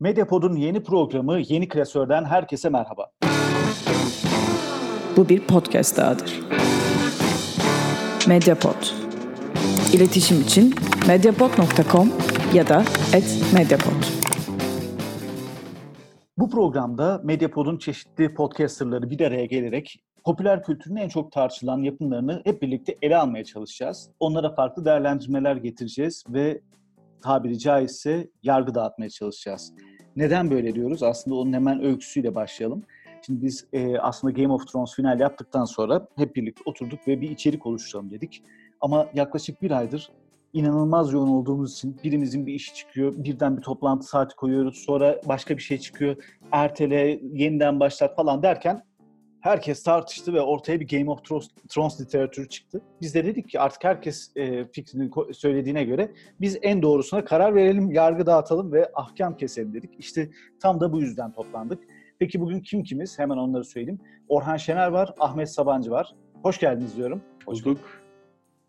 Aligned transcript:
Medyapod'un 0.00 0.56
yeni 0.56 0.82
programı 0.82 1.40
Yeni 1.40 1.68
Klasör'den 1.68 2.24
herkese 2.24 2.68
merhaba. 2.68 3.10
Bu 5.16 5.28
bir 5.28 5.40
podcast 5.40 5.96
dahadır. 5.96 6.40
Medyapod. 8.28 8.86
İletişim 9.94 10.40
için 10.40 10.74
medyapod.com 11.08 12.12
ya 12.54 12.68
da 12.68 12.84
@medyapod. 13.54 14.04
Bu 16.38 16.50
programda 16.50 17.20
Medyapod'un 17.24 17.78
çeşitli 17.78 18.34
podcasterları 18.34 19.10
bir 19.10 19.20
araya 19.20 19.46
gelerek 19.46 20.00
popüler 20.24 20.62
kültürün 20.62 20.96
en 20.96 21.08
çok 21.08 21.32
tartışılan 21.32 21.82
yapımlarını 21.82 22.42
hep 22.44 22.62
birlikte 22.62 22.94
ele 23.02 23.16
almaya 23.16 23.44
çalışacağız. 23.44 24.10
Onlara 24.20 24.54
farklı 24.54 24.84
değerlendirmeler 24.84 25.56
getireceğiz 25.56 26.24
ve 26.28 26.60
tabiri 27.22 27.58
caizse 27.58 28.30
yargı 28.42 28.74
dağıtmaya 28.74 29.10
çalışacağız. 29.10 29.72
Neden 30.16 30.50
böyle 30.50 30.74
diyoruz? 30.74 31.02
Aslında 31.02 31.36
onun 31.36 31.52
hemen 31.52 31.84
öyküsüyle 31.84 32.34
başlayalım. 32.34 32.82
Şimdi 33.26 33.42
biz 33.42 33.66
e, 33.72 33.98
aslında 33.98 34.32
Game 34.32 34.52
of 34.52 34.66
Thrones 34.66 34.94
final 34.94 35.20
yaptıktan 35.20 35.64
sonra 35.64 36.08
hep 36.16 36.36
birlikte 36.36 36.62
oturduk 36.66 37.08
ve 37.08 37.20
bir 37.20 37.30
içerik 37.30 37.66
oluşturalım 37.66 38.10
dedik. 38.10 38.42
Ama 38.80 39.08
yaklaşık 39.14 39.62
bir 39.62 39.70
aydır 39.70 40.10
inanılmaz 40.52 41.12
yoğun 41.12 41.28
olduğumuz 41.28 41.72
için 41.72 42.00
birimizin 42.04 42.46
bir 42.46 42.54
işi 42.54 42.74
çıkıyor, 42.74 43.14
birden 43.16 43.56
bir 43.56 43.62
toplantı 43.62 44.06
saati 44.06 44.36
koyuyoruz, 44.36 44.76
sonra 44.76 45.20
başka 45.28 45.56
bir 45.56 45.62
şey 45.62 45.78
çıkıyor, 45.78 46.16
ertele, 46.52 47.20
yeniden 47.32 47.80
başlat 47.80 48.16
falan 48.16 48.42
derken 48.42 48.82
herkes 49.40 49.82
tartıştı 49.82 50.34
ve 50.34 50.40
ortaya 50.40 50.80
bir 50.80 50.88
Game 50.88 51.10
of 51.10 51.24
Thrones, 51.24 51.48
Thrones 51.68 52.00
literatürü 52.00 52.48
çıktı. 52.48 52.80
Biz 53.00 53.14
de 53.14 53.24
dedik 53.24 53.48
ki 53.48 53.60
artık 53.60 53.84
herkes 53.84 54.32
e, 54.36 54.64
fikrini 54.64 55.10
söylediğine 55.32 55.84
göre 55.84 56.12
biz 56.40 56.58
en 56.62 56.82
doğrusuna 56.82 57.24
karar 57.24 57.54
verelim, 57.54 57.90
yargı 57.90 58.26
dağıtalım 58.26 58.72
ve 58.72 58.90
ahkam 58.94 59.36
keselim 59.36 59.74
dedik. 59.74 59.90
İşte 59.98 60.30
tam 60.60 60.80
da 60.80 60.92
bu 60.92 61.00
yüzden 61.00 61.32
toplandık. 61.32 61.84
Peki 62.18 62.40
bugün 62.40 62.60
kim 62.60 62.82
kimiz? 62.82 63.18
Hemen 63.18 63.36
onları 63.36 63.64
söyleyeyim. 63.64 64.00
Orhan 64.28 64.56
Şener 64.56 64.88
var, 64.88 65.14
Ahmet 65.18 65.50
Sabancı 65.50 65.90
var. 65.90 66.14
Hoş 66.42 66.60
geldiniz 66.60 66.96
diyorum. 66.96 67.22
Hoş 67.46 67.64
bulduk. 67.64 68.07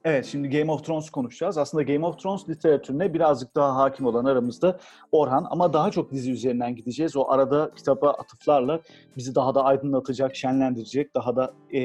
Evet 0.05 0.25
şimdi 0.25 0.50
Game 0.50 0.72
of 0.72 0.86
Thrones 0.86 1.09
konuşacağız. 1.09 1.58
Aslında 1.58 1.83
Game 1.83 2.05
of 2.05 2.19
Thrones 2.19 2.50
literatürüne 2.50 3.14
birazcık 3.14 3.55
daha 3.55 3.75
hakim 3.75 4.06
olan 4.06 4.25
aramızda 4.25 4.80
Orhan 5.11 5.47
ama 5.50 5.73
daha 5.73 5.91
çok 5.91 6.11
dizi 6.11 6.31
üzerinden 6.31 6.75
gideceğiz. 6.75 7.16
O 7.17 7.30
arada 7.30 7.72
kitaba 7.75 8.09
atıflarla 8.09 8.81
bizi 9.17 9.36
daha 9.36 9.56
da 9.56 9.64
aydınlatacak, 9.64 10.36
şenlendirecek, 10.36 11.16
daha 11.16 11.36
da 11.36 11.53
e, 11.73 11.81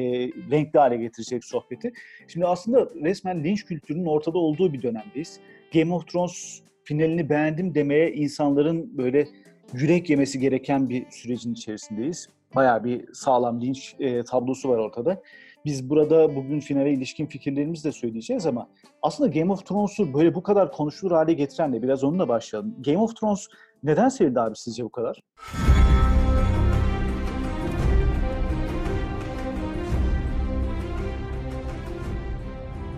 renkli 0.51 0.79
hale 0.79 0.97
getirecek 0.97 1.45
sohbeti. 1.45 1.93
Şimdi 2.29 2.47
aslında 2.47 2.89
resmen 3.03 3.45
linç 3.45 3.65
kültürünün 3.65 4.07
ortada 4.07 4.39
olduğu 4.39 4.73
bir 4.73 4.83
dönemdeyiz. 4.83 5.41
Game 5.75 5.95
of 5.95 6.07
Thrones 6.07 6.61
finalini 6.85 7.31
beğendim 7.31 7.75
demeye 7.75 8.13
insanların 8.13 8.99
böyle 8.99 9.29
yürek 9.73 10.11
yemesi 10.11 10.41
gereken 10.41 10.89
bir 10.89 11.11
sürecin 11.11 11.53
içerisindeyiz. 11.53 12.29
Bayağı 12.55 12.85
bir 12.85 13.13
sağlam 13.13 13.61
linç 13.61 13.97
e, 13.99 14.25
tablosu 14.25 14.69
var 14.69 14.79
ortada. 14.79 15.23
Biz 15.65 15.91
burada 15.91 16.37
bugün 16.37 16.61
finale 16.61 16.93
ilişkin 16.93 17.27
fikirlerimizi 17.27 17.85
de 17.85 17.93
söyleyeceğiz 17.93 18.47
ama 18.47 18.69
aslında 19.03 19.39
Game 19.39 19.53
of 19.53 19.67
Thrones'u 19.67 20.15
böyle 20.15 20.35
bu 20.35 20.43
kadar 20.43 20.73
konuşulur 20.73 21.13
hale 21.13 21.33
getiren 21.33 21.73
de 21.73 21.83
biraz 21.83 22.05
onunla 22.05 22.29
başlayalım. 22.29 22.75
Game 22.83 22.99
of 22.99 23.17
Thrones 23.17 23.49
neden 23.83 24.09
sevildi 24.09 24.41
abi 24.41 24.57
sizce 24.57 24.85
bu 24.85 24.91
kadar? 24.91 25.23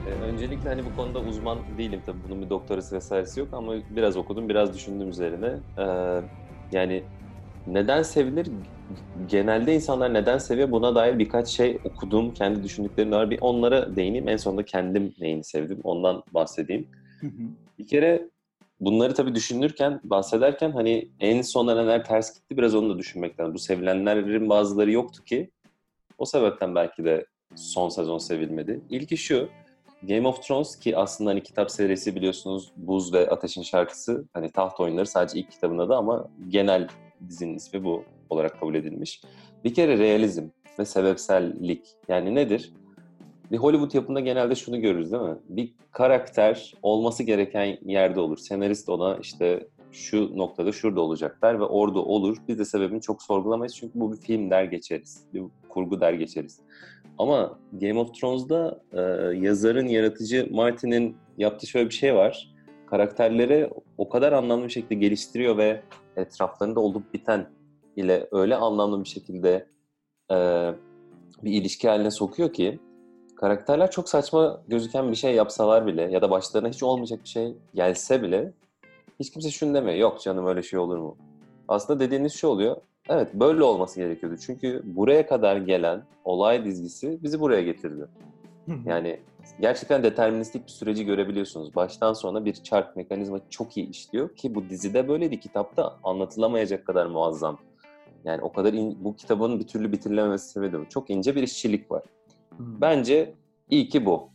Ee, 0.08 0.10
öncelikle 0.10 0.68
hani 0.68 0.84
bu 0.84 0.96
konuda 0.96 1.20
uzman 1.20 1.58
değilim 1.78 2.00
tabii 2.06 2.18
bunun 2.28 2.42
bir 2.42 2.50
doktorası 2.50 2.96
vesairesi 2.96 3.40
yok 3.40 3.48
ama 3.52 3.72
biraz 3.90 4.16
okudum, 4.16 4.48
biraz 4.48 4.74
düşündüm 4.74 5.08
üzerine. 5.08 5.54
Ee, 5.78 6.20
yani 6.72 7.02
neden 7.66 8.02
sevilir? 8.02 8.46
Genelde 9.28 9.74
insanlar 9.74 10.14
neden 10.14 10.38
seviyor? 10.38 10.70
Buna 10.70 10.94
dair 10.94 11.18
birkaç 11.18 11.48
şey 11.48 11.78
okudum, 11.84 12.34
kendi 12.34 12.62
düşündüklerim 12.62 13.10
var. 13.10 13.30
Bir 13.30 13.38
onlara 13.40 13.96
değineyim. 13.96 14.28
En 14.28 14.36
sonunda 14.36 14.64
kendim 14.64 15.14
neyini 15.20 15.44
sevdim, 15.44 15.80
ondan 15.84 16.22
bahsedeyim. 16.34 16.88
Bir 17.78 17.86
kere 17.86 18.28
bunları 18.80 19.14
tabii 19.14 19.34
düşünürken, 19.34 20.00
bahsederken 20.04 20.70
hani 20.70 21.08
en 21.20 21.42
sona 21.42 21.74
neler 21.74 22.04
ters 22.04 22.34
gitti 22.34 22.56
biraz 22.56 22.74
onu 22.74 22.94
da 22.94 22.98
düşünmek 22.98 23.40
lazım. 23.40 23.54
Bu 23.54 23.58
sevilenlerin 23.58 24.48
bazıları 24.48 24.92
yoktu 24.92 25.24
ki 25.24 25.50
o 26.18 26.24
sebepten 26.24 26.74
belki 26.74 27.04
de 27.04 27.26
son 27.54 27.88
sezon 27.88 28.18
sevilmedi. 28.18 28.80
İlki 28.90 29.16
şu, 29.16 29.48
Game 30.02 30.28
of 30.28 30.42
Thrones 30.42 30.78
ki 30.78 30.96
aslında 30.96 31.30
hani 31.30 31.42
kitap 31.42 31.70
serisi 31.70 32.14
biliyorsunuz 32.14 32.72
Buz 32.76 33.12
ve 33.12 33.30
Ateş'in 33.30 33.62
şarkısı 33.62 34.24
hani 34.32 34.50
taht 34.50 34.80
oyunları 34.80 35.06
sadece 35.06 35.38
ilk 35.38 35.50
kitabında 35.50 35.88
da 35.88 35.96
ama 35.96 36.28
genel 36.48 36.88
dizinin 37.28 37.54
ismi 37.54 37.84
bu 37.84 38.04
olarak 38.30 38.60
kabul 38.60 38.74
edilmiş. 38.74 39.22
Bir 39.64 39.74
kere 39.74 39.98
realizm 39.98 40.44
ve 40.78 40.84
sebepsellik 40.84 41.86
yani 42.08 42.34
nedir? 42.34 42.72
Bir 43.52 43.56
Hollywood 43.56 43.94
yapımında 43.94 44.20
genelde 44.20 44.54
şunu 44.54 44.80
görürüz 44.80 45.12
değil 45.12 45.22
mi? 45.22 45.36
Bir 45.48 45.72
karakter 45.92 46.74
olması 46.82 47.22
gereken 47.22 47.78
yerde 47.84 48.20
olur. 48.20 48.38
Senarist 48.38 48.88
ona 48.88 49.18
işte 49.22 49.68
şu 49.92 50.38
noktada 50.38 50.72
şurada 50.72 51.00
olacak 51.00 51.38
der 51.42 51.60
ve 51.60 51.64
orada 51.64 51.98
olur. 51.98 52.36
Biz 52.48 52.58
de 52.58 52.64
sebebini 52.64 53.00
çok 53.00 53.22
sorgulamayız 53.22 53.74
çünkü 53.74 54.00
bu 54.00 54.12
bir 54.12 54.16
film 54.16 54.50
der 54.50 54.64
geçeriz. 54.64 55.24
Bir 55.34 55.42
kurgu 55.68 56.00
der 56.00 56.12
geçeriz. 56.12 56.60
Ama 57.18 57.58
Game 57.72 57.98
of 57.98 58.14
Thrones'da 58.14 58.80
e, 58.92 59.00
yazarın, 59.38 59.86
yaratıcı 59.86 60.48
Martin'in 60.50 61.16
yaptığı 61.38 61.66
şöyle 61.66 61.88
bir 61.88 61.94
şey 61.94 62.14
var. 62.14 62.54
Karakterleri 62.86 63.70
o 63.98 64.08
kadar 64.08 64.32
anlamlı 64.32 64.64
bir 64.64 64.70
şekilde 64.70 64.94
geliştiriyor 64.94 65.56
ve 65.56 65.82
etraflarında 66.16 66.80
olup 66.80 67.14
biten 67.14 67.46
ile 67.96 68.28
öyle 68.32 68.56
anlamlı 68.56 69.04
bir 69.04 69.08
şekilde 69.08 69.66
e, 70.30 70.36
bir 71.44 71.52
ilişki 71.52 71.88
haline 71.88 72.10
sokuyor 72.10 72.52
ki 72.52 72.78
karakterler 73.36 73.90
çok 73.90 74.08
saçma 74.08 74.62
gözüken 74.68 75.10
bir 75.10 75.16
şey 75.16 75.34
yapsalar 75.34 75.86
bile 75.86 76.02
ya 76.02 76.22
da 76.22 76.30
başlarına 76.30 76.68
hiç 76.68 76.82
olmayacak 76.82 77.20
bir 77.24 77.28
şey 77.28 77.54
gelse 77.74 78.22
bile 78.22 78.52
hiç 79.20 79.30
kimse 79.30 79.50
şunu 79.50 79.74
demiyor. 79.74 79.96
Yok 79.96 80.20
canım 80.20 80.46
öyle 80.46 80.62
şey 80.62 80.78
olur 80.78 80.98
mu? 80.98 81.16
Aslında 81.68 82.00
dediğiniz 82.00 82.34
şu 82.34 82.48
oluyor. 82.48 82.76
Evet 83.08 83.34
böyle 83.34 83.62
olması 83.62 84.00
gerekiyordu. 84.00 84.36
Çünkü 84.46 84.82
buraya 84.84 85.26
kadar 85.26 85.56
gelen 85.56 86.02
olay 86.24 86.64
dizgisi 86.64 87.22
bizi 87.22 87.40
buraya 87.40 87.62
getirdi. 87.62 88.06
Yani 88.86 89.20
gerçekten 89.60 90.02
deterministik 90.02 90.66
bir 90.66 90.70
süreci 90.70 91.04
görebiliyorsunuz. 91.04 91.74
Baştan 91.74 92.12
sona 92.12 92.44
bir 92.44 92.52
çark 92.54 92.96
mekanizma 92.96 93.40
çok 93.50 93.76
iyi 93.76 93.90
işliyor 93.90 94.36
ki 94.36 94.54
bu 94.54 94.68
dizide 94.68 95.08
böyleydi. 95.08 95.40
Kitapta 95.40 95.96
anlatılamayacak 96.04 96.86
kadar 96.86 97.06
muazzam. 97.06 97.58
Yani 98.26 98.42
o 98.42 98.52
kadar 98.52 98.72
in, 98.72 99.04
bu 99.04 99.16
kitabın 99.16 99.60
bir 99.60 99.66
türlü 99.66 99.92
bitirilememesi 99.92 100.48
sebebi. 100.48 100.88
Çok 100.88 101.10
ince 101.10 101.36
bir 101.36 101.42
işçilik 101.42 101.90
var. 101.90 102.02
Bence 102.58 103.34
iyi 103.70 103.88
ki 103.88 104.06
bu. 104.06 104.30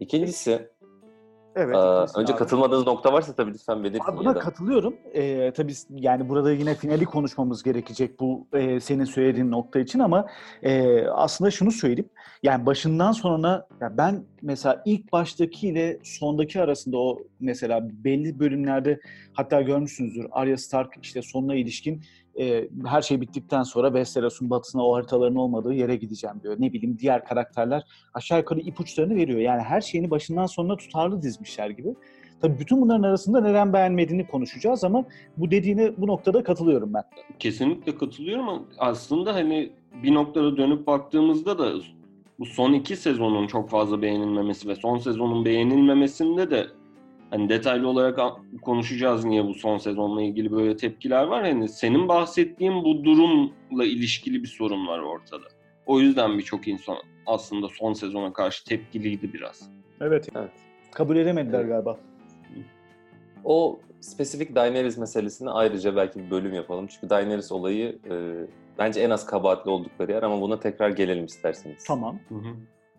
İkincisi 0.00 0.74
Evet. 1.56 1.76
Aa, 1.76 2.06
önce 2.16 2.32
abi. 2.32 2.38
katılmadığınız 2.38 2.86
nokta 2.86 3.12
varsa 3.12 3.32
tabii 3.32 3.52
lütfen 3.52 3.84
belirtin. 3.84 4.16
Buna 4.16 4.34
katılıyorum. 4.34 4.96
Ee, 5.14 5.52
tabii 5.56 5.72
yani 5.90 6.28
burada 6.28 6.52
yine 6.52 6.74
finali 6.74 7.04
konuşmamız 7.04 7.62
gerekecek 7.62 8.20
bu 8.20 8.46
e, 8.52 8.80
senin 8.80 9.04
söylediğin 9.04 9.50
nokta 9.50 9.80
için 9.80 9.98
ama 9.98 10.26
e, 10.62 11.02
aslında 11.06 11.50
şunu 11.50 11.70
söyleyeyim. 11.70 12.10
Yani 12.42 12.66
başından 12.66 13.12
sonuna 13.12 13.66
yani 13.80 13.98
ben 13.98 14.24
mesela 14.42 14.82
ilk 14.84 15.12
baştaki 15.12 15.68
ile 15.68 15.98
sondaki 16.02 16.60
arasında 16.60 16.98
o 16.98 17.18
mesela 17.40 17.88
belli 18.04 18.38
bölümlerde 18.38 19.00
hatta 19.32 19.62
görmüşsünüzdür 19.62 20.26
Arya 20.30 20.58
Stark 20.58 20.94
işte 21.02 21.22
sonuna 21.22 21.54
ilişkin 21.54 22.02
e, 22.38 22.68
her 22.86 23.02
şey 23.02 23.20
bittikten 23.20 23.62
sonra 23.62 23.88
Westeros'un 23.88 24.50
batısına 24.50 24.86
o 24.86 24.94
haritaların 24.94 25.36
olmadığı 25.36 25.74
yere 25.74 25.96
gideceğim 25.96 26.36
diyor. 26.42 26.56
Ne 26.58 26.72
bileyim 26.72 26.98
diğer 26.98 27.24
karakterler 27.24 27.82
aşağı 28.14 28.38
yukarı 28.38 28.60
ipuçlarını 28.60 29.14
veriyor. 29.14 29.40
Yani 29.40 29.62
her 29.62 29.80
şeyini 29.80 30.10
başından 30.10 30.46
sonuna 30.46 30.76
tutarlı 30.76 31.22
dizmişler 31.22 31.70
gibi. 31.70 31.94
Tabii 32.40 32.58
bütün 32.58 32.80
bunların 32.80 33.02
arasında 33.02 33.40
neden 33.40 33.72
beğenmediğini 33.72 34.26
konuşacağız 34.26 34.84
ama 34.84 35.04
bu 35.36 35.50
dediğine 35.50 35.92
bu 35.96 36.06
noktada 36.06 36.42
katılıyorum 36.42 36.94
ben. 36.94 37.02
Kesinlikle 37.38 37.98
katılıyorum 37.98 38.48
ama 38.48 38.62
aslında 38.78 39.34
hani 39.34 39.72
bir 40.02 40.14
noktada 40.14 40.56
dönüp 40.56 40.86
baktığımızda 40.86 41.58
da 41.58 41.72
bu 42.38 42.46
son 42.46 42.72
iki 42.72 42.96
sezonun 42.96 43.46
çok 43.46 43.70
fazla 43.70 44.02
beğenilmemesi 44.02 44.68
ve 44.68 44.76
son 44.76 44.98
sezonun 44.98 45.44
beğenilmemesinde 45.44 46.50
de 46.50 46.66
hani 47.34 47.48
detaylı 47.48 47.88
olarak 47.88 48.20
konuşacağız 48.62 49.24
niye 49.24 49.44
bu 49.44 49.54
son 49.54 49.78
sezonla 49.78 50.22
ilgili 50.22 50.52
böyle 50.52 50.76
tepkiler 50.76 51.24
var. 51.24 51.42
Hani 51.42 51.68
senin 51.68 52.08
bahsettiğin 52.08 52.74
bu 52.84 53.04
durumla 53.04 53.84
ilişkili 53.84 54.42
bir 54.42 54.48
sorun 54.48 54.86
var 54.86 54.98
ortada. 54.98 55.44
O 55.86 56.00
yüzden 56.00 56.38
birçok 56.38 56.68
insan 56.68 56.96
aslında 57.26 57.68
son 57.68 57.92
sezona 57.92 58.32
karşı 58.32 58.64
tepkiliydi 58.64 59.32
biraz. 59.32 59.70
Evet. 60.00 60.28
evet. 60.36 60.50
Kabul 60.92 61.16
edemediler 61.16 61.60
evet. 61.60 61.68
galiba. 61.68 61.98
O 63.44 63.78
spesifik 64.00 64.54
Daenerys 64.54 64.98
meselesini 64.98 65.50
ayrıca 65.50 65.96
belki 65.96 66.18
bir 66.18 66.30
bölüm 66.30 66.54
yapalım. 66.54 66.86
Çünkü 66.86 67.10
Daenerys 67.10 67.52
olayı 67.52 67.98
e, 68.10 68.14
bence 68.78 69.00
en 69.00 69.10
az 69.10 69.26
kabahatli 69.26 69.70
oldukları 69.70 70.12
yer 70.12 70.22
ama 70.22 70.40
buna 70.40 70.60
tekrar 70.60 70.90
gelelim 70.90 71.24
isterseniz. 71.24 71.84
Tamam. 71.84 72.18
Hı 72.28 72.34
hı. 72.34 72.54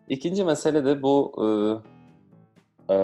İkinci 0.09 0.43
mesele 0.43 0.85
de 0.85 1.01
bu 1.01 1.33
e, 2.89 2.93
e, 2.93 2.97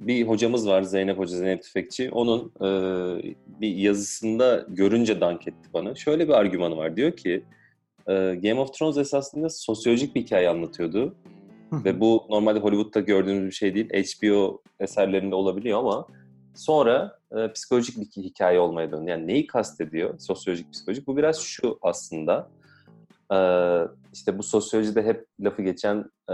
bir 0.00 0.28
hocamız 0.28 0.68
var 0.68 0.82
Zeynep 0.82 1.18
Hoca, 1.18 1.36
Zeynep 1.36 1.62
Tüfekçi. 1.62 2.10
Onun 2.10 2.52
e, 2.60 2.68
bir 3.60 3.76
yazısında 3.76 4.66
görünce 4.68 5.20
dank 5.20 5.48
etti 5.48 5.68
bana. 5.74 5.94
Şöyle 5.94 6.28
bir 6.28 6.32
argümanı 6.32 6.76
var. 6.76 6.96
Diyor 6.96 7.16
ki 7.16 7.44
e, 8.06 8.12
Game 8.42 8.60
of 8.60 8.74
Thrones 8.74 8.96
esasında 8.96 9.48
sosyolojik 9.48 10.14
bir 10.14 10.20
hikaye 10.20 10.48
anlatıyordu. 10.48 11.14
Ve 11.72 12.00
bu 12.00 12.26
normalde 12.30 12.58
Hollywood'da 12.58 13.00
gördüğümüz 13.00 13.46
bir 13.46 13.54
şey 13.54 13.74
değil. 13.74 13.88
HBO 13.88 14.62
eserlerinde 14.80 15.34
olabiliyor 15.34 15.78
ama 15.78 16.06
sonra 16.54 17.18
e, 17.36 17.52
psikolojik 17.52 18.16
bir 18.16 18.22
hikaye 18.22 18.58
olmaya 18.58 18.92
döndü. 18.92 19.10
Yani 19.10 19.26
neyi 19.26 19.46
kastediyor 19.46 20.18
sosyolojik 20.18 20.72
psikolojik? 20.72 21.06
Bu 21.06 21.16
biraz 21.16 21.38
şu 21.38 21.78
aslında. 21.82 22.48
E, 23.32 23.38
işte 24.12 24.38
bu 24.38 24.42
sosyolojide 24.42 25.02
hep 25.02 25.26
lafı 25.40 25.62
geçen 25.62 26.04
e, 26.28 26.32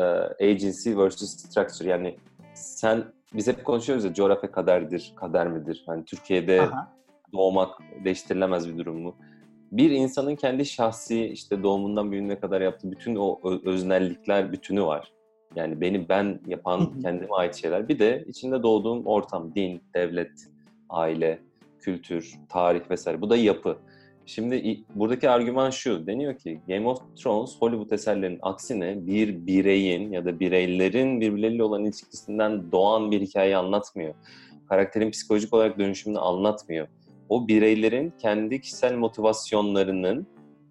agency 0.51 0.97
versus 0.97 1.31
structure. 1.31 1.89
Yani 1.89 2.17
sen 2.55 3.05
biz 3.37 3.49
hep 3.49 3.65
konuşuyoruz 3.65 4.05
ya 4.05 4.15
coğrafya 4.15 4.53
kaderdir, 4.53 5.13
kader 5.17 5.49
midir? 5.49 5.83
Hani 5.87 6.05
Türkiye'de 6.05 6.61
Aha. 6.61 6.93
doğmak 7.33 7.79
değiştirilemez 8.05 8.69
bir 8.69 8.79
durum 8.79 9.01
mu? 9.01 9.17
Bir 9.73 9.91
insanın 9.91 10.37
kendi 10.37 10.65
şahsi 10.67 11.25
işte 11.25 11.63
doğumundan 11.63 12.13
büyüğüne 12.13 12.41
kadar 12.41 12.61
yaptığı 12.61 12.91
bütün 12.91 13.17
o 13.17 13.41
öznellikler 13.65 14.53
bütünü 14.53 14.83
var. 14.83 15.13
Yani 15.57 15.81
beni 15.81 16.09
ben 16.09 16.41
yapan 16.47 17.01
kendime 17.03 17.35
ait 17.35 17.55
şeyler. 17.55 17.89
Bir 17.89 17.99
de 17.99 18.25
içinde 18.29 18.63
doğduğum 18.63 19.07
ortam, 19.07 19.55
din, 19.55 19.83
devlet, 19.95 20.49
aile, 20.89 21.39
kültür, 21.79 22.35
tarih 22.49 22.91
vesaire. 22.91 23.21
Bu 23.21 23.31
da 23.31 23.37
yapı. 23.37 23.79
Şimdi 24.27 24.81
buradaki 24.95 25.31
argüman 25.31 25.71
şu. 25.71 26.07
Deniyor 26.07 26.39
ki 26.39 26.61
Game 26.69 26.89
of 26.89 26.99
Thrones 27.17 27.57
Hollywood 27.61 27.91
eserlerinin 27.91 28.39
aksine 28.43 29.07
bir 29.07 29.47
bireyin 29.47 30.13
ya 30.13 30.25
da 30.25 30.41
bireylerin 30.41 31.21
birbirleriyle 31.21 31.63
olan 31.63 31.85
ilişkisinden 31.85 32.73
doğan 32.73 33.11
bir 33.11 33.21
hikaye 33.21 33.57
anlatmıyor. 33.57 34.15
Karakterin 34.69 35.11
psikolojik 35.11 35.55
olarak 35.55 35.79
dönüşümünü 35.79 36.19
anlatmıyor. 36.19 36.89
O 37.29 37.49
bireylerin 37.49 38.13
kendi 38.19 38.61
kişisel 38.61 38.95
motivasyonlarının 38.95 40.27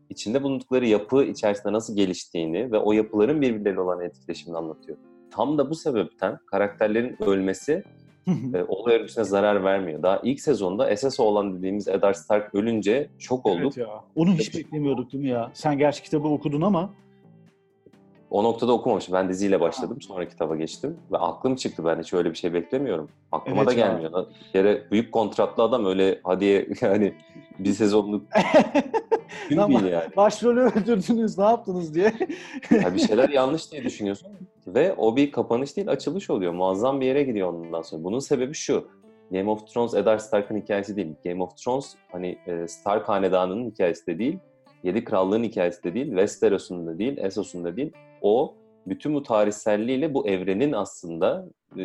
içinde 0.09 0.43
bulundukları 0.43 0.87
yapı 0.87 1.23
içerisinde 1.23 1.73
nasıl 1.73 1.95
geliştiğini 1.95 2.71
ve 2.71 2.77
o 2.77 2.91
yapıların 2.91 3.41
birbirleriyle 3.41 3.81
olan 3.81 4.01
etkileşimini 4.01 4.57
anlatıyor. 4.57 4.97
Tam 5.31 5.57
da 5.57 5.69
bu 5.69 5.75
sebepten 5.75 6.37
karakterlerin 6.51 7.23
ölmesi 7.23 7.83
e, 8.27 8.63
olay 8.67 8.95
örgüsüne 8.95 9.23
zarar 9.23 9.63
vermiyor. 9.63 10.03
Daha 10.03 10.19
ilk 10.23 10.39
sezonda 10.41 10.89
esas 10.89 11.19
olan 11.19 11.57
dediğimiz 11.57 11.87
Eddard 11.87 12.15
Stark 12.15 12.55
ölünce 12.55 13.09
şok 13.19 13.45
olduk. 13.45 13.61
Evet 13.61 13.77
ya. 13.77 13.87
Onu 14.15 14.33
hiç 14.33 14.55
beklemiyorduk 14.55 15.11
değil 15.13 15.23
mi 15.23 15.29
ya? 15.29 15.51
Sen 15.53 15.77
gerçi 15.77 16.03
kitabı 16.03 16.27
okudun 16.27 16.61
ama 16.61 16.93
O 18.35 18.43
noktada 18.43 18.71
okumamışım. 18.73 19.13
Ben 19.13 19.29
diziyle 19.29 19.59
başladım. 19.59 20.01
Sonra 20.01 20.27
kitaba 20.27 20.55
geçtim. 20.55 20.97
Ve 21.11 21.17
aklım 21.17 21.55
çıktı. 21.55 21.85
Ben 21.85 21.99
hiç 21.99 22.13
öyle 22.13 22.29
bir 22.29 22.35
şey 22.35 22.53
beklemiyorum. 22.53 23.09
Aklıma 23.31 23.57
Evet 23.57 23.67
da 23.67 23.73
gelmiyor. 23.73 24.25
Bir 24.47 24.51
kere 24.51 24.91
büyük 24.91 25.11
kontratlı 25.11 25.63
adam 25.63 25.85
öyle 25.85 26.19
hadi 26.23 26.69
yani 26.81 27.13
bir 27.59 27.73
sezonluk 27.73 28.25
Ama- 29.57 29.81
yani. 29.81 30.15
başrolü 30.17 30.59
öldürdünüz 30.61 31.37
ne 31.37 31.43
yaptınız 31.43 31.95
diye. 31.95 32.13
Ya 32.71 32.93
bir 32.95 32.99
şeyler 32.99 33.29
yanlış 33.29 33.71
diye 33.71 33.83
düşünüyorsun. 33.83 34.27
Ve 34.67 34.93
o 34.97 35.15
bir 35.15 35.31
kapanış 35.31 35.77
değil 35.77 35.89
açılış 35.89 36.29
oluyor. 36.29 36.53
Muazzam 36.53 37.01
bir 37.01 37.05
yere 37.05 37.23
gidiyor 37.23 37.53
ondan 37.53 37.81
sonra. 37.81 38.03
Bunun 38.03 38.19
sebebi 38.19 38.53
şu. 38.53 38.87
Game 39.31 39.49
of 39.51 39.67
Thrones 39.67 39.93
Eddard 39.93 40.19
Stark'ın 40.19 40.57
hikayesi 40.57 40.95
değil. 40.95 41.13
Game 41.25 41.43
of 41.43 41.57
Thrones 41.57 41.95
hani 42.11 42.37
e, 42.47 42.67
Stark 42.67 43.09
hanedanının 43.09 43.69
hikayesi 43.71 44.07
de 44.07 44.19
değil. 44.19 44.39
Yedi 44.85 45.03
Krallığın 45.03 45.43
hikayesi 45.43 45.83
de 45.83 45.93
değil. 45.93 46.07
Westeros'un 46.07 46.87
da 46.87 46.97
değil. 46.97 47.17
Essos'un 47.17 47.63
da 47.63 47.77
değil. 47.77 47.91
O 48.21 48.55
bütün 48.87 49.13
bu 49.13 49.23
tarihselliğiyle 49.23 50.13
bu 50.13 50.27
evrenin 50.27 50.71
aslında 50.71 51.45
e, 51.77 51.83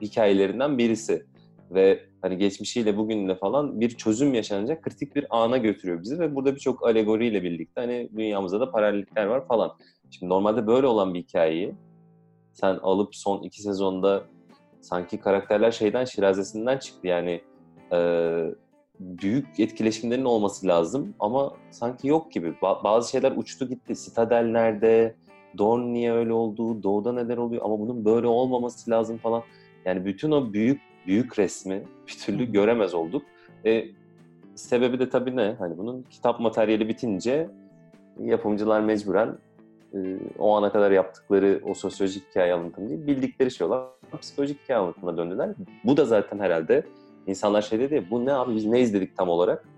hikayelerinden 0.00 0.78
birisi. 0.78 1.26
Ve 1.70 2.00
hani 2.22 2.38
geçmişiyle 2.38 2.96
bugünle 2.96 3.34
falan 3.34 3.80
bir 3.80 3.90
çözüm 3.90 4.34
yaşanacak 4.34 4.82
kritik 4.82 5.16
bir 5.16 5.26
ana 5.30 5.58
götürüyor 5.58 6.02
bizi 6.02 6.18
ve 6.18 6.34
burada 6.34 6.54
birçok 6.54 6.86
alegoriyle 6.86 7.42
birlikte 7.42 7.80
hani 7.80 8.10
dünyamızda 8.16 8.60
da 8.60 8.70
paralellikler 8.70 9.26
var 9.26 9.46
falan. 9.46 9.72
Şimdi 10.10 10.32
normalde 10.32 10.66
böyle 10.66 10.86
olan 10.86 11.14
bir 11.14 11.18
hikayeyi 11.18 11.74
sen 12.52 12.74
alıp 12.74 13.14
son 13.16 13.42
iki 13.42 13.62
sezonda 13.62 14.24
sanki 14.80 15.20
karakterler 15.20 15.70
şeyden 15.70 16.04
şirazesinden 16.04 16.78
çıktı 16.78 17.06
yani 17.06 17.40
e, 17.92 17.98
büyük 19.00 19.60
etkileşimlerin 19.60 20.24
olması 20.24 20.66
lazım 20.66 21.14
ama 21.20 21.52
sanki 21.70 22.08
yok 22.08 22.32
gibi. 22.32 22.48
Ba- 22.48 22.84
bazı 22.84 23.10
şeyler 23.10 23.32
uçtu 23.36 23.68
gitti. 23.68 23.94
Citadel 24.04 24.44
nerede? 24.44 25.14
Dorne 25.58 25.92
niye 25.92 26.12
öyle 26.12 26.32
oldu? 26.32 26.82
Doğuda 26.82 27.12
neler 27.12 27.36
oluyor? 27.36 27.62
Ama 27.64 27.78
bunun 27.78 28.04
böyle 28.04 28.26
olmaması 28.26 28.90
lazım 28.90 29.18
falan. 29.18 29.42
Yani 29.84 30.04
bütün 30.04 30.30
o 30.30 30.52
büyük 30.52 30.80
büyük 31.06 31.38
resmi 31.38 31.82
bir 32.08 32.12
türlü 32.12 32.52
göremez 32.52 32.94
olduk. 32.94 33.22
E, 33.66 33.84
sebebi 34.54 34.98
de 34.98 35.08
tabii 35.08 35.36
ne? 35.36 35.56
Hani 35.58 35.78
bunun 35.78 36.02
kitap 36.10 36.40
materyali 36.40 36.88
bitince 36.88 37.48
yapımcılar 38.18 38.80
mecburen 38.80 39.38
e, 39.94 39.98
o 40.38 40.56
ana 40.56 40.72
kadar 40.72 40.90
yaptıkları 40.90 41.60
o 41.64 41.74
sosyolojik 41.74 42.30
hikaye 42.30 42.54
anlatımı 42.54 42.88
değil, 42.88 43.06
bildikleri 43.06 43.50
şey 43.50 43.66
olan 43.66 43.88
psikolojik 44.20 44.62
hikaye 44.62 44.80
anlatımına 44.80 45.16
döndüler. 45.16 45.50
Bu 45.84 45.96
da 45.96 46.04
zaten 46.04 46.38
herhalde 46.38 46.82
insanlar 47.26 47.62
şey 47.62 47.78
dedi 47.80 47.94
ya, 47.94 48.10
bu 48.10 48.26
ne 48.26 48.32
abi 48.32 48.54
biz 48.56 48.64
ne 48.64 48.80
izledik 48.80 49.16
tam 49.16 49.28
olarak? 49.28 49.68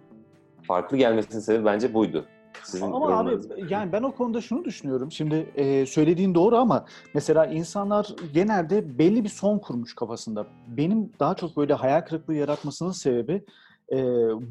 Farklı 0.62 0.96
gelmesinin 0.96 1.40
sebebi 1.40 1.64
bence 1.64 1.94
buydu. 1.94 2.26
Sizin 2.62 2.86
Ama 2.86 3.18
abi 3.18 3.38
yani 3.68 3.92
ben 3.92 4.02
o 4.02 4.12
konuda 4.12 4.40
şunu 4.40 4.64
düşünüyorum. 4.64 5.12
Şimdi 5.12 5.52
e, 5.54 5.86
söylediğin 5.86 6.34
doğru 6.34 6.56
ama 6.56 6.86
mesela 7.14 7.46
insanlar 7.46 8.14
genelde 8.34 8.98
belli 8.98 9.24
bir 9.24 9.28
son 9.28 9.58
kurmuş 9.58 9.94
kafasında. 9.94 10.46
Benim 10.68 11.12
daha 11.20 11.34
çok 11.34 11.56
böyle 11.56 11.74
hayal 11.74 12.00
kırıklığı 12.00 12.34
yaratmasının 12.34 12.90
sebebi 12.90 13.44
e, 13.92 13.96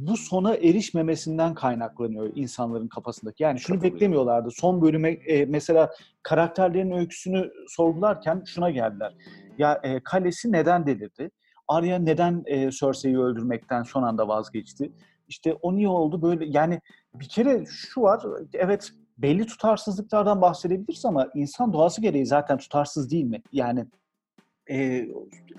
bu 0.07 0.17
sona 0.17 0.55
erişmemesinden 0.55 1.53
kaynaklanıyor 1.53 2.31
insanların 2.35 2.87
kafasındaki. 2.87 3.43
Yani 3.43 3.59
şunu 3.59 3.75
Katılıyorum. 3.75 3.95
beklemiyorlardı. 3.95 4.49
Son 4.51 4.81
bölüme 4.81 5.11
e, 5.11 5.45
mesela 5.45 5.89
karakterlerin 6.23 6.91
öyküsünü 6.91 7.51
sorgularken 7.67 8.43
şuna 8.45 8.69
geldiler. 8.69 9.13
Ya 9.57 9.79
e, 9.83 9.99
kalesi 9.99 10.51
neden 10.51 10.85
delirdi? 10.85 11.31
Arya 11.71 11.99
neden 11.99 12.43
e, 12.45 12.71
Cersei'yi 12.71 13.19
öldürmekten 13.19 13.83
son 13.83 14.03
anda 14.03 14.27
vazgeçti? 14.27 14.91
İşte 15.27 15.53
o 15.53 15.75
niye 15.75 15.87
oldu 15.87 16.21
böyle 16.21 16.45
yani 16.45 16.81
bir 17.13 17.27
kere 17.29 17.65
şu 17.65 18.01
var, 18.01 18.23
evet 18.53 18.91
belli 19.17 19.45
tutarsızlıklardan 19.45 20.41
bahsedebiliriz 20.41 21.05
ama 21.05 21.27
insan 21.33 21.73
doğası 21.73 22.01
gereği 22.01 22.25
zaten 22.25 22.57
tutarsız 22.57 23.11
değil 23.11 23.25
mi? 23.25 23.41
Yani 23.51 23.85
e, 24.69 25.07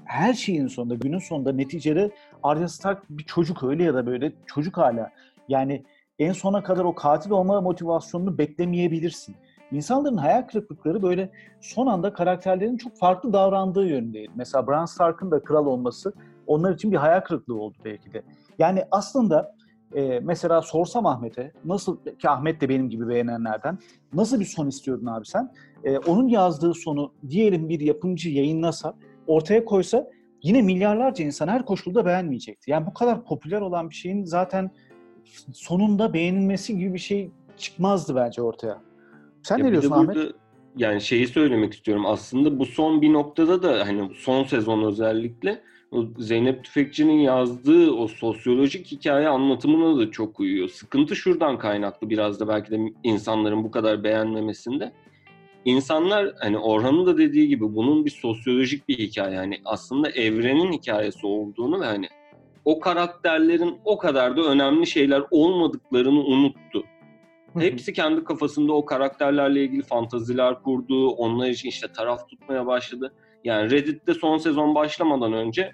her 0.05 0.35
şeyin 0.35 0.67
sonunda, 0.67 0.95
günün 0.95 1.19
sonunda 1.19 1.53
neticede 1.53 2.11
Arya 2.43 2.69
Stark 2.69 3.11
bir 3.11 3.25
çocuk 3.25 3.63
öyle 3.63 3.85
ya 3.85 3.95
da 3.95 4.07
böyle 4.07 4.33
çocuk 4.47 4.77
hala. 4.77 5.11
Yani 5.49 5.85
en 6.19 6.33
sona 6.33 6.63
kadar 6.63 6.85
o 6.85 6.95
katil 6.95 7.31
olma 7.31 7.61
motivasyonunu 7.61 8.39
beklemeyebilirsin. 8.39 9.37
İnsanların 9.73 10.17
hayal 10.17 10.43
kırıklıkları 10.43 11.03
böyle 11.03 11.31
son 11.61 11.87
anda 11.87 12.13
karakterlerin 12.13 12.77
çok 12.77 12.97
farklı 12.97 13.33
davrandığı 13.33 13.87
yönündeydi. 13.87 14.33
Mesela 14.35 14.67
Bran 14.67 14.85
Stark'ın 14.85 15.31
da 15.31 15.43
kral 15.43 15.67
olması 15.67 16.13
onlar 16.47 16.75
için 16.75 16.93
bir 16.93 16.97
hayal 16.97 17.21
kırıklığı 17.21 17.61
oldu 17.61 17.77
belki 17.85 18.13
de. 18.13 18.23
Yani 18.59 18.85
aslında 18.91 19.55
e, 19.95 20.21
mesela 20.21 20.63
sorsam 20.63 21.07
Ahmet'e, 21.07 21.53
nasıl 21.65 21.97
ki 22.19 22.29
Ahmet 22.29 22.61
de 22.61 22.69
benim 22.69 22.91
gibi 22.91 23.09
beğenenlerden, 23.09 23.79
nasıl 24.13 24.41
bir 24.41 24.45
son 24.45 24.67
istiyordun 24.67 25.07
abi 25.07 25.27
sen? 25.27 25.53
E, 25.85 25.99
onun 25.99 26.29
yazdığı 26.29 26.75
sonu 26.75 27.13
diyelim 27.29 27.69
bir 27.69 27.81
yapımcı 27.81 28.31
yayınlasa, 28.31 28.95
ortaya 29.27 29.65
koysa 29.65 30.07
yine 30.43 30.63
milyarlarca 30.63 31.25
insan 31.25 31.49
her 31.49 31.65
koşulda 31.65 32.07
beğenmeyecekti. 32.07 32.71
Yani 32.71 32.87
bu 32.87 32.95
kadar 32.95 33.25
popüler 33.25 33.61
olan 33.61 33.91
bir 33.91 33.95
şeyin 33.95 34.25
zaten 34.25 34.71
sonunda 35.53 36.13
beğenilmesi 36.13 36.79
gibi 36.79 36.95
bir 36.95 36.99
şey 36.99 37.31
çıkmazdı 37.57 38.17
bence 38.17 38.43
ortaya. 38.43 38.92
Sen 39.43 39.59
Ya 39.59 39.65
ne 39.65 39.71
diyorsun 39.71 39.91
Ahmet? 39.91 40.17
burada 40.17 40.33
Yani 40.77 41.01
şeyi 41.01 41.29
söylemek 41.29 41.75
istiyorum. 41.75 42.07
Aslında 42.07 42.59
bu 42.59 42.67
son 42.67 43.03
bir 43.03 43.13
noktada 43.13 43.63
da 43.63 43.87
hani 43.87 44.11
son 44.15 44.45
sezon 44.45 44.83
özellikle 44.83 45.63
Zeynep 46.19 46.65
Tüfekçi'nin 46.65 47.21
yazdığı 47.21 47.91
o 47.91 48.09
sosyolojik 48.09 48.93
hikaye 48.93 49.29
anlatımına 49.29 49.99
da 49.99 50.11
çok 50.11 50.41
uyuyor. 50.41 50.69
Sıkıntı 50.69 51.17
şuradan 51.17 51.59
kaynaklı 51.59 52.11
biraz 52.11 52.41
da 52.41 52.49
belki 52.49 52.71
de 52.71 52.79
insanların 53.05 53.65
bu 53.65 53.71
kadar 53.71 54.05
beğenmemesinde. 54.05 54.93
İnsanlar 55.65 56.35
hani 56.41 56.59
Orhan'ın 56.59 57.07
da 57.07 57.19
dediği 57.19 57.49
gibi 57.49 57.75
bunun 57.75 58.05
bir 58.05 58.11
sosyolojik 58.11 58.89
bir 58.89 58.99
hikaye. 58.99 59.35
Yani 59.35 59.61
aslında 59.65 60.11
evrenin 60.11 60.73
hikayesi 60.73 61.27
olduğunu 61.27 61.81
ve 61.81 61.85
hani 61.85 62.09
o 62.65 62.81
karakterlerin 62.81 63.75
o 63.85 63.99
kadar 63.99 64.37
da 64.37 64.43
önemli 64.43 64.87
şeyler 64.87 65.23
olmadıklarını 65.31 66.21
unuttu. 66.21 66.85
Hepsi 67.59 67.93
kendi 67.93 68.25
kafasında 68.25 68.73
o 68.73 68.85
karakterlerle 68.85 69.65
ilgili 69.65 69.83
fantaziler 69.83 70.63
kurdu. 70.63 71.09
Onlar 71.09 71.49
için 71.49 71.69
işte 71.69 71.93
taraf 71.93 72.29
tutmaya 72.29 72.67
başladı. 72.67 73.15
Yani 73.45 73.71
Reddit'te 73.71 74.15
son 74.15 74.39
sezon 74.39 74.75
başlamadan 74.75 75.33
önce 75.33 75.73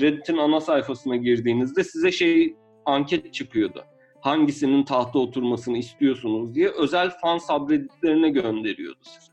Reddit'in 0.00 0.36
ana 0.36 0.60
sayfasına 0.60 1.16
girdiğinizde 1.16 1.84
size 1.84 2.12
şey 2.12 2.56
anket 2.84 3.34
çıkıyordu. 3.34 3.84
Hangisinin 4.20 4.84
tahta 4.84 5.18
oturmasını 5.18 5.78
istiyorsunuz 5.78 6.54
diye 6.54 6.68
özel 6.68 7.10
fan 7.10 7.38
subredditlerine 7.38 8.30
gönderiyordu 8.30 8.98
size. 9.02 9.32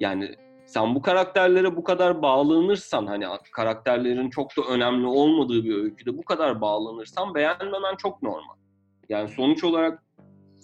Yani 0.00 0.34
sen 0.66 0.94
bu 0.94 1.02
karakterlere 1.02 1.76
bu 1.76 1.84
kadar 1.84 2.22
bağlanırsan 2.22 3.06
hani 3.06 3.26
karakterlerin 3.52 4.30
çok 4.30 4.56
da 4.56 4.62
önemli 4.70 5.06
olmadığı 5.06 5.64
bir 5.64 5.74
öyküde 5.74 6.18
bu 6.18 6.22
kadar 6.22 6.60
bağlanırsan 6.60 7.34
beğenmemen 7.34 7.96
çok 7.98 8.22
normal. 8.22 8.54
Yani 9.08 9.28
sonuç 9.28 9.64
olarak 9.64 10.02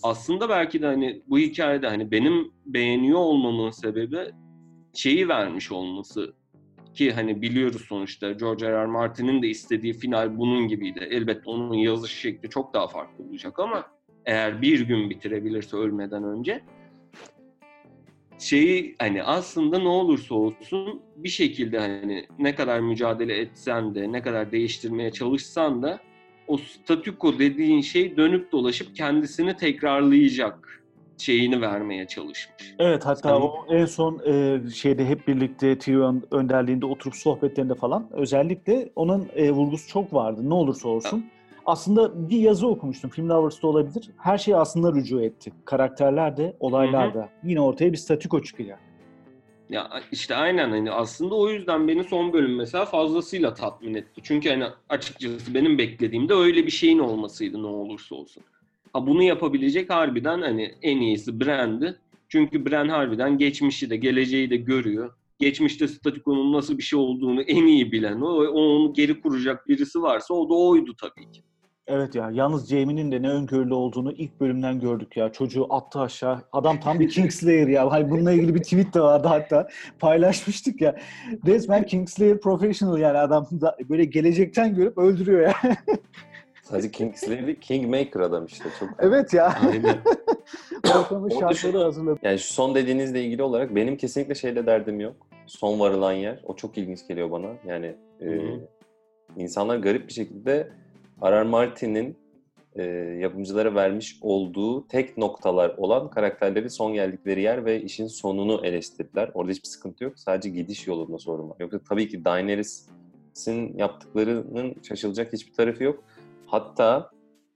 aslında 0.03 0.49
belki 0.49 0.83
de 0.83 0.87
hani 0.87 1.23
bu 1.27 1.39
hikayede 1.39 1.89
hani 1.89 2.11
benim 2.11 2.53
beğeniyor 2.67 3.19
olmamın 3.19 3.71
sebebi 3.71 4.19
şeyi 4.95 5.29
vermiş 5.29 5.73
olması 5.73 6.35
ki 6.95 7.13
hani 7.13 7.43
biliyoruz 7.43 7.85
sonuçta 7.89 8.33
George 8.33 8.67
R. 8.67 8.83
R. 8.83 8.87
Martin'in 8.87 9.43
de 9.43 9.49
istediği 9.49 9.93
final 9.93 10.39
bunun 10.39 10.69
gibiydi. 10.69 11.09
Elbette 11.11 11.51
onun 11.51 11.75
yazış 11.75 12.13
şekli 12.13 12.51
çok 12.51 12.75
daha 12.75 12.89
farklı 12.89 13.25
olacak 13.25 13.59
ama 13.59 13.87
eğer 14.27 14.63
bir 14.63 14.81
gün 14.81 15.11
bitirebilirse 15.11 15.77
ölmeden 15.77 16.25
önce 16.25 16.65
şeyi 18.39 18.95
hani 18.99 19.23
aslında 19.23 19.79
ne 19.79 19.89
olursa 19.89 20.35
olsun 20.35 21.03
bir 21.17 21.29
şekilde 21.29 21.79
hani 21.79 22.27
ne 22.39 22.55
kadar 22.55 22.81
mücadele 22.81 23.37
etsen 23.37 23.95
de 23.95 24.13
ne 24.13 24.23
kadar 24.23 24.53
değiştirmeye 24.53 25.13
çalışsan 25.13 25.83
da 25.83 26.01
o 26.49 26.57
statüko 26.57 27.39
dediğin 27.39 27.81
şey 27.81 28.17
dönüp 28.17 28.53
dolaşıp 28.53 28.97
kendisini 28.97 29.57
tekrarlayacak 29.57 30.83
şeyini 31.19 31.61
vermeye 31.61 32.07
çalışmış. 32.07 32.75
Evet 32.79 33.07
hatta 33.07 33.29
Sen... 33.29 33.41
o 33.41 33.67
en 33.69 33.87
son 33.87 34.21
e, 34.27 34.61
şeyde 34.71 35.07
hep 35.07 35.29
birlikte 35.29 35.79
Tyrion 35.79 36.23
önderliğinde 36.31 36.87
oturup 36.87 37.17
sohbetlerinde 37.17 37.75
falan 37.75 38.09
özellikle 38.13 38.89
onun 38.97 39.29
e, 39.35 39.51
vurgusu 39.51 39.89
çok 39.89 40.15
vardı. 40.15 40.51
Ne 40.51 40.55
olursa 40.55 40.89
olsun. 40.89 41.27
Aslında 41.67 42.31
bir 42.31 42.39
yazı 42.39 42.69
okumuştum. 42.69 43.11
Film 43.11 43.29
Lovers'da 43.29 43.67
olabilir. 43.67 44.11
Her 44.19 44.39
şey 44.39 44.55
aslında 44.55 44.93
rücu 44.93 45.21
etti. 45.21 45.53
Karakterler 45.65 46.37
de, 46.37 46.57
olaylar 46.61 47.15
da. 47.15 47.29
Yine 47.45 47.61
ortaya 47.61 47.93
bir 47.93 47.97
statüko 47.97 48.43
çıkacak. 48.43 48.81
Ya 49.71 50.03
işte 50.13 50.35
aynen 50.35 50.71
hani 50.71 50.91
aslında 50.91 51.35
o 51.35 51.49
yüzden 51.49 51.89
beni 51.89 52.05
son 52.05 52.33
bölüm 52.33 52.57
mesela 52.57 52.85
fazlasıyla 52.85 53.55
tatmin 53.55 53.95
etti. 53.95 54.21
Çünkü 54.25 54.49
hani 54.51 54.65
açıkçası 54.89 55.55
benim 55.55 55.79
beklediğimde 55.79 56.35
öyle 56.35 56.67
bir 56.67 56.71
şeyin 56.71 56.99
olmasıydı 56.99 57.63
ne 57.63 57.67
olursa 57.67 58.15
olsun. 58.15 58.43
Ha 58.93 59.07
bunu 59.07 59.23
yapabilecek 59.23 59.91
harbiden 59.91 60.43
hani 60.43 60.75
en 60.83 61.01
iyisi 61.01 61.41
Brand'i. 61.41 61.97
Çünkü 62.29 62.67
Brand 62.67 62.91
harbiden 62.91 63.39
geçmişi 63.39 63.91
de 63.91 63.97
geleceği 63.97 64.51
de 64.51 64.57
görüyor. 64.57 65.15
Geçmişte 65.39 65.89
statükonun 65.89 66.53
nasıl 66.53 66.79
bir 66.79 66.83
şey 66.83 66.99
olduğunu 66.99 67.43
en 67.43 67.67
iyi 67.67 67.93
bilen 67.93 68.21
o, 68.21 68.29
onu 68.47 68.93
geri 68.93 69.21
kuracak 69.21 69.69
birisi 69.69 70.03
varsa 70.03 70.35
o 70.35 70.49
da 70.49 70.55
oydu 70.55 70.95
tabii 71.01 71.33
ki. 71.33 71.43
Evet 71.87 72.15
ya 72.15 72.31
yalnız 72.33 72.69
Jamie'nin 72.69 73.13
de 73.13 73.23
ne 73.23 73.31
öngörülü 73.31 73.75
olduğunu 73.75 74.13
ilk 74.13 74.41
bölümden 74.41 74.81
gördük 74.81 75.17
ya. 75.17 75.33
Çocuğu 75.33 75.67
attı 75.71 76.01
aşağı. 76.01 76.43
Adam 76.53 76.81
tam 76.81 77.01
bir 77.01 77.09
Kingslayer 77.09 77.69
ya. 77.69 77.93
Hani 77.93 78.11
bununla 78.11 78.33
ilgili 78.33 78.55
bir 78.55 78.63
tweet 78.63 78.95
de 78.95 79.01
vardı 79.01 79.29
hatta. 79.29 79.69
Paylaşmıştık 79.99 80.81
ya. 80.81 80.97
Resmen 81.47 81.87
Kingslayer 81.87 82.41
professional 82.41 82.99
yani 82.99 83.19
adam 83.19 83.47
da 83.61 83.77
böyle 83.91 84.05
gelecekten 84.05 84.75
görüp 84.75 84.99
öldürüyor 84.99 85.41
ya. 85.41 85.55
Sadece 86.63 86.91
Kingslayer 86.91 87.47
değil, 87.47 87.61
Kingmaker 87.61 88.21
adam 88.21 88.47
işte. 88.47 88.65
Çok 88.81 88.89
evet 88.99 89.35
ya. 89.35 89.55
Aynen. 89.71 89.97
Ortamı 90.99 91.31
şartları 91.31 91.79
hazırladı. 91.79 92.19
Yani 92.23 92.39
şu 92.39 92.53
son 92.53 92.75
dediğinizle 92.75 93.25
ilgili 93.25 93.43
olarak 93.43 93.75
benim 93.75 93.97
kesinlikle 93.97 94.35
şeyle 94.35 94.67
derdim 94.67 95.01
yok. 95.01 95.17
Son 95.47 95.81
varılan 95.81 96.13
yer. 96.13 96.41
O 96.45 96.57
çok 96.57 96.79
ilginç 96.79 97.09
geliyor 97.09 97.31
bana. 97.31 97.49
Yani 97.67 97.97
e, 98.21 98.27
insanlar 99.37 99.77
garip 99.77 100.09
bir 100.09 100.13
şekilde 100.13 100.69
R.R. 101.23 101.43
Martin'in 101.43 102.17
e, 102.77 102.83
yapımcılara 103.21 103.75
vermiş 103.75 104.19
olduğu 104.21 104.89
tek 104.89 105.19
noktalar 105.19 105.75
olan 105.77 106.11
karakterleri 106.11 106.71
son 106.71 106.95
geldikleri 106.95 107.43
yer 107.43 107.65
ve 107.65 107.83
işin 107.83 108.07
sonunu 108.07 108.67
eleştirdiler. 108.67 109.31
Orada 109.35 109.53
hiçbir 109.53 109.69
sıkıntı 109.69 110.05
yok. 110.05 110.19
Sadece 110.19 110.51
gidiş 110.51 110.87
yolunda 110.87 111.19
sorun 111.19 111.51
var. 111.51 111.57
Yoksa 111.61 111.81
tabii 111.89 112.09
ki 112.09 112.25
Daenerys'in 112.25 113.79
yaptıklarının 113.79 114.75
şaşılacak 114.89 115.33
hiçbir 115.33 115.53
tarafı 115.53 115.85
yok. 115.85 116.05
Hatta 116.47 117.11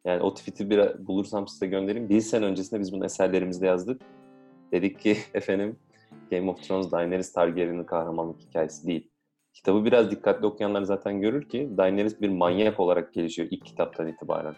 yani 0.04 0.22
o 0.22 0.34
tweet'i 0.34 0.70
bir 0.70 1.06
bulursam 1.06 1.48
size 1.48 1.66
göndereyim. 1.66 2.08
Bir 2.08 2.20
sene 2.20 2.44
öncesinde 2.44 2.80
biz 2.80 2.92
bunu 2.92 3.04
eserlerimizde 3.04 3.66
yazdık. 3.66 4.02
Dedik 4.72 5.00
ki 5.00 5.16
efendim 5.34 5.76
Game 6.30 6.50
of 6.50 6.62
Thrones 6.62 6.92
Daenerys 6.92 7.32
Targaryen'in 7.32 7.84
kahramanlık 7.84 8.40
hikayesi 8.40 8.86
değil. 8.86 9.10
Kitabı 9.58 9.84
biraz 9.84 10.10
dikkatli 10.10 10.46
okuyanlar 10.46 10.82
zaten 10.82 11.20
görür 11.20 11.48
ki 11.48 11.70
Daenerys 11.76 12.20
bir 12.20 12.28
manyak 12.28 12.80
olarak 12.80 13.14
gelişiyor 13.14 13.48
ilk 13.50 13.64
kitaptan 13.64 14.08
itibaren. 14.08 14.54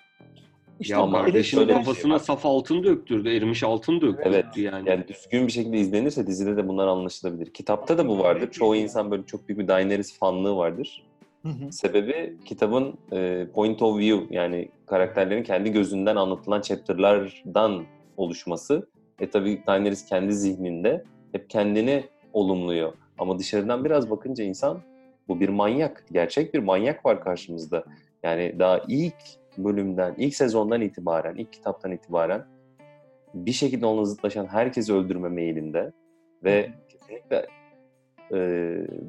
İşte 0.80 0.94
ya 0.94 1.10
kardeşinin 1.10 1.68
kafasına 1.68 2.18
şey 2.18 2.26
saf 2.26 2.46
altın 2.46 2.84
döktürdü, 2.84 3.36
erimiş 3.36 3.62
altın 3.62 4.00
döktürdü 4.00 4.28
evet, 4.28 4.56
yani. 4.56 4.88
Yani 4.88 5.08
düzgün 5.08 5.46
bir 5.46 5.52
şekilde 5.52 5.78
izlenirse 5.78 6.26
dizide 6.26 6.56
de 6.56 6.68
bunlar 6.68 6.86
anlaşılabilir. 6.86 7.52
Kitapta 7.52 7.98
da 7.98 8.08
bu 8.08 8.18
vardır. 8.18 8.50
Çoğu 8.50 8.76
insan 8.76 9.10
böyle 9.10 9.26
çok 9.26 9.48
büyük 9.48 9.60
bir 9.60 9.68
Daenerys 9.68 10.18
fanlığı 10.18 10.56
vardır. 10.56 11.02
Hı 11.42 11.48
hı. 11.48 11.72
Sebebi 11.72 12.36
kitabın 12.44 12.94
e, 13.12 13.46
point 13.54 13.82
of 13.82 13.98
view 13.98 14.34
yani 14.34 14.68
karakterlerin 14.86 15.42
kendi 15.42 15.72
gözünden 15.72 16.16
anlatılan 16.16 16.60
chapter'lardan 16.60 17.84
oluşması. 18.16 18.88
E 19.20 19.30
tabi 19.30 19.62
Daenerys 19.66 20.06
kendi 20.06 20.34
zihninde 20.34 21.04
hep 21.32 21.50
kendini 21.50 22.04
olumluyor. 22.32 22.92
Ama 23.18 23.38
dışarıdan 23.38 23.84
biraz 23.84 24.10
bakınca 24.10 24.44
insan 24.44 24.89
bu 25.30 25.40
bir 25.40 25.48
manyak. 25.48 26.04
Gerçek 26.12 26.54
bir 26.54 26.58
manyak 26.58 27.06
var 27.06 27.24
karşımızda. 27.24 27.84
Yani 28.22 28.56
daha 28.58 28.80
ilk 28.88 29.14
bölümden, 29.58 30.14
ilk 30.18 30.34
sezondan 30.34 30.80
itibaren, 30.80 31.34
ilk 31.34 31.52
kitaptan 31.52 31.92
itibaren 31.92 32.46
bir 33.34 33.52
şekilde 33.52 33.86
onunla 33.86 34.04
zıtlaşan 34.04 34.46
herkesi 34.46 34.94
öldürme 34.94 35.28
meyilinde 35.28 35.92
ve 36.44 36.70
kesinlikle 36.88 37.46
e, 38.32 38.38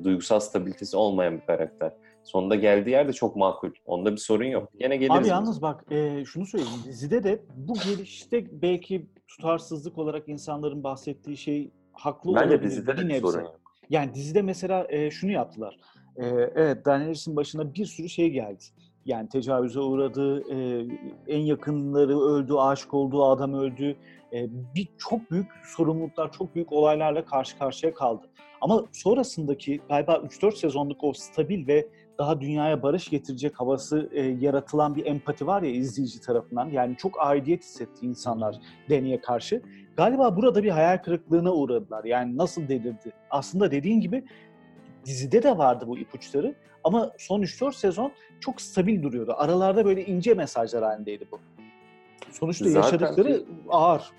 duygusal 0.03 0.39
stabilitesi 0.39 0.97
olmayan 0.97 1.35
bir 1.35 1.45
karakter. 1.45 1.93
Sonunda 2.23 2.55
geldiği 2.55 2.89
yerde 2.89 3.13
çok 3.13 3.35
makul. 3.35 3.71
Onda 3.85 4.11
bir 4.11 4.17
sorun 4.17 4.45
yok. 4.45 4.69
Yine 4.79 4.97
geliriz. 4.97 5.19
Abi 5.19 5.27
yalnız 5.27 5.55
biz. 5.55 5.61
bak 5.61 5.91
e, 5.91 6.25
şunu 6.25 6.45
söyleyeyim. 6.45 6.79
Dizide 6.85 7.23
de 7.23 7.41
bu 7.55 7.73
gelişte 7.73 8.61
belki 8.61 9.05
tutarsızlık 9.27 9.97
olarak 9.97 10.29
insanların 10.29 10.83
bahsettiği 10.83 11.37
şey 11.37 11.71
haklı 11.91 12.35
Bence 12.35 12.45
olabilir. 12.45 12.63
dizide 12.63 12.97
de 12.97 13.09
bir 13.09 13.21
sorun 13.21 13.41
yok. 13.41 13.59
Yani 13.89 14.13
dizide 14.13 14.41
mesela 14.41 14.85
e, 14.89 15.11
şunu 15.11 15.31
yaptılar. 15.31 15.77
Evet 16.17 16.85
Daenerys'in 16.85 17.35
başına 17.35 17.73
bir 17.73 17.85
sürü 17.85 18.09
şey 18.09 18.29
geldi. 18.29 18.63
Yani 19.05 19.29
tecavüze 19.29 19.79
uğradı, 19.79 20.53
e, 20.53 20.85
en 21.27 21.39
yakınları 21.39 22.19
öldü, 22.19 22.53
aşık 22.53 22.93
olduğu 22.93 23.25
adam 23.25 23.53
öldü. 23.53 23.95
E, 24.33 24.47
bir 24.75 24.87
çok 24.97 25.31
büyük 25.31 25.47
sorumluluklar, 25.63 26.31
çok 26.31 26.55
büyük 26.55 26.71
olaylarla 26.71 27.25
karşı 27.25 27.57
karşıya 27.57 27.93
kaldı. 27.93 28.27
Ama 28.61 28.85
sonrasındaki 28.91 29.81
galiba 29.89 30.13
3-4 30.13 30.55
sezonluk 30.55 31.03
o 31.03 31.13
stabil 31.13 31.67
ve 31.67 31.87
daha 32.17 32.41
dünyaya 32.41 32.83
barış 32.83 33.09
getirecek 33.09 33.59
havası 33.59 34.09
e, 34.11 34.21
yaratılan 34.21 34.95
bir 34.95 35.05
empati 35.05 35.47
var 35.47 35.61
ya 35.61 35.71
izleyici 35.71 36.21
tarafından. 36.21 36.69
Yani 36.69 36.97
çok 36.97 37.19
aidiyet 37.19 37.63
hissetti 37.63 38.05
insanlar 38.05 38.55
Deni'ye 38.89 39.21
karşı. 39.21 39.61
Galiba 39.97 40.35
burada 40.37 40.63
bir 40.63 40.69
hayal 40.69 40.97
kırıklığına 40.97 41.53
uğradılar. 41.53 42.03
Yani 42.03 42.37
nasıl 42.37 42.67
delirdi? 42.67 43.13
Aslında 43.29 43.71
dediğin 43.71 44.01
gibi 44.01 44.23
dizide 45.05 45.43
de 45.43 45.57
vardı 45.57 45.85
bu 45.87 45.97
ipuçları 45.97 46.55
ama 46.83 47.11
son 47.17 47.41
3-4 47.41 47.73
sezon 47.73 48.11
çok 48.39 48.61
stabil 48.61 49.03
duruyordu. 49.03 49.33
Aralarda 49.37 49.85
böyle 49.85 50.05
ince 50.05 50.33
mesajlar 50.33 50.83
halindeydi 50.83 51.25
bu. 51.31 51.39
Sonuçta 52.31 52.65
Zaten 52.65 52.81
yaşadıkları 52.81 53.43
ağır. 53.69 54.11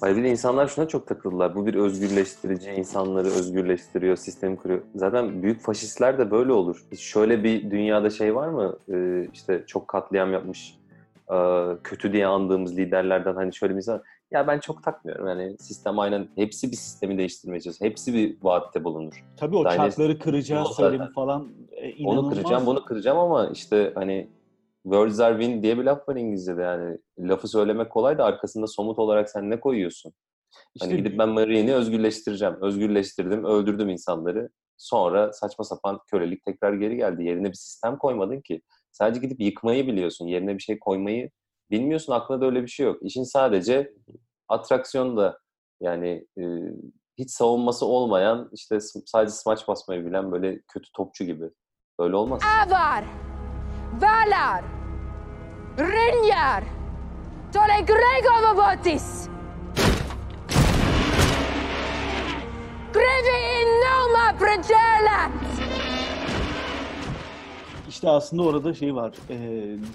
Hayır 0.00 0.16
bir 0.16 0.24
de 0.24 0.30
insanlar 0.30 0.68
şuna 0.68 0.88
çok 0.88 1.06
takıldılar. 1.06 1.54
Bu 1.54 1.66
bir 1.66 1.74
özgürleştirici, 1.74 2.70
insanları 2.70 3.26
özgürleştiriyor, 3.26 4.16
sistemi 4.16 4.56
kuruyor. 4.56 4.80
Zaten 4.94 5.42
büyük 5.42 5.60
faşistler 5.60 6.18
de 6.18 6.30
böyle 6.30 6.52
olur. 6.52 6.84
Şöyle 6.98 7.44
bir 7.44 7.70
dünyada 7.70 8.10
şey 8.10 8.34
var 8.34 8.48
mı? 8.48 8.76
Ee, 8.92 9.28
işte 9.32 9.64
çok 9.66 9.88
katliam 9.88 10.32
yapmış, 10.32 10.78
e, 11.32 11.36
kötü 11.84 12.12
diye 12.12 12.26
andığımız 12.26 12.76
liderlerden 12.76 13.34
hani 13.34 13.54
şöyle 13.54 13.72
bir 13.72 13.76
insan 13.76 14.02
ya 14.34 14.46
ben 14.46 14.60
çok 14.60 14.82
takmıyorum. 14.82 15.28
Yani 15.28 15.56
sistem 15.58 15.98
aynen 15.98 16.28
hepsi 16.34 16.70
bir 16.70 16.76
sistemi 16.76 17.18
değiştirmeye 17.18 17.60
çalışıyor. 17.60 17.90
Hepsi 17.90 18.14
bir 18.14 18.36
vaatte 18.42 18.84
bulunur. 18.84 19.24
Tabii 19.36 19.56
o 19.56 19.64
Daenerys, 19.64 19.96
çarkları 19.96 20.18
kıracağız 20.18 20.68
söylemi 20.68 21.12
falan 21.12 21.48
e, 21.70 21.90
inanılmaz. 21.90 22.24
Onu 22.24 22.34
kıracağım, 22.34 22.66
bunu 22.66 22.84
kıracağım 22.84 23.18
ama 23.18 23.46
işte 23.46 23.92
hani 23.94 24.28
words 24.82 25.20
are 25.20 25.40
win 25.40 25.62
diye 25.62 25.78
bir 25.78 25.84
laf 25.84 26.08
var 26.08 26.16
İngilizce'de 26.16 26.62
yani. 26.62 26.98
Lafı 27.18 27.48
söylemek 27.48 27.90
kolay 27.90 28.18
da 28.18 28.24
arkasında 28.24 28.66
somut 28.66 28.98
olarak 28.98 29.30
sen 29.30 29.50
ne 29.50 29.60
koyuyorsun? 29.60 30.12
İşte, 30.74 30.86
hani 30.86 30.96
gidip 30.96 31.18
ben 31.18 31.28
Marine'i 31.28 31.74
özgürleştireceğim. 31.74 32.54
Özgürleştirdim, 32.60 33.44
öldürdüm 33.44 33.88
insanları. 33.88 34.48
Sonra 34.76 35.32
saçma 35.32 35.64
sapan 35.64 36.00
kölelik 36.10 36.44
tekrar 36.44 36.72
geri 36.72 36.96
geldi. 36.96 37.24
Yerine 37.24 37.48
bir 37.48 37.54
sistem 37.54 37.98
koymadın 37.98 38.40
ki. 38.40 38.62
Sadece 38.92 39.20
gidip 39.20 39.40
yıkmayı 39.40 39.86
biliyorsun. 39.86 40.26
Yerine 40.26 40.54
bir 40.54 40.62
şey 40.62 40.78
koymayı 40.78 41.30
bilmiyorsun. 41.70 42.12
Aklında 42.12 42.40
da 42.40 42.46
öyle 42.46 42.62
bir 42.62 42.68
şey 42.68 42.86
yok. 42.86 42.98
İşin 43.02 43.22
sadece 43.22 43.92
atraksiyon 44.48 45.16
da 45.16 45.38
yani 45.80 46.26
e, 46.38 46.44
hiç 47.18 47.30
savunması 47.30 47.86
olmayan 47.86 48.50
işte 48.52 48.78
sadece 49.06 49.32
smaç 49.32 49.68
basmayı 49.68 50.06
bilen 50.06 50.32
böyle 50.32 50.60
kötü 50.68 50.92
topçu 50.92 51.24
gibi. 51.24 51.50
Böyle 52.00 52.16
olmaz. 52.16 52.42
Avar! 52.66 53.04
Valar! 54.00 54.64
Rinjar! 55.78 56.64
Tole 57.52 57.80
Gregovobotis! 57.80 59.34
scrivi 62.94 63.38
il 63.60 63.70
nome 63.82 64.38
Pregela! 64.38 65.43
İşte 68.04 68.12
aslında 68.12 68.42
orada 68.42 68.74
şey 68.74 68.94
var. 68.94 69.12
e, 69.30 69.36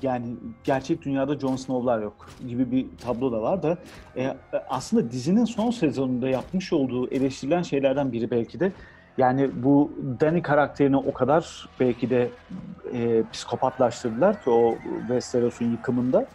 yani 0.02 0.38
gerçek 0.64 1.02
dünyada 1.02 1.40
Jon 1.40 1.56
Snow'lar 1.56 2.02
yok 2.02 2.30
gibi 2.48 2.72
bir 2.72 2.86
tablo 2.98 3.32
da 3.32 3.42
var 3.42 3.64
da 3.64 3.78
e, 4.18 4.38
aslında 4.70 5.12
dizinin 5.12 5.46
son 5.46 5.72
sezonunda 5.72 6.30
yapmış 6.30 6.74
olduğu 6.74 7.10
eleştirilen 7.10 7.62
şeylerden 7.62 8.12
biri 8.12 8.32
belki 8.32 8.60
de 8.60 8.72
yani 9.18 9.64
bu 9.64 9.92
Dany 10.22 10.42
karakterini 10.42 10.98
o 10.98 11.14
kadar 11.14 11.66
belki 11.80 12.10
de 12.10 12.32
e, 12.94 13.24
psikopatlaştırdılar 13.32 14.42
ki 14.44 14.50
o 14.50 14.76
Westeros'un 15.08 15.72
yıkımında. 15.72 16.26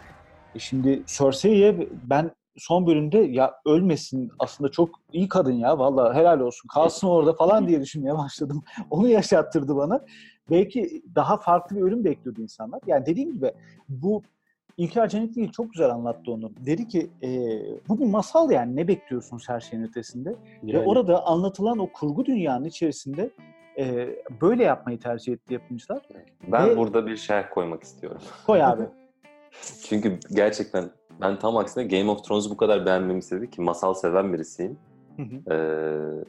E 0.55 0.59
şimdi 0.59 1.03
Cersei'ye 1.07 1.89
ben 2.03 2.31
son 2.57 2.87
bölümde 2.87 3.17
ya 3.17 3.53
ölmesin 3.65 4.31
aslında 4.39 4.71
çok 4.71 4.89
iyi 5.13 5.29
kadın 5.29 5.53
ya 5.53 5.79
vallahi 5.79 6.17
helal 6.17 6.39
olsun 6.39 6.67
kalsın 6.67 7.07
orada 7.07 7.33
falan 7.33 7.67
diye 7.67 7.81
düşünmeye 7.81 8.17
başladım. 8.17 8.63
Onu 8.89 9.07
yaşattırdı 9.07 9.75
bana. 9.75 10.01
Belki 10.51 11.01
daha 11.15 11.37
farklı 11.37 11.75
bir 11.75 11.81
ölüm 11.81 12.03
bekliyordu 12.03 12.41
insanlar. 12.41 12.79
Yani 12.87 13.05
dediğim 13.05 13.33
gibi 13.33 13.51
bu 13.89 14.21
İlker 14.77 15.09
Cenetli 15.09 15.51
çok 15.51 15.73
güzel 15.73 15.89
anlattı 15.89 16.31
onu. 16.31 16.51
Dedi 16.65 16.87
ki 16.87 17.09
e, 17.23 17.29
bu 17.89 17.99
bir 17.99 18.05
masal 18.05 18.51
yani 18.51 18.75
ne 18.75 18.87
bekliyorsunuz 18.87 19.49
her 19.49 19.59
şeyin 19.59 19.83
ötesinde? 19.83 20.29
Ve 20.63 20.71
Yani 20.71 20.87
orada 20.87 21.25
anlatılan 21.25 21.79
o 21.79 21.87
kurgu 21.91 22.25
dünyanın 22.25 22.65
içerisinde 22.65 23.29
e, 23.77 24.09
böyle 24.41 24.63
yapmayı 24.63 24.99
tercih 24.99 25.33
etti 25.33 25.53
yapımcılar. 25.53 26.01
Ben 26.51 26.69
Ve- 26.69 26.77
burada 26.77 27.07
bir 27.07 27.17
şerh 27.17 27.49
koymak 27.53 27.83
istiyorum. 27.83 28.21
Koy 28.45 28.63
abi. 28.63 28.83
Çünkü 29.89 30.19
gerçekten 30.33 30.89
ben 31.21 31.39
tam 31.39 31.57
aksine 31.57 31.83
Game 31.83 32.11
of 32.11 32.23
Thrones'u 32.23 32.49
bu 32.49 32.57
kadar 32.57 32.85
beğenmemi 32.85 33.19
istedi 33.19 33.49
ki 33.49 33.61
masal 33.61 33.93
seven 33.93 34.33
birisiyim. 34.33 34.77
Hı 35.17 35.23
hı. 35.23 35.53
Ee, 35.53 36.25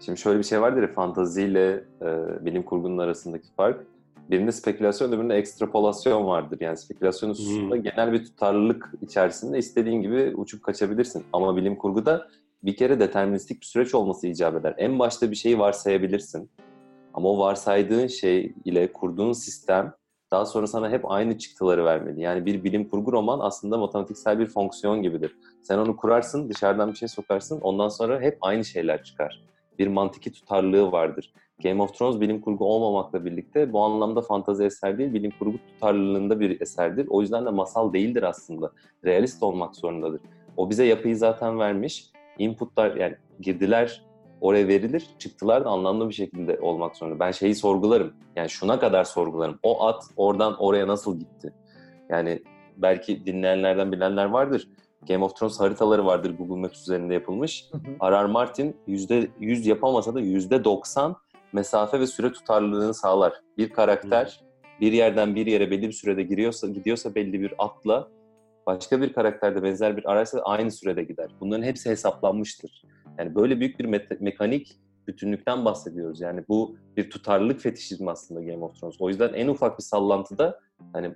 şimdi 0.00 0.18
şöyle 0.18 0.38
bir 0.38 0.44
şey 0.44 0.60
vardır 0.60 0.82
ya 0.82 0.92
fantaziyle 0.92 1.84
e, 2.02 2.06
bilim 2.44 2.62
kurgunun 2.62 2.98
arasındaki 2.98 3.48
fark. 3.56 3.86
Birinde 4.30 4.52
spekülasyon, 4.52 5.12
öbüründe 5.12 5.34
ekstrapolasyon 5.34 6.26
vardır. 6.26 6.58
Yani 6.60 6.76
spekülasyon 6.76 7.30
hususunda 7.30 7.76
genel 7.76 8.12
bir 8.12 8.24
tutarlılık 8.24 8.92
içerisinde 9.02 9.58
istediğin 9.58 10.02
gibi 10.02 10.32
uçup 10.36 10.62
kaçabilirsin. 10.62 11.24
Ama 11.32 11.56
bilim 11.56 11.76
kurguda 11.76 12.28
bir 12.62 12.76
kere 12.76 13.00
deterministik 13.00 13.60
bir 13.60 13.66
süreç 13.66 13.94
olması 13.94 14.26
icap 14.26 14.56
eder. 14.56 14.74
En 14.78 14.98
başta 14.98 15.30
bir 15.30 15.36
şeyi 15.36 15.58
varsayabilirsin. 15.58 16.50
Ama 17.14 17.28
o 17.28 17.38
varsaydığın 17.38 18.06
şey 18.06 18.54
ile 18.64 18.92
kurduğun 18.92 19.32
sistem 19.32 19.94
daha 20.30 20.46
sonra 20.46 20.66
sana 20.66 20.90
hep 20.90 21.10
aynı 21.10 21.38
çıktıları 21.38 21.84
vermeli. 21.84 22.20
Yani 22.20 22.46
bir 22.46 22.64
bilim 22.64 22.88
kurgu 22.88 23.12
roman 23.12 23.40
aslında 23.40 23.78
matematiksel 23.78 24.38
bir 24.38 24.46
fonksiyon 24.46 25.02
gibidir. 25.02 25.36
Sen 25.62 25.78
onu 25.78 25.96
kurarsın, 25.96 26.48
dışarıdan 26.48 26.92
bir 26.92 26.96
şey 26.96 27.08
sokarsın, 27.08 27.60
ondan 27.60 27.88
sonra 27.88 28.20
hep 28.20 28.38
aynı 28.40 28.64
şeyler 28.64 29.04
çıkar. 29.04 29.55
Bir 29.78 29.86
mantiki 29.86 30.32
tutarlılığı 30.32 30.92
vardır. 30.92 31.32
Game 31.62 31.82
of 31.82 31.98
Thrones 31.98 32.20
bilim 32.20 32.40
kurgu 32.40 32.64
olmamakla 32.64 33.24
birlikte 33.24 33.72
bu 33.72 33.80
anlamda 33.80 34.22
fantazi 34.22 34.64
eser 34.64 34.98
değil, 34.98 35.14
bilim 35.14 35.32
kurgu 35.38 35.58
tutarlılığında 35.58 36.40
bir 36.40 36.60
eserdir. 36.60 37.06
O 37.10 37.20
yüzden 37.20 37.46
de 37.46 37.50
masal 37.50 37.92
değildir 37.92 38.22
aslında. 38.22 38.72
Realist 39.04 39.42
olmak 39.42 39.76
zorundadır. 39.76 40.20
O 40.56 40.70
bize 40.70 40.84
yapıyı 40.84 41.16
zaten 41.16 41.58
vermiş. 41.58 42.10
Inputlar 42.38 42.96
yani 42.96 43.14
girdiler 43.40 44.02
oraya 44.40 44.68
verilir, 44.68 45.06
çıktılar 45.18 45.64
da 45.64 45.68
anlamlı 45.68 46.08
bir 46.08 46.14
şekilde 46.14 46.58
olmak 46.60 46.96
zorunda. 46.96 47.20
Ben 47.20 47.30
şeyi 47.30 47.54
sorgularım. 47.54 48.12
Yani 48.36 48.50
şuna 48.50 48.80
kadar 48.80 49.04
sorgularım. 49.04 49.58
O 49.62 49.86
at 49.86 50.04
oradan 50.16 50.56
oraya 50.58 50.88
nasıl 50.88 51.18
gitti? 51.18 51.52
Yani 52.08 52.42
belki 52.76 53.26
dinleyenlerden 53.26 53.92
bilenler 53.92 54.24
vardır. 54.24 54.68
Game 55.08 55.24
of 55.24 55.36
Thrones 55.36 55.60
haritaları 55.60 56.06
vardır 56.06 56.34
Google 56.38 56.60
Maps 56.60 56.82
üzerinde 56.82 57.14
yapılmış. 57.14 57.64
R.R. 58.02 58.26
Martin 58.26 58.76
%100 58.88 59.68
yapamasa 59.68 60.14
da 60.14 60.20
%90 60.20 61.14
mesafe 61.52 62.00
ve 62.00 62.06
süre 62.06 62.32
tutarlılığını 62.32 62.94
sağlar. 62.94 63.32
Bir 63.58 63.68
karakter 63.70 64.40
bir 64.80 64.92
yerden 64.92 65.34
bir 65.34 65.46
yere 65.46 65.70
belli 65.70 65.88
bir 65.88 65.92
sürede 65.92 66.22
giriyorsa, 66.22 66.68
gidiyorsa 66.68 67.14
belli 67.14 67.40
bir 67.40 67.54
atla 67.58 68.08
başka 68.66 69.00
bir 69.00 69.12
karakterde 69.12 69.62
benzer 69.62 69.96
bir 69.96 70.12
araysa 70.12 70.40
aynı 70.40 70.70
sürede 70.70 71.02
gider. 71.02 71.30
Bunların 71.40 71.62
hepsi 71.62 71.90
hesaplanmıştır. 71.90 72.82
Yani 73.18 73.34
böyle 73.34 73.60
büyük 73.60 73.78
bir 73.78 73.84
me- 73.84 74.22
mekanik 74.22 74.80
bütünlükten 75.06 75.64
bahsediyoruz. 75.64 76.20
Yani 76.20 76.44
bu 76.48 76.76
bir 76.96 77.10
tutarlılık 77.10 77.60
fetişizmi 77.60 78.10
aslında 78.10 78.42
Game 78.42 78.64
of 78.64 78.80
Thrones. 78.80 78.96
O 79.00 79.08
yüzden 79.08 79.32
en 79.32 79.48
ufak 79.48 79.78
bir 79.78 79.82
sallantıda 79.82 80.60
hani 80.92 81.14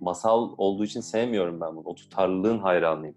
masal 0.00 0.50
olduğu 0.58 0.84
için 0.84 1.00
sevmiyorum 1.00 1.60
ben 1.60 1.76
bunu. 1.76 1.84
O 1.84 1.94
tutarlılığın 1.94 2.58
hayranıyım. 2.58 3.14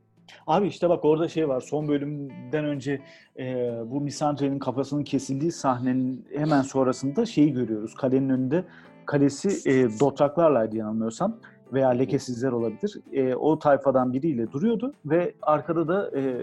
Abi 0.48 0.68
işte 0.68 0.90
bak 0.90 1.06
orada 1.06 1.28
şey 1.28 1.50
var. 1.50 1.62
Son 1.62 1.88
bölümden 1.88 2.66
önce 2.66 3.02
e, 3.40 3.72
bu 3.86 4.02
Misandre'nin 4.02 4.60
kafasının 4.60 5.04
kesildiği 5.04 5.52
sahnenin 5.52 6.28
hemen 6.36 6.62
sonrasında 6.62 7.26
şeyi 7.26 7.54
görüyoruz. 7.54 7.96
Kalenin 7.96 8.30
önünde 8.30 8.64
kalesi 9.06 9.70
e, 9.72 10.00
dotraklarlaydı 10.00 10.78
yanılmıyorsam 10.78 11.38
veya 11.74 11.90
lekesizler 11.90 12.52
olabilir. 12.52 13.02
E, 13.12 13.36
o 13.36 13.60
tayfadan 13.60 14.14
biriyle 14.14 14.52
duruyordu 14.52 14.94
ve 15.06 15.34
arkada 15.42 15.88
da 15.88 16.20
e, 16.20 16.36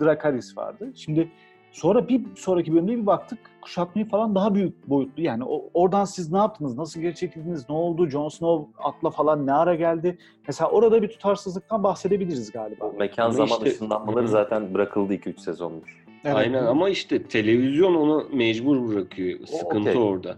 Dracarys 0.00 0.56
vardı. 0.56 0.92
Şimdi 0.94 1.28
sonra 1.72 2.08
bir 2.08 2.20
sonraki 2.36 2.72
bölümde 2.72 2.96
bir 2.96 3.06
baktık 3.06 3.38
kuşatmayı 3.60 4.08
falan 4.08 4.34
daha 4.34 4.54
büyük 4.54 4.90
boyutlu. 4.90 5.22
Yani 5.22 5.44
o, 5.44 5.70
oradan 5.74 6.04
siz 6.04 6.32
ne 6.32 6.38
yaptınız? 6.38 6.78
Nasıl 6.78 7.00
geri 7.00 7.14
çekildiniz? 7.14 7.68
Ne 7.68 7.74
oldu? 7.74 8.08
Jon 8.08 8.28
Snow 8.28 8.82
atla 8.82 9.10
falan 9.10 9.46
ne 9.46 9.52
ara 9.52 9.74
geldi? 9.74 10.18
Mesela 10.46 10.70
orada 10.70 11.02
bir 11.02 11.08
tutarsızlıktan 11.08 11.82
bahsedebiliriz 11.82 12.52
galiba. 12.52 12.84
O 12.84 12.92
mekan 12.92 13.24
Ama 13.24 13.32
zaman 13.32 13.58
işte- 13.58 13.70
ışınlanmaları 13.70 14.28
zaten 14.28 14.74
bırakıldı 14.74 15.14
2-3 15.14 15.40
sezondur. 15.40 16.04
Evet. 16.24 16.36
Aynen 16.36 16.66
ama 16.66 16.88
işte 16.88 17.22
televizyon 17.22 17.94
onu 17.94 18.26
mecbur 18.32 18.88
bırakıyor. 18.88 19.46
Sıkıntı 19.46 19.90
okey. 19.90 20.02
orada. 20.02 20.36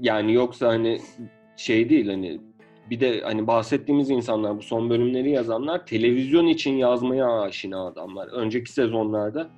Yani 0.00 0.32
yoksa 0.32 0.68
hani 0.68 1.00
şey 1.56 1.88
değil 1.88 2.08
hani 2.08 2.40
bir 2.90 3.00
de 3.00 3.20
hani 3.20 3.46
bahsettiğimiz 3.46 4.10
insanlar 4.10 4.58
bu 4.58 4.62
son 4.62 4.90
bölümleri 4.90 5.30
yazanlar 5.30 5.86
televizyon 5.86 6.46
için 6.46 6.74
yazmaya 6.74 7.40
aşina 7.40 7.86
adamlar. 7.86 8.28
Önceki 8.28 8.72
sezonlarda 8.72 9.48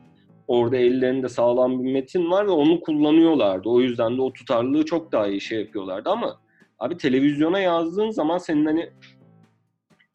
orada 0.52 0.76
ellerinde 0.76 1.28
sağlam 1.28 1.84
bir 1.84 1.92
metin 1.92 2.30
var 2.30 2.46
ve 2.46 2.50
onu 2.50 2.80
kullanıyorlardı. 2.80 3.68
O 3.68 3.80
yüzden 3.80 4.16
de 4.16 4.22
o 4.22 4.32
tutarlılığı 4.32 4.84
çok 4.84 5.12
daha 5.12 5.28
iyi 5.28 5.40
şey 5.40 5.60
yapıyorlardı 5.60 6.10
ama 6.10 6.40
abi 6.78 6.96
televizyona 6.96 7.60
yazdığın 7.60 8.10
zaman 8.10 8.38
senin 8.38 8.66
hani 8.66 8.90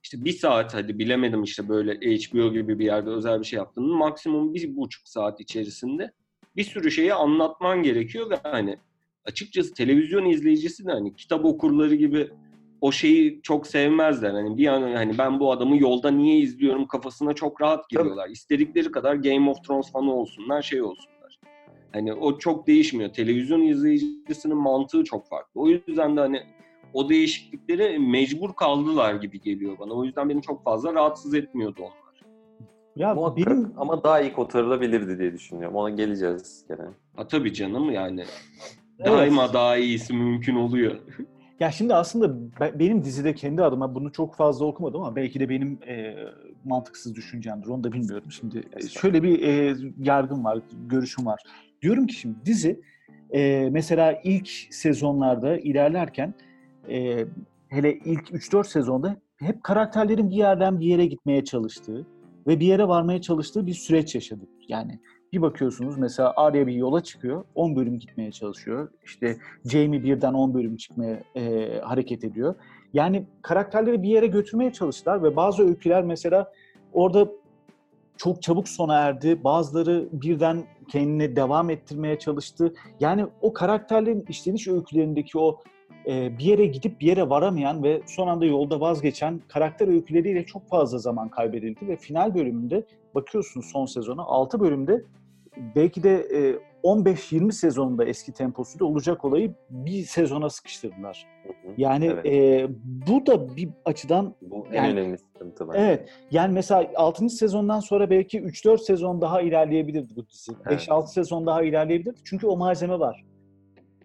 işte 0.04 0.26
bir 0.26 0.32
saat 0.32 0.74
hadi 0.74 1.00
bilemedim 1.00 1.44
işte 1.44 1.70
böyle 1.70 1.94
HBO 1.94 2.54
gibi 2.54 2.80
bir 2.80 2.86
yerde 2.86 3.10
özel 3.10 3.40
bir 3.40 3.46
şey 3.46 3.58
yaptığını 3.58 3.88
maksimum 3.88 4.54
bir 4.54 4.76
buçuk 4.76 5.08
saat 5.08 5.40
içerisinde 5.40 6.12
bir 6.56 6.64
sürü 6.64 6.92
şeyi 6.92 7.14
anlatman 7.14 7.84
gerekiyor 7.84 8.30
ve 8.30 8.36
hani 8.44 8.78
açıkçası 9.26 9.74
televizyon 9.74 10.26
izleyicisi 10.26 10.86
de 10.86 10.92
hani 10.92 11.16
kitap 11.16 11.46
okurları 11.46 11.96
gibi 11.96 12.30
o 12.82 12.92
şeyi 12.92 13.42
çok 13.44 13.68
sevmezler. 13.68 14.32
Hani 14.32 14.58
bir 14.58 14.68
an 14.68 14.82
hani 14.82 15.18
ben 15.18 15.40
bu 15.40 15.52
adamı 15.52 15.78
yolda 15.78 16.12
niye 16.12 16.38
izliyorum 16.38 16.88
kafasına 16.88 17.34
çok 17.34 17.62
rahat 17.62 17.90
giriyorlar. 17.90 18.30
İstedikleri 18.30 18.92
kadar 18.92 19.16
Game 19.16 19.50
of 19.50 19.64
Thrones 19.64 19.92
fanı 19.92 20.14
olsunlar, 20.14 20.62
şey 20.62 20.82
olsunlar. 20.82 21.40
Hani 21.94 22.14
o 22.14 22.38
çok 22.38 22.68
değişmiyor. 22.68 23.10
Televizyon 23.14 23.62
izleyicisinin 23.62 24.58
mantığı 24.58 25.04
çok 25.04 25.28
farklı. 25.28 25.62
O 25.62 25.68
yüzden 25.68 26.18
de 26.18 26.20
hani 26.20 26.42
o 26.94 27.10
değişiklikleri 27.10 28.00
mecbur 28.00 28.54
kaldılar 28.54 29.16
gibi 29.16 29.42
geliyor 29.42 29.80
bana. 29.80 29.94
O 29.94 30.04
yüzden 30.04 30.30
beni 30.30 30.42
çok 30.42 30.64
fazla 30.64 30.94
rahatsız 30.94 31.34
etmiyordu 31.34 31.82
onlar. 31.82 31.98
Ya 32.96 33.14
Muhakkak 33.16 33.48
benim 33.48 33.74
ama 33.78 34.04
daha 34.04 34.22
iyi 34.22 34.34
kotarılabilirdi 34.34 35.20
diye 35.20 35.34
düşünüyorum. 35.34 35.76
Ona 35.76 35.90
geleceğiz 35.90 36.66
gene. 36.70 36.88
Ha 37.16 37.28
tabii 37.28 37.54
canım 37.54 37.92
yani 37.92 38.24
Evet. 39.00 39.12
daima 39.12 39.54
daha 39.54 39.78
iyisi 39.78 40.14
mümkün 40.14 40.56
oluyor. 40.56 40.96
Ya 41.60 41.72
şimdi 41.72 41.94
aslında 41.94 42.60
be- 42.60 42.80
benim 42.80 43.04
dizide 43.04 43.36
kendi 43.36 43.64
adıma 43.64 43.96
bunu 43.96 44.12
çok 44.12 44.36
fazla 44.36 44.66
okumadım 44.66 45.02
ama 45.02 45.16
belki 45.16 45.40
de 45.40 45.50
benim 45.50 45.80
e, 45.88 46.16
mantıksız 46.66 47.16
düşüncemdir. 47.16 47.68
Onu 47.68 47.84
da 47.84 47.92
bilmiyorum. 47.94 48.32
Şimdi 48.32 48.64
e, 48.74 48.88
şöyle 48.88 49.24
bir 49.24 49.42
e, 49.42 49.76
yargım 50.00 50.44
var, 50.44 50.60
görüşüm 50.90 51.26
var. 51.26 51.40
Diyorum 51.82 52.08
ki 52.08 52.14
şimdi 52.16 52.36
dizi 52.46 52.82
e, 53.34 53.70
mesela 53.72 54.22
ilk 54.24 54.50
sezonlarda 54.70 55.58
ilerlerken 55.58 56.34
e, 56.90 57.26
hele 57.70 57.94
ilk 57.94 58.30
3-4 58.30 58.68
sezonda 58.68 59.18
hep 59.38 59.64
karakterlerin 59.64 60.30
bir 60.30 60.36
yerden 60.36 60.80
bir 60.80 60.86
yere 60.86 61.06
gitmeye 61.06 61.44
çalıştığı 61.44 62.06
ve 62.48 62.60
bir 62.60 62.66
yere 62.66 62.88
varmaya 62.88 63.22
çalıştığı 63.22 63.66
bir 63.66 63.74
süreç 63.74 64.16
yaşadık. 64.16 64.50
Yani 64.68 65.00
bir 65.34 65.42
bakıyorsunuz 65.42 65.98
mesela 65.98 66.34
Arya 66.36 66.68
bir 66.68 66.74
yola 66.74 67.04
çıkıyor, 67.04 67.44
10 67.56 67.76
bölüm 67.76 68.00
gitmeye 68.00 68.32
çalışıyor. 68.32 68.90
İşte 69.04 69.38
Jamie 69.66 70.04
birden 70.04 70.34
10 70.34 70.54
bölüm 70.54 70.78
çıkmaya 70.78 71.24
e, 71.36 71.74
hareket 71.80 72.24
ediyor. 72.24 72.56
Yani 72.94 73.26
karakterleri 73.42 74.04
bir 74.04 74.10
yere 74.10 74.28
götürmeye 74.28 74.74
çalıştılar 74.74 75.24
ve 75.24 75.36
bazı 75.36 75.68
öyküler 75.68 76.04
mesela 76.04 76.52
orada 76.94 77.28
çok 78.18 78.42
çabuk 78.42 78.70
sona 78.70 78.96
erdi. 78.96 79.44
Bazıları 79.44 80.08
birden 80.12 80.64
kendini 80.88 81.36
devam 81.36 81.70
ettirmeye 81.70 82.20
çalıştı. 82.20 82.74
Yani 83.00 83.26
o 83.42 83.54
karakterlerin 83.54 84.26
işleniş 84.30 84.68
öykülerindeki 84.68 85.38
o 85.38 85.62
e, 86.08 86.38
bir 86.38 86.44
yere 86.44 86.66
gidip 86.66 87.02
bir 87.02 87.08
yere 87.08 87.30
varamayan 87.30 87.84
ve 87.84 88.02
son 88.06 88.28
anda 88.28 88.46
yolda 88.46 88.80
vazgeçen 88.80 89.42
karakter 89.48 89.88
öyküleriyle 89.88 90.46
çok 90.46 90.68
fazla 90.68 90.98
zaman 90.98 91.30
kaybedildi 91.30 91.88
ve 91.88 91.96
final 91.96 92.36
bölümünde 92.36 92.84
bakıyorsun 93.16 93.62
son 93.62 93.86
sezona 93.86 94.22
6 94.24 94.60
bölümde 94.60 95.04
belki 95.76 96.04
de 96.04 96.16
e, 96.16 96.56
15-20 96.84 97.52
sezonunda 97.52 98.06
eski 98.06 98.32
temposuyla 98.32 98.86
olacak 98.86 99.26
olayı 99.26 99.54
bir 99.70 100.04
sezona 100.04 100.50
sıkıştırdılar. 100.50 101.26
Hı 101.44 101.50
hı. 101.50 101.74
Yani 101.78 102.06
Evet. 102.06 102.26
e, 102.26 102.68
bu 103.08 103.26
da 103.26 103.56
bir 103.56 103.70
açıdan 103.86 104.36
Bu 104.42 104.68
yani- 104.74 104.88
en 104.88 104.98
önemli 104.98 105.18
sıkıntı 105.18 105.68
bence. 105.68 105.80
evet 105.80 106.10
yani 106.32 106.54
mesela 106.54 106.92
6. 106.96 107.30
sezondan 107.30 107.80
sonra 107.80 108.10
belki 108.10 108.40
3-4 108.42 108.78
sezon 108.82 109.22
daha 109.22 109.42
ilerleyebilirdi 109.42 110.16
bu 110.16 110.28
dizi. 110.30 110.52
Evet. 110.68 110.80
5-6 110.90 111.08
sezon 111.08 111.46
daha 111.46 111.64
ilerleyebilirdi 111.64 112.20
çünkü 112.24 112.48
o 112.48 112.58
malzeme 112.58 113.00
var. 113.00 113.24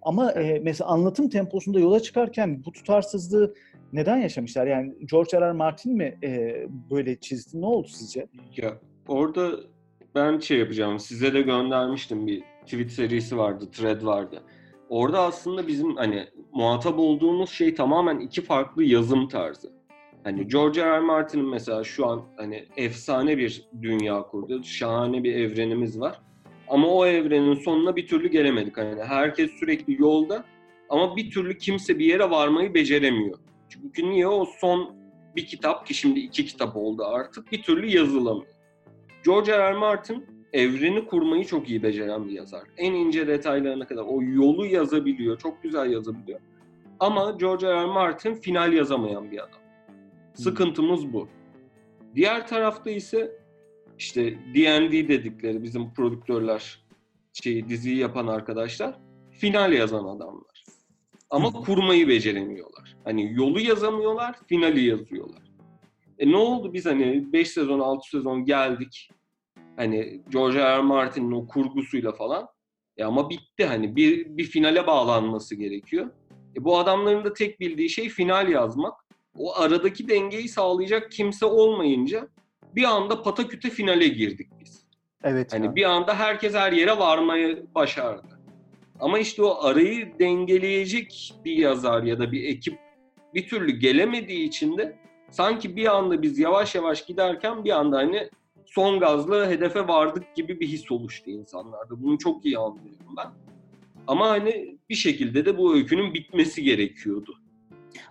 Ama 0.02 0.32
e, 0.32 0.58
mesela 0.62 0.90
anlatım 0.90 1.28
temposunda 1.28 1.80
yola 1.80 2.00
çıkarken 2.00 2.64
bu 2.64 2.72
tutarsızlığı 2.72 3.54
neden 3.92 4.16
yaşamışlar? 4.16 4.66
Yani 4.66 4.94
George 5.10 5.40
R. 5.40 5.40
R. 5.40 5.52
Martin 5.52 5.96
mi 5.96 6.18
e, 6.22 6.62
böyle 6.90 7.20
çizdi? 7.20 7.60
Ne 7.60 7.66
oldu 7.66 7.88
sizce? 7.88 8.26
Ya 8.56 8.78
orada 9.08 9.50
ben 10.14 10.38
şey 10.38 10.58
yapacağım. 10.58 10.98
Size 10.98 11.34
de 11.34 11.42
göndermiştim 11.42 12.26
bir 12.26 12.42
tweet 12.64 12.92
serisi 12.92 13.38
vardı, 13.38 13.70
thread 13.72 14.04
vardı. 14.04 14.42
Orada 14.88 15.20
aslında 15.20 15.66
bizim 15.66 15.96
hani 15.96 16.28
muhatap 16.52 16.98
olduğumuz 16.98 17.50
şey 17.50 17.74
tamamen 17.74 18.20
iki 18.20 18.42
farklı 18.42 18.84
yazım 18.84 19.28
tarzı. 19.28 19.72
Hani 20.24 20.48
George 20.48 20.80
R. 20.84 20.96
R. 20.96 21.00
Martin'in 21.00 21.48
mesela 21.48 21.84
şu 21.84 22.06
an 22.06 22.22
hani 22.36 22.64
efsane 22.76 23.38
bir 23.38 23.68
dünya 23.82 24.22
kurdu. 24.22 24.62
Şahane 24.62 25.24
bir 25.24 25.34
evrenimiz 25.34 26.00
var. 26.00 26.20
Ama 26.72 26.88
o 26.88 27.06
evrenin 27.06 27.54
sonuna 27.54 27.96
bir 27.96 28.06
türlü 28.06 28.28
gelemedik. 28.28 28.78
Hani 28.78 29.02
herkes 29.02 29.50
sürekli 29.50 30.02
yolda 30.02 30.44
ama 30.88 31.16
bir 31.16 31.30
türlü 31.30 31.58
kimse 31.58 31.98
bir 31.98 32.06
yere 32.06 32.30
varmayı 32.30 32.74
beceremiyor. 32.74 33.38
Çünkü 33.68 34.11
niye 34.11 34.26
o 34.26 34.44
son 34.61 34.94
bir 35.37 35.46
kitap 35.46 35.87
ki 35.87 35.94
şimdi 35.94 36.20
iki 36.20 36.46
kitap 36.46 36.76
oldu 36.76 37.04
artık 37.04 37.52
bir 37.52 37.62
türlü 37.62 37.87
yazılamıyor. 37.96 38.54
George 39.24 39.52
R. 39.52 39.58
R. 39.58 39.72
Martin 39.72 40.26
evreni 40.52 41.06
kurmayı 41.06 41.44
çok 41.44 41.68
iyi 41.68 41.82
beceren 41.82 42.28
bir 42.28 42.32
yazar. 42.32 42.62
En 42.76 42.92
ince 42.92 43.26
detaylarına 43.26 43.87
kadar 43.87 44.02
o 44.02 44.22
yolu 44.22 44.66
yazabiliyor, 44.66 45.38
çok 45.38 45.62
güzel 45.62 45.92
yazabiliyor. 45.92 46.40
Ama 47.00 47.30
George 47.40 47.66
R. 47.66 47.82
R. 47.82 47.85
Martin 47.85 48.35
final 48.35 48.72
yazamayan 48.72 49.30
bir 49.30 49.38
adam. 49.38 49.61
Sıkıntımız 50.35 51.12
bu. 51.12 51.28
Diğer 52.14 52.48
tarafta 52.48 52.90
ise 52.90 53.41
işte 54.02 54.38
D&D 54.54 55.08
dedikleri 55.08 55.62
bizim 55.62 55.94
prodüktörler, 55.94 56.84
şey 57.32 57.68
diziyi 57.68 57.96
yapan 57.96 58.26
arkadaşlar 58.26 58.98
final 59.30 59.72
yazan 59.72 60.04
adamlar. 60.04 60.64
Ama 61.30 61.48
Hı. 61.48 61.52
kurmayı 61.52 62.08
beceremiyorlar. 62.08 62.96
Hani 63.04 63.32
yolu 63.34 63.60
yazamıyorlar, 63.60 64.36
finali 64.46 64.84
yazıyorlar. 64.84 65.42
E 66.18 66.30
ne 66.30 66.36
oldu 66.36 66.72
biz 66.72 66.86
hani 66.86 67.32
5 67.32 67.48
sezon 67.48 67.80
6 67.80 68.08
sezon 68.08 68.44
geldik. 68.44 69.10
Hani 69.76 70.22
George 70.30 70.58
R. 70.58 70.78
R. 70.78 70.80
Martin'in 70.80 71.32
o 71.32 71.46
kurgusuyla 71.46 72.12
falan. 72.12 72.48
E 72.96 73.04
ama 73.04 73.30
bitti 73.30 73.66
hani 73.66 73.96
bir, 73.96 74.36
bir 74.36 74.44
finale 74.44 74.86
bağlanması 74.86 75.54
gerekiyor. 75.54 76.10
E 76.56 76.64
bu 76.64 76.78
adamların 76.78 77.24
da 77.24 77.32
tek 77.32 77.60
bildiği 77.60 77.90
şey 77.90 78.08
final 78.08 78.48
yazmak. 78.48 78.94
O 79.38 79.56
aradaki 79.56 80.08
dengeyi 80.08 80.48
sağlayacak 80.48 81.12
kimse 81.12 81.46
olmayınca 81.46 82.28
bir 82.76 82.85
anda 82.85 83.22
pataküte 83.22 83.70
finale 83.70 84.08
girdik 84.08 84.48
biz. 84.61 84.87
Evet. 85.24 85.52
Hani 85.52 85.66
ya. 85.66 85.74
bir 85.74 85.85
anda 85.85 86.18
herkes 86.18 86.54
her 86.54 86.72
yere 86.72 86.98
varmayı 86.98 87.66
başardı. 87.74 88.38
Ama 89.00 89.18
işte 89.18 89.42
o 89.42 89.64
arayı 89.64 90.18
dengeleyecek 90.18 91.35
bir 91.44 91.56
yazar 91.56 92.02
ya 92.02 92.18
da 92.18 92.32
bir 92.32 92.44
ekip 92.44 92.78
bir 93.35 93.48
türlü 93.48 93.72
gelemediği 93.72 94.48
için 94.48 94.78
de 94.78 94.96
sanki 95.30 95.76
bir 95.76 95.96
anda 95.96 96.22
biz 96.22 96.38
yavaş 96.38 96.74
yavaş 96.74 97.06
giderken 97.06 97.64
bir 97.64 97.70
anda 97.70 97.96
hani 97.96 98.30
son 98.66 99.00
gazla 99.00 99.50
hedefe 99.50 99.88
vardık 99.88 100.35
gibi 100.35 100.61
bir 100.61 100.66
his 100.68 100.92
oluştu 100.92 101.30
insanlarda. 101.30 102.02
Bunu 102.02 102.18
çok 102.18 102.44
iyi 102.44 102.58
anlıyorum 102.58 103.16
ben. 103.16 103.30
Ama 104.06 104.30
hani 104.30 104.78
bir 104.90 104.94
şekilde 104.94 105.46
de 105.46 105.58
bu 105.58 105.74
öykünün 105.74 106.14
bitmesi 106.14 106.62
gerekiyordu. 106.62 107.41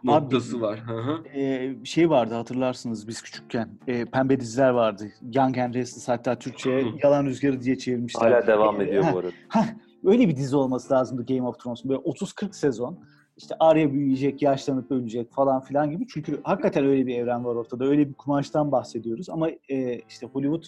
Noktası 0.03 0.61
var. 0.61 0.79
Hı 0.79 0.97
hı. 0.97 1.27
Ee, 1.37 1.75
şey 1.83 2.09
vardı 2.09 2.33
hatırlarsınız 2.33 3.07
biz 3.07 3.21
küçükken. 3.21 3.69
Ee, 3.87 4.05
pembe 4.05 4.39
diziler 4.39 4.69
vardı. 4.69 5.11
Young 5.33 5.57
and 5.57 5.73
Restless 5.73 6.09
hatta 6.09 6.39
Türkçe'ye. 6.39 6.85
Yalan 7.03 7.25
Rüzgarı 7.25 7.61
diye 7.61 7.77
çevirmişler. 7.77 8.31
Hala 8.31 8.47
devam 8.47 8.81
ediyor 8.81 9.03
heh, 9.03 9.13
bu 9.13 9.17
arada. 9.17 9.31
Heh, 9.49 9.65
öyle 10.03 10.27
bir 10.27 10.35
dizi 10.35 10.55
olması 10.55 10.93
lazımdı 10.93 11.25
Game 11.25 11.47
of 11.47 11.59
Thrones. 11.59 11.85
Böyle 11.85 11.99
30-40 11.99 12.53
sezon. 12.53 12.99
İşte 13.37 13.55
Arya 13.59 13.93
büyüyecek, 13.93 14.41
yaşlanıp 14.41 14.91
ölecek 14.91 15.31
falan 15.33 15.61
filan 15.61 15.91
gibi. 15.91 16.07
Çünkü 16.07 16.39
hakikaten 16.43 16.85
öyle 16.85 17.07
bir 17.07 17.17
evren 17.17 17.45
var 17.45 17.55
ortada. 17.55 17.85
Öyle 17.85 18.09
bir 18.09 18.13
kumaştan 18.13 18.71
bahsediyoruz. 18.71 19.29
Ama 19.29 19.49
e, 19.69 19.99
işte 20.09 20.27
Hollywood 20.27 20.63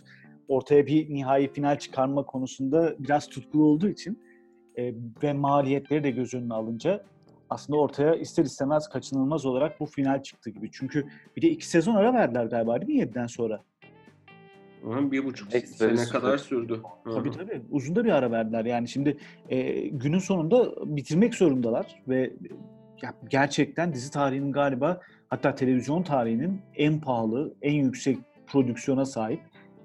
ortaya 0.48 0.86
bir 0.86 1.14
nihai 1.14 1.54
final 1.54 1.80
çıkarma 1.80 2.24
konusunda 2.26 2.96
biraz 3.00 3.28
tutkulu 3.28 3.64
olduğu 3.64 3.90
için 3.90 4.24
e, 4.76 4.94
ve 5.24 5.34
maliyetleri 5.34 6.04
de 6.04 6.12
göz 6.12 6.34
önüne 6.34 6.54
alınca 6.54 7.04
aslında 7.54 7.80
ortaya 7.80 8.16
ister 8.16 8.46
istemez 8.46 8.90
kaçınılmaz 8.90 9.46
olarak 9.46 9.80
bu 9.80 9.86
final 9.86 10.24
çıktı 10.24 10.50
gibi. 10.50 10.70
Çünkü 10.72 11.08
bir 11.36 11.42
de 11.42 11.50
iki 11.50 11.68
sezon 11.68 11.96
ara 11.96 12.14
verdiler 12.14 12.46
galiba 12.46 12.82
değil 12.82 13.00
mi 13.00 13.06
7'den 13.06 13.28
sonra? 13.28 13.64
Bir 14.84 15.26
buçuk 15.26 15.56
Ekstra 15.56 15.88
sene 15.88 15.98
süre. 15.98 16.20
kadar 16.20 16.38
sürdü. 16.38 16.82
Hı. 17.04 17.14
Tabii 17.14 17.32
tabii. 17.32 17.62
Uzun 17.72 17.96
da 17.96 18.06
bir 18.06 18.12
ara 18.12 18.32
verdiler. 18.32 18.66
Yani 18.66 18.88
şimdi 18.88 19.18
e, 19.50 19.88
günün 19.88 20.20
sonunda 20.20 20.72
bitirmek 20.96 21.36
zorundalar 21.36 22.02
ve 22.08 22.34
ya, 23.02 23.14
gerçekten 23.30 23.94
dizi 23.94 24.12
tarihinin 24.12 24.52
galiba 24.52 25.02
hatta 25.30 25.56
televizyon 25.56 26.04
tarihinin 26.04 26.62
en 26.76 27.00
pahalı, 27.02 27.54
en 27.62 27.74
yüksek 27.74 28.18
prodüksiyona 28.48 29.06
sahip 29.06 29.40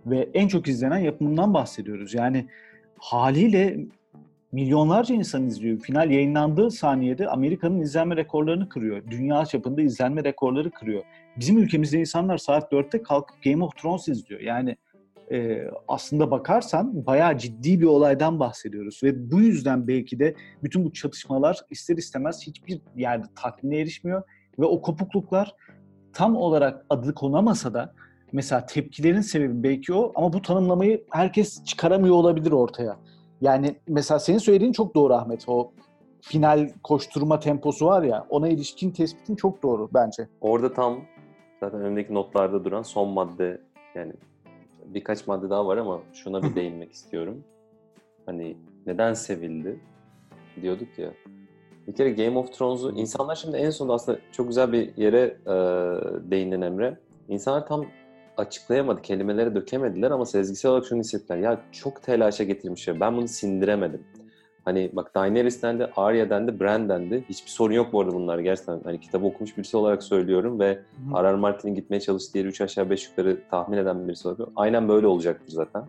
ve 0.06 0.28
en 0.34 0.48
çok 0.48 0.68
izlenen 0.68 0.98
yapımından 0.98 1.54
bahsediyoruz. 1.54 2.14
Yani 2.14 2.46
haliyle 2.98 3.78
milyonlarca 4.52 5.14
insan 5.14 5.46
izliyor. 5.46 5.78
Final 5.78 6.10
yayınlandığı 6.10 6.70
saniyede 6.70 7.28
Amerika'nın 7.28 7.80
izlenme 7.80 8.16
rekorlarını 8.16 8.68
kırıyor. 8.68 9.02
Dünya 9.10 9.44
çapında 9.44 9.82
izlenme 9.82 10.24
rekorları 10.24 10.70
kırıyor. 10.70 11.02
Bizim 11.36 11.58
ülkemizde 11.58 12.00
insanlar 12.00 12.38
saat 12.38 12.72
4'te 12.72 13.02
kalkıp 13.02 13.42
Game 13.42 13.64
of 13.64 13.76
Thrones 13.76 14.08
izliyor. 14.08 14.40
Yani 14.40 14.76
e, 15.30 15.64
aslında 15.88 16.30
bakarsan 16.30 17.06
bayağı 17.06 17.38
ciddi 17.38 17.80
bir 17.80 17.86
olaydan 17.86 18.40
bahsediyoruz. 18.40 19.00
Ve 19.02 19.30
bu 19.30 19.40
yüzden 19.40 19.88
belki 19.88 20.18
de 20.18 20.34
bütün 20.62 20.84
bu 20.84 20.92
çatışmalar 20.92 21.60
ister 21.70 21.96
istemez 21.96 22.46
hiçbir 22.46 22.80
yerde 22.96 23.26
tatmine 23.36 23.80
erişmiyor. 23.80 24.22
Ve 24.58 24.64
o 24.64 24.82
kopukluklar 24.82 25.54
tam 26.12 26.36
olarak 26.36 26.86
adı 26.90 27.14
konamasa 27.14 27.74
da 27.74 27.94
mesela 28.32 28.66
tepkilerin 28.66 29.20
sebebi 29.20 29.62
belki 29.62 29.92
o 29.92 30.12
ama 30.14 30.32
bu 30.32 30.42
tanımlamayı 30.42 31.04
herkes 31.10 31.64
çıkaramıyor 31.64 32.14
olabilir 32.14 32.52
ortaya. 32.52 32.96
Yani 33.40 33.76
mesela 33.88 34.18
senin 34.18 34.38
söylediğin 34.38 34.72
çok 34.72 34.94
doğru 34.94 35.14
Ahmet. 35.14 35.48
O 35.48 35.72
final 36.20 36.70
koşturma 36.82 37.40
temposu 37.40 37.86
var 37.86 38.02
ya 38.02 38.26
ona 38.28 38.48
ilişkin 38.48 38.90
tespitin 38.90 39.36
çok 39.36 39.62
doğru 39.62 39.88
bence. 39.94 40.28
Orada 40.40 40.72
tam 40.72 41.00
zaten 41.60 41.80
önümdeki 41.80 42.14
notlarda 42.14 42.64
duran 42.64 42.82
son 42.82 43.08
madde 43.08 43.60
yani 43.94 44.12
birkaç 44.86 45.26
madde 45.26 45.50
daha 45.50 45.66
var 45.66 45.76
ama 45.76 46.00
şuna 46.12 46.42
bir 46.42 46.54
değinmek 46.54 46.92
istiyorum. 46.92 47.44
Hani 48.26 48.56
neden 48.86 49.14
sevildi 49.14 49.80
diyorduk 50.62 50.98
ya. 50.98 51.10
Bir 51.86 51.92
kere 51.92 52.10
Game 52.10 52.38
of 52.38 52.52
Thrones'u 52.52 52.92
insanlar 52.92 53.34
şimdi 53.34 53.56
en 53.56 53.70
sonunda 53.70 53.94
aslında 53.94 54.18
çok 54.32 54.48
güzel 54.48 54.72
bir 54.72 54.96
yere 54.96 55.36
e, 55.46 55.54
değindin 56.30 56.60
Emre. 56.60 56.98
İnsanlar 57.28 57.66
tam 57.66 57.86
açıklayamadı, 58.38 59.02
kelimelere 59.02 59.54
dökemediler 59.54 60.10
ama 60.10 60.26
sezgisel 60.26 60.70
olarak 60.70 60.86
şunu 60.86 61.00
hissettiler. 61.00 61.38
Ya 61.38 61.60
çok 61.72 62.02
telaşa 62.02 62.44
getirmiş 62.44 62.88
ya 62.88 63.00
ben 63.00 63.16
bunu 63.16 63.28
sindiremedim. 63.28 64.04
Hani 64.64 64.90
bak 64.92 65.14
Daenerys 65.14 65.62
dendi, 65.62 65.90
Arya 65.96 66.30
dendi, 66.30 66.60
Bran 66.60 66.88
dendi. 66.88 67.24
Hiçbir 67.28 67.50
sorun 67.50 67.74
yok 67.74 67.92
bu 67.92 68.00
arada 68.00 68.12
bunlar 68.14 68.38
gerçekten. 68.38 68.80
Hani 68.84 69.00
kitabı 69.00 69.26
okumuş 69.26 69.56
birisi 69.56 69.76
olarak 69.76 70.02
söylüyorum 70.02 70.60
ve 70.60 70.78
R.R. 71.14 71.34
Martin'in 71.36 71.74
gitmeye 71.74 72.00
çalıştığı 72.00 72.38
yeri 72.38 72.48
3 72.48 72.60
aşağı 72.60 72.90
5 72.90 73.08
yukarı 73.08 73.38
tahmin 73.50 73.78
eden 73.78 74.08
birisi 74.08 74.28
olarak. 74.28 74.48
Aynen 74.56 74.88
böyle 74.88 75.06
olacaktır 75.06 75.52
zaten. 75.52 75.84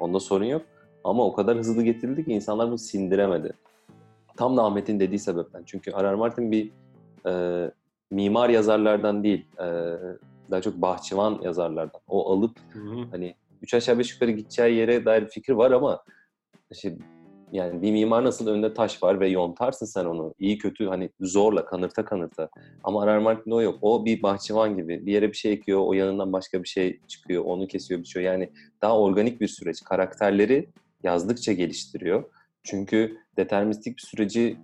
Onda 0.00 0.20
sorun 0.20 0.44
yok. 0.44 0.62
Ama 1.04 1.26
o 1.26 1.32
kadar 1.32 1.58
hızlı 1.58 1.82
getirildi 1.82 2.24
ki 2.24 2.32
insanlar 2.32 2.68
bunu 2.68 2.78
sindiremedi. 2.78 3.52
Tam 4.36 4.56
da 4.56 4.64
Ahmet'in 4.64 5.00
dediği 5.00 5.18
sebepten. 5.18 5.62
Çünkü 5.66 5.92
R.R. 5.92 6.14
Martin 6.14 6.52
bir 6.52 6.70
e, 7.26 7.70
mimar 8.10 8.48
yazarlardan 8.48 9.24
değil, 9.24 9.46
e, 9.60 9.94
daha 10.50 10.60
çok 10.60 10.74
bahçıvan 10.74 11.40
yazarlardan. 11.42 12.00
O 12.08 12.32
alıp 12.32 12.58
Hı 12.72 12.78
hı. 12.78 13.06
hani 13.10 13.34
üç 13.62 13.74
aşağı 13.74 13.98
beş 13.98 14.12
yukarı 14.12 14.30
gideceği 14.30 14.76
yere 14.76 15.04
dair 15.04 15.22
bir 15.22 15.30
fikir 15.30 15.52
var 15.52 15.70
ama 15.70 16.02
işte 16.70 16.96
yani 17.52 17.82
bir 17.82 17.92
mimar 17.92 18.24
nasıl 18.24 18.46
önünde 18.46 18.74
taş 18.74 19.02
var 19.02 19.20
ve 19.20 19.28
yontarsın 19.28 19.86
sen 19.86 20.04
onu 20.04 20.34
iyi 20.38 20.58
kötü 20.58 20.86
hani 20.86 21.10
zorla 21.20 21.64
kanırta 21.64 22.04
kanırta 22.04 22.48
ama 22.84 23.06
R.R. 23.06 23.18
Martin'de 23.18 23.54
o 23.54 23.62
yok. 23.62 23.78
O 23.82 24.04
bir 24.04 24.22
bahçıvan 24.22 24.76
gibi 24.76 25.06
bir 25.06 25.12
yere 25.12 25.28
bir 25.28 25.36
şey 25.36 25.52
ekiyor 25.52 25.80
o 25.86 25.92
yanından 25.92 26.32
başka 26.32 26.62
bir 26.62 26.68
şey 26.68 27.00
çıkıyor 27.08 27.44
onu 27.44 27.66
kesiyor 27.66 28.00
biçiyor 28.00 28.24
yani 28.24 28.52
daha 28.82 29.00
organik 29.00 29.40
bir 29.40 29.48
süreç. 29.48 29.84
Karakterleri 29.84 30.68
yazdıkça 31.02 31.52
geliştiriyor. 31.52 32.24
Çünkü 32.62 33.16
deterministik 33.36 33.96
bir 33.96 34.02
süreci 34.02 34.56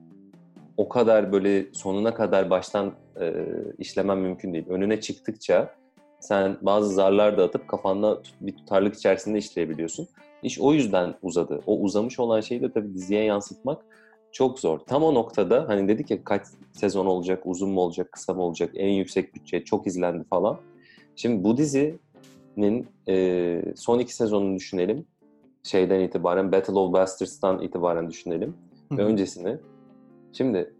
o 0.76 0.88
kadar 0.88 1.32
böyle 1.32 1.66
sonuna 1.72 2.14
kadar 2.14 2.50
baştan 2.50 2.92
e, 3.20 3.34
işlemen 3.78 4.18
mümkün 4.18 4.52
değil. 4.52 4.68
Önüne 4.68 5.00
çıktıkça 5.00 5.74
sen 6.20 6.56
bazı 6.62 6.94
zarlar 6.94 7.38
da 7.38 7.44
atıp 7.44 7.68
kafanda 7.68 8.22
bir 8.40 8.56
tutarlık 8.56 8.94
içerisinde 8.94 9.38
işleyebiliyorsun. 9.38 10.08
İş 10.42 10.60
o 10.60 10.72
yüzden 10.72 11.14
uzadı. 11.22 11.60
O 11.66 11.78
uzamış 11.78 12.18
olan 12.18 12.40
şeyi 12.40 12.62
de 12.62 12.72
tabii 12.72 12.94
diziye 12.94 13.24
yansıtmak 13.24 13.84
çok 14.32 14.60
zor. 14.60 14.78
Tam 14.78 15.02
o 15.02 15.14
noktada 15.14 15.64
hani 15.68 15.88
dedik 15.88 16.10
ya 16.10 16.24
kaç 16.24 16.42
sezon 16.72 17.06
olacak, 17.06 17.42
uzun 17.44 17.70
mu 17.70 17.80
olacak, 17.80 18.12
kısa 18.12 18.34
mı 18.34 18.42
olacak, 18.42 18.70
en 18.74 18.88
yüksek 18.88 19.34
bütçe, 19.34 19.64
çok 19.64 19.86
izlendi 19.86 20.24
falan. 20.24 20.58
Şimdi 21.16 21.44
bu 21.44 21.56
dizinin 21.56 22.86
e, 23.08 23.62
son 23.76 23.98
iki 23.98 24.14
sezonunu 24.14 24.56
düşünelim. 24.56 25.06
Şeyden 25.62 26.00
itibaren, 26.00 26.52
Battle 26.52 26.74
of 26.74 26.92
Bastards'tan 26.92 27.62
itibaren 27.62 28.10
düşünelim. 28.10 28.54
Hı 28.92 28.96
Ve 28.96 29.04
öncesini. 29.04 29.58
Şimdi 30.32 30.74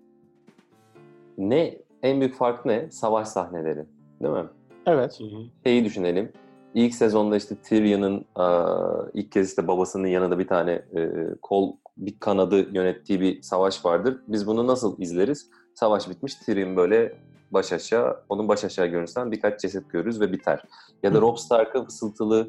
ne 1.38 1.78
en 2.02 2.20
büyük 2.20 2.34
fark 2.34 2.64
ne? 2.66 2.90
Savaş 2.90 3.28
sahneleri. 3.28 3.84
Değil 4.22 4.34
mi? 4.34 4.44
Evet. 4.86 5.18
Şeyi 5.66 5.84
düşünelim. 5.84 6.32
İlk 6.74 6.94
sezonda 6.94 7.36
işte 7.36 7.54
Tyrion'un 7.56 8.24
eee, 8.38 9.10
ilk 9.14 9.32
kez 9.32 9.48
işte 9.48 9.68
babasının 9.68 10.06
yanında 10.08 10.38
bir 10.38 10.46
tane 10.48 10.82
eee, 10.96 11.34
kol 11.42 11.72
bir 11.96 12.18
kanadı 12.20 12.74
yönettiği 12.74 13.20
bir 13.20 13.42
savaş 13.42 13.84
vardır. 13.84 14.20
Biz 14.28 14.46
bunu 14.46 14.66
nasıl 14.66 15.00
izleriz? 15.00 15.50
Savaş 15.74 16.08
bitmiş, 16.10 16.34
Tyrion 16.34 16.76
böyle 16.76 17.16
baş 17.50 17.72
aşağı, 17.72 18.16
onun 18.28 18.48
baş 18.48 18.64
aşağı 18.64 18.86
görüntüsünden 18.86 19.32
birkaç 19.32 19.60
ceset 19.60 19.90
görürüz 19.90 20.20
ve 20.20 20.32
biter. 20.32 20.62
Ya 21.02 21.14
da. 21.14 21.20
Robb 21.20 21.36
Stark'ın 21.36 21.84
fısıltılı 21.84 22.48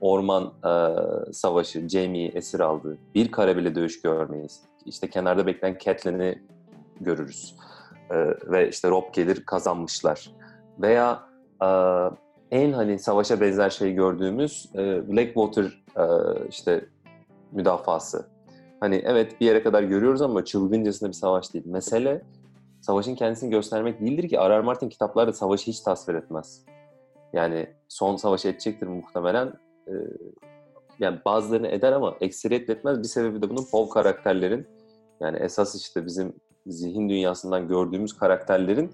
orman 0.00 0.52
eee, 0.64 1.32
savaşı, 1.32 1.88
Jaime'yi 1.88 2.28
esir 2.28 2.60
aldığı, 2.60 2.98
bir 3.14 3.30
kare 3.32 3.56
bile 3.56 3.74
dövüş 3.74 4.02
görmeyiz. 4.02 4.62
İşte 4.88 5.10
kenarda 5.10 5.46
bekleyen 5.46 5.78
Catelyn'i 5.84 6.42
görürüz. 7.00 7.56
Eee, 8.10 8.34
ve 8.46 8.68
işte 8.68 8.88
Robb 8.88 9.14
gelir 9.14 9.44
kazanmışlar. 9.46 10.30
Veya 10.78 11.22
eee, 11.62 12.10
en 12.50 12.72
hani 12.72 12.98
savaşa 12.98 13.40
benzer 13.40 13.70
şey 13.70 13.94
gördüğümüz 13.94 14.70
e, 14.74 15.08
Blackwater 15.08 15.64
e, 15.96 16.04
işte 16.48 16.84
müdafası. 17.52 18.26
Hani 18.80 19.02
evet 19.04 19.40
bir 19.40 19.46
yere 19.46 19.62
kadar 19.62 19.82
görüyoruz 19.82 20.22
ama 20.22 20.44
çılgıncasına 20.44 21.08
bir 21.08 21.14
savaş 21.14 21.54
değil. 21.54 21.64
Mesele 21.66 22.22
savaşın 22.80 23.14
kendisini 23.14 23.50
göstermek 23.50 24.00
değildir 24.00 24.28
ki 24.28 24.36
R.R. 24.36 24.60
Martin 24.60 24.88
kitaplarda 24.88 25.32
savaşı 25.32 25.66
hiç 25.66 25.80
tasvir 25.80 26.14
etmez. 26.14 26.64
Yani 27.32 27.66
son 27.88 28.16
savaşı 28.16 28.48
edecektir 28.48 28.86
muhtemelen. 28.86 29.52
E, 29.86 29.92
yani 30.98 31.18
bazılarını 31.24 31.68
eder 31.68 31.92
ama 31.92 32.14
ekseriyetle 32.20 32.72
etmez. 32.72 32.98
Bir 32.98 33.08
sebebi 33.08 33.42
de 33.42 33.50
bunun 33.50 33.64
Pov 33.70 33.88
karakterlerin 33.88 34.66
yani 35.20 35.36
esas 35.36 35.74
işte 35.74 36.06
bizim 36.06 36.32
zihin 36.66 37.08
dünyasından 37.08 37.68
gördüğümüz 37.68 38.16
karakterlerin 38.16 38.90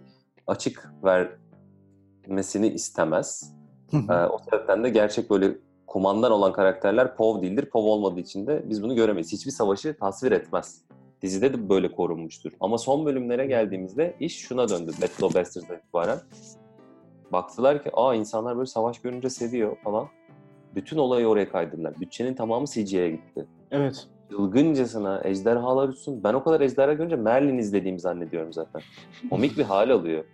açık 0.46 0.90
vermesini 1.04 2.68
istemez. 2.68 3.54
Ee, 3.92 4.12
o 4.12 4.38
sebepten 4.38 4.84
de 4.84 4.90
gerçek 4.90 5.30
böyle 5.30 5.58
kumandan 5.87 6.32
olan 6.32 6.52
karakterler 6.52 7.16
POV 7.16 7.42
değildir. 7.42 7.70
POV 7.70 7.84
olmadığı 7.84 8.20
için 8.20 8.46
de 8.46 8.62
biz 8.70 8.82
bunu 8.82 8.94
göremeyiz. 8.94 9.32
Hiçbir 9.32 9.50
savaşı 9.50 9.96
tasvir 9.98 10.32
etmez. 10.32 10.82
Dizide 11.22 11.52
de 11.52 11.68
böyle 11.68 11.92
korunmuştur. 11.92 12.52
Ama 12.60 12.78
son 12.78 13.06
bölümlere 13.06 13.46
geldiğimizde 13.46 14.16
iş 14.20 14.38
şuna 14.38 14.68
döndü. 14.68 14.92
Battle 15.02 15.26
of 15.26 15.34
Bastards'dan 15.34 15.76
itibaren. 15.76 16.18
Baktılar 17.32 17.82
ki 17.82 17.90
aa 17.92 18.14
insanlar 18.14 18.56
böyle 18.56 18.66
savaş 18.66 18.98
görünce 19.00 19.30
seviyor 19.30 19.76
falan. 19.84 20.08
Bütün 20.74 20.96
olayı 20.96 21.26
oraya 21.26 21.48
kaydırdılar. 21.48 22.00
Bütçenin 22.00 22.34
tamamı 22.34 22.66
CGI'ye 22.66 23.10
gitti. 23.10 23.46
Evet. 23.70 24.08
Çılgıncasına 24.37 25.20
ejderhalar 25.25 25.88
uçsun. 25.88 26.25
Ben 26.25 26.35
o 26.35 26.44
kadar 26.44 26.61
ejderha 26.61 26.92
görünce 26.92 27.16
Merlin 27.16 27.59
izlediğimi 27.59 28.01
zannediyorum 28.01 28.53
zaten. 28.53 28.83
Komik 29.31 29.59
bir 29.59 29.64
hal 29.64 29.90
alıyor. 29.90 30.25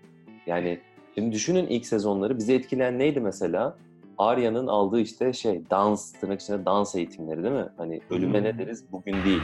Yani 0.47 0.81
şimdi 1.15 1.33
düşünün 1.33 1.67
ilk 1.67 1.87
sezonları 1.87 2.39
bizi 2.39 2.55
etkileyen 2.55 2.99
neydi 2.99 3.21
mesela? 3.21 3.77
Arya'nın 4.19 4.67
aldığı 4.67 5.01
işte 5.01 5.33
şey 5.33 5.63
dans, 5.71 6.13
tırnak 6.13 6.41
içinde 6.41 6.65
dans 6.65 6.95
eğitimleri 6.95 7.43
değil 7.43 7.55
mi? 7.55 7.69
Hani 7.77 8.01
ölüme 8.11 8.43
ne 8.43 8.59
deriz 8.59 8.93
bugün 8.93 9.13
değil. 9.25 9.43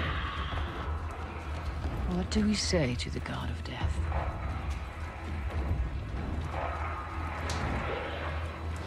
What 2.11 2.37
do 2.37 2.41
we 2.41 2.55
say 2.55 2.95
to 2.95 3.11
the 3.11 3.19
god 3.19 3.51
of 3.51 3.67
death? 3.67 3.97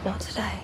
Not 0.06 0.28
today. 0.28 0.54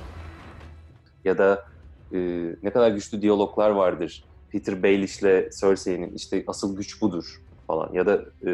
Ya 1.25 1.39
da 1.39 1.65
e, 2.13 2.19
ne 2.63 2.71
kadar 2.71 2.91
güçlü 2.91 3.23
diyaloglar 3.23 3.71
vardır. 3.71 4.25
Peter 4.57 4.83
Baelish'le 4.83 5.51
Cersei'nin 5.61 6.15
işte 6.15 6.45
asıl 6.47 6.77
güç 6.77 7.03
budur 7.03 7.25
falan. 7.67 7.93
Ya 7.93 8.07
da 8.07 8.25
e, 8.47 8.51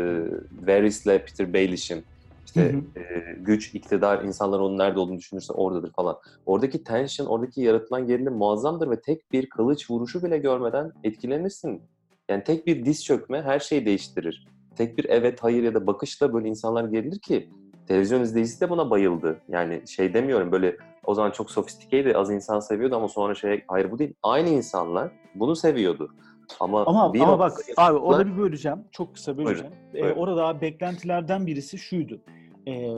Varys'le 0.67 1.05
Peter 1.05 1.55
Baelish'in 1.55 2.05
işte 2.47 2.73
Hı 2.73 3.01
e, 3.01 3.33
güç, 3.41 3.75
iktidar, 3.75 4.25
insanlar 4.25 4.61
onun 4.61 4.79
nerede 4.79 4.99
olduğunu 4.99 5.19
düşünürse 5.19 5.53
oradadır 5.53 5.93
falan. 5.93 6.17
Oradaki 6.47 6.85
tension, 6.85 7.27
oradaki 7.27 7.61
yaratılan 7.61 8.07
gerilim 8.07 8.33
muazzamdır 8.33 8.91
ve 8.91 9.01
tek 9.01 9.33
bir 9.33 9.49
kılıç 9.49 9.91
vuruşu 9.91 10.23
bile 10.23 10.39
görmeden 10.39 10.93
etkilenirsin. 11.05 11.83
Yani 12.29 12.45
tek 12.45 12.67
bir 12.67 12.85
diz 12.85 13.05
çökme 13.05 13.43
her 13.43 13.61
şeyi 13.61 13.87
değiştirir. 13.87 14.47
Tek 14.77 14.99
bir 14.99 15.05
evet, 15.05 15.39
hayır 15.43 15.63
ya 15.63 15.75
da 15.75 15.87
bakışla 15.87 16.35
böyle 16.35 16.49
insanlar 16.49 16.85
gerilir 16.85 17.19
ki 17.19 17.51
televizyon 17.87 18.21
izleyicisi 18.21 18.61
de 18.61 18.71
buna 18.71 18.91
bayıldı. 18.91 19.41
Yani 19.49 19.83
şey 19.89 20.15
demiyorum 20.15 20.53
böyle 20.53 20.77
o 21.05 21.15
zaman 21.15 21.31
çok 21.31 21.51
sofistikeydi, 21.51 22.17
az 22.17 22.31
insan 22.31 22.61
seviyordu 22.61 22.97
ama 22.97 23.09
sonra 23.09 23.35
şey 23.35 23.65
hayır 23.69 23.91
bu 23.91 23.99
değil. 23.99 24.15
Aynı 24.23 24.49
insanlar 24.49 25.11
bunu 25.35 25.57
seviyordu. 25.57 26.15
Ama, 26.61 26.85
Ama, 26.85 27.15
bir 27.15 27.21
ama 27.21 27.39
bak 27.39 27.59
abi 27.77 27.99
orada 27.99 28.27
bir 28.27 28.39
böleceğim. 28.39 28.79
Çok 28.91 29.15
kısa 29.15 29.39
böleceğim. 29.39 29.73
Ee, 29.95 30.03
buyurun. 30.03 30.17
orada 30.17 30.61
beklentilerden 30.61 31.47
birisi 31.47 31.79
şuydu. 31.79 32.21
Ee, 32.67 32.89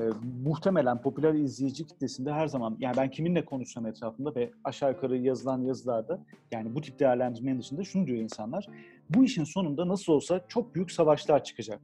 muhtemelen 0.45 1.03
popüler 1.03 1.35
izleyici 1.35 1.87
kitlesinde 1.87 2.33
her 2.33 2.47
zaman 2.47 2.77
yani 2.81 2.97
ben 2.97 3.11
kiminle 3.11 3.45
konuşsam 3.45 3.87
etrafında 3.87 4.35
ve 4.35 4.51
aşağı 4.65 4.91
yukarı 4.91 5.17
yazılan 5.17 5.63
yazılarda 5.63 6.25
yani 6.53 6.75
bu 6.75 6.81
tip 6.81 6.99
değerlendirmenin 6.99 7.59
dışında 7.61 7.85
şunu 7.85 8.07
diyor 8.07 8.19
insanlar. 8.19 8.67
Bu 9.11 9.25
işin 9.25 9.45
sonunda 9.45 9.89
nasıl 9.89 10.13
olsa 10.13 10.41
çok 10.49 10.75
büyük 10.75 10.91
savaşlar 10.91 11.45
çıkacak. 11.45 11.81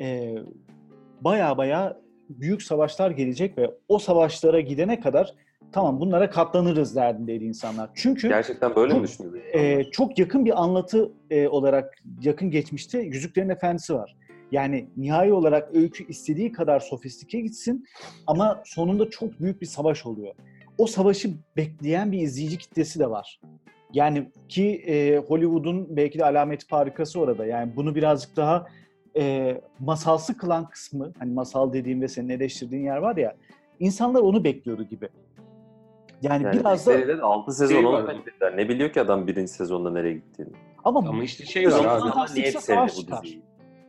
Ee, 0.00 0.34
baya 1.20 1.58
baya 1.58 1.96
büyük 2.28 2.62
savaşlar 2.62 3.10
gelecek 3.10 3.58
ve 3.58 3.70
o 3.88 3.98
savaşlara 3.98 4.60
gidene 4.60 5.00
kadar 5.00 5.34
tamam 5.72 6.00
bunlara 6.00 6.30
katlanırız 6.30 6.96
derdindeydi 6.96 7.44
insanlar. 7.44 7.90
Çünkü 7.94 8.28
gerçekten 8.28 8.76
böyle 8.76 8.94
mi 8.94 8.98
Çok- 8.98 9.08
düşünüyorsun? 9.08 9.40
e, 9.52 9.84
çok 9.90 10.18
yakın 10.18 10.44
bir 10.44 10.62
anlatı 10.62 11.12
e, 11.30 11.48
olarak 11.48 11.94
yakın 12.22 12.50
geçmişte 12.50 12.98
Yüzüklerin 13.00 13.48
Efendisi 13.48 13.94
var. 13.94 14.16
Yani 14.52 14.88
nihai 14.96 15.32
olarak 15.32 15.74
öykü 15.74 16.06
istediği 16.08 16.52
kadar 16.52 16.80
sofistike 16.80 17.40
gitsin 17.40 17.84
ama 18.26 18.62
sonunda 18.64 19.10
çok 19.10 19.40
büyük 19.40 19.60
bir 19.60 19.66
savaş 19.66 20.06
oluyor. 20.06 20.34
O 20.78 20.86
savaşı 20.86 21.30
bekleyen 21.56 22.12
bir 22.12 22.18
izleyici 22.20 22.58
kitlesi 22.58 22.98
de 22.98 23.10
var. 23.10 23.40
Yani 23.92 24.30
ki 24.48 24.82
e, 24.86 25.16
Hollywood'un 25.18 25.96
belki 25.96 26.18
de 26.18 26.24
alameti 26.24 26.66
farikası 26.66 27.20
orada. 27.20 27.46
Yani 27.46 27.76
bunu 27.76 27.94
birazcık 27.94 28.36
daha 28.36 28.66
e, 29.16 29.60
masalsı 29.80 30.36
kılan 30.36 30.68
kısmı, 30.68 31.12
hani 31.18 31.32
masal 31.32 31.72
dediğim 31.72 32.02
ve 32.02 32.08
senin 32.08 32.28
eleştirdiğin 32.28 32.84
yer 32.84 32.96
var 32.96 33.16
ya, 33.16 33.36
insanlar 33.80 34.20
onu 34.20 34.44
bekliyordu 34.44 34.82
gibi. 34.82 35.08
Yani, 36.22 36.44
Yani 36.44 36.52
biraz 36.60 36.86
da 36.86 36.92
seride 36.92 37.18
de 37.18 37.22
6 37.22 37.52
sezon 37.52 37.74
Şey 37.74 38.08
beklediler. 38.08 38.56
Ne 38.56 38.68
biliyor 38.68 38.92
ki 38.92 39.00
adam 39.00 39.26
birinci 39.26 39.52
sezonda 39.52 39.90
nereye 39.90 40.14
gittiğini. 40.14 40.50
ama, 40.84 41.08
Ama 41.08 41.24
işte 41.24 41.44
şey 41.46 41.66
var 41.66 41.84
abi. 41.84 42.34
niye 42.40 42.52
sevdi 42.52 42.92
bu 43.08 43.22
diziyi? 43.22 43.42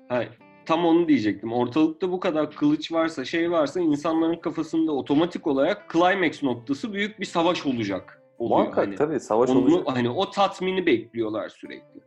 Ha, 0.09 0.23
tam 0.65 0.85
onu 0.85 1.07
diyecektim. 1.07 1.53
Ortalıkta 1.53 2.11
bu 2.11 2.19
kadar 2.19 2.51
kılıç 2.51 2.91
varsa, 2.91 3.25
şey 3.25 3.51
varsa 3.51 3.79
insanların 3.79 4.35
kafasında 4.35 4.91
otomatik 4.91 5.47
olarak 5.47 5.89
climax 5.93 6.43
noktası 6.43 6.93
büyük 6.93 7.19
bir 7.19 7.25
savaş 7.25 7.65
olacak. 7.65 8.21
oluyor. 8.39 8.57
Muhakkak 8.59 8.77
Hani 8.87 8.95
tabii 8.95 9.19
savaş 9.19 9.49
onu, 9.49 9.59
olacak. 9.59 9.83
hani 9.85 10.09
o 10.09 10.29
tatmini 10.29 10.85
bekliyorlar 10.85 11.49
sürekli. 11.49 12.01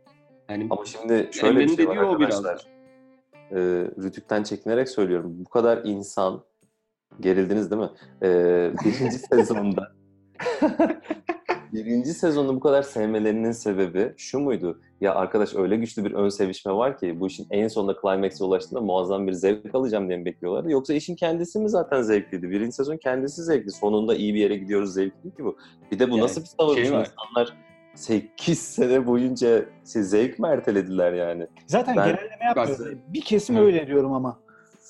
Hani 0.47 0.67
Ama 0.69 0.85
şimdi 0.85 1.29
şöyle 1.31 1.59
bir 1.59 1.75
şey 1.75 1.87
var 1.87 1.95
o 1.97 2.19
biraz 2.19 2.43
Ee, 3.51 3.57
Rütük'ten 4.03 4.43
çekinerek 4.43 4.89
söylüyorum. 4.89 5.35
Bu 5.45 5.49
kadar 5.49 5.81
insan 5.83 6.43
gerildiniz 7.19 7.71
değil 7.71 7.81
mi? 7.81 7.89
Ee, 8.23 8.71
birinci 8.85 9.17
sezonda 9.17 9.95
birinci 11.73 12.13
sezonu 12.13 12.55
bu 12.55 12.59
kadar 12.59 12.83
sevmelerinin 12.83 13.51
sebebi 13.51 14.13
şu 14.17 14.39
muydu? 14.39 14.81
Ya 15.01 15.15
arkadaş 15.15 15.55
öyle 15.55 15.75
güçlü 15.75 16.05
bir 16.05 16.11
ön 16.11 16.29
sevişme 16.29 16.73
var 16.73 16.97
ki 16.97 17.19
bu 17.19 17.27
işin 17.27 17.47
en 17.51 17.67
sonunda 17.67 17.95
climax'e 18.01 18.43
ulaştığında 18.43 18.81
muazzam 18.81 19.27
bir 19.27 19.33
zevk 19.33 19.75
alacağım 19.75 20.07
diye 20.07 20.17
mi 20.17 20.25
bekliyorlardı? 20.25 20.71
Yoksa 20.71 20.93
işin 20.93 21.15
kendisi 21.15 21.59
mi 21.59 21.69
zaten 21.69 22.01
zevkliydi? 22.01 22.49
Birinci 22.49 22.71
sezon 22.71 22.97
kendisi 22.97 23.43
zevkli. 23.43 23.71
Sonunda 23.71 24.15
iyi 24.15 24.33
bir 24.33 24.39
yere 24.39 24.55
gidiyoruz 24.55 24.93
zevkli 24.93 25.35
ki 25.35 25.45
bu. 25.45 25.57
Bir 25.91 25.99
de 25.99 26.11
bu 26.11 26.15
Yani 26.15 26.23
nasıl 26.23 26.41
bir 26.41 26.47
savaş? 26.59 26.75
şey. 26.75 26.83
İnsanlar 26.83 27.57
8 27.95 28.59
sene 28.59 29.07
boyunca 29.07 29.65
siz 29.83 30.09
zevk 30.09 30.39
mi 30.39 30.47
ertelediler 30.47 31.13
yani? 31.13 31.47
Zaten 31.67 31.95
Ben- 31.95 32.05
genelleme 32.05 32.45
yapmıyorum. 32.45 32.99
Bir 33.07 33.21
kesim 33.21 33.55
Hı. 33.55 33.59
öyle 33.61 33.87
diyorum 33.87 34.13
ama. 34.13 34.39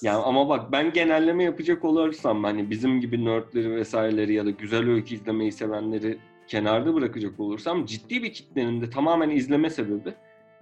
Yani 0.02 0.24
ama 0.24 0.50
bak 0.50 0.72
ben 0.72 0.94
genelleme 0.94 1.44
yapacak 1.44 1.86
olursam 1.86 2.44
hani 2.44 2.70
bizim 2.70 3.00
gibi 3.00 3.26
nerdleri 3.26 3.76
vesaireleri 3.76 4.34
ya 4.34 4.46
da 4.46 4.50
güzel 4.50 4.90
öykü 4.90 5.16
izlemeyi 5.16 5.52
sevenleri 5.52 6.18
kenarda 6.48 6.94
bırakacak 6.94 7.40
olursam 7.40 7.86
ciddi 7.86 8.24
bir 8.24 8.34
kitlenin 8.34 8.82
de 8.82 8.90
tamamen 8.90 9.30
izleme 9.30 9.70
sebebi 9.70 10.14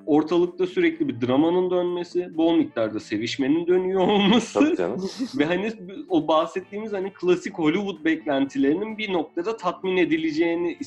ortalıkta 0.05 0.67
sürekli 0.67 1.07
bir 1.07 1.27
dramanın 1.27 1.71
dönmesi, 1.71 2.37
bol 2.37 2.55
miktarda 2.55 2.99
sevişmenin 2.99 3.67
dönüyor 3.67 4.01
olması 4.01 4.59
Tabii 4.59 4.77
canım. 4.77 5.09
ve 5.37 5.45
hani 5.45 5.71
o 6.09 6.27
bahsettiğimiz 6.27 6.93
hani 6.93 7.13
klasik 7.13 7.53
Hollywood 7.59 8.05
beklentilerinin 8.05 8.97
bir 8.97 9.13
noktada 9.13 9.57
tatmin 9.57 9.97
edileceğini 9.97 10.77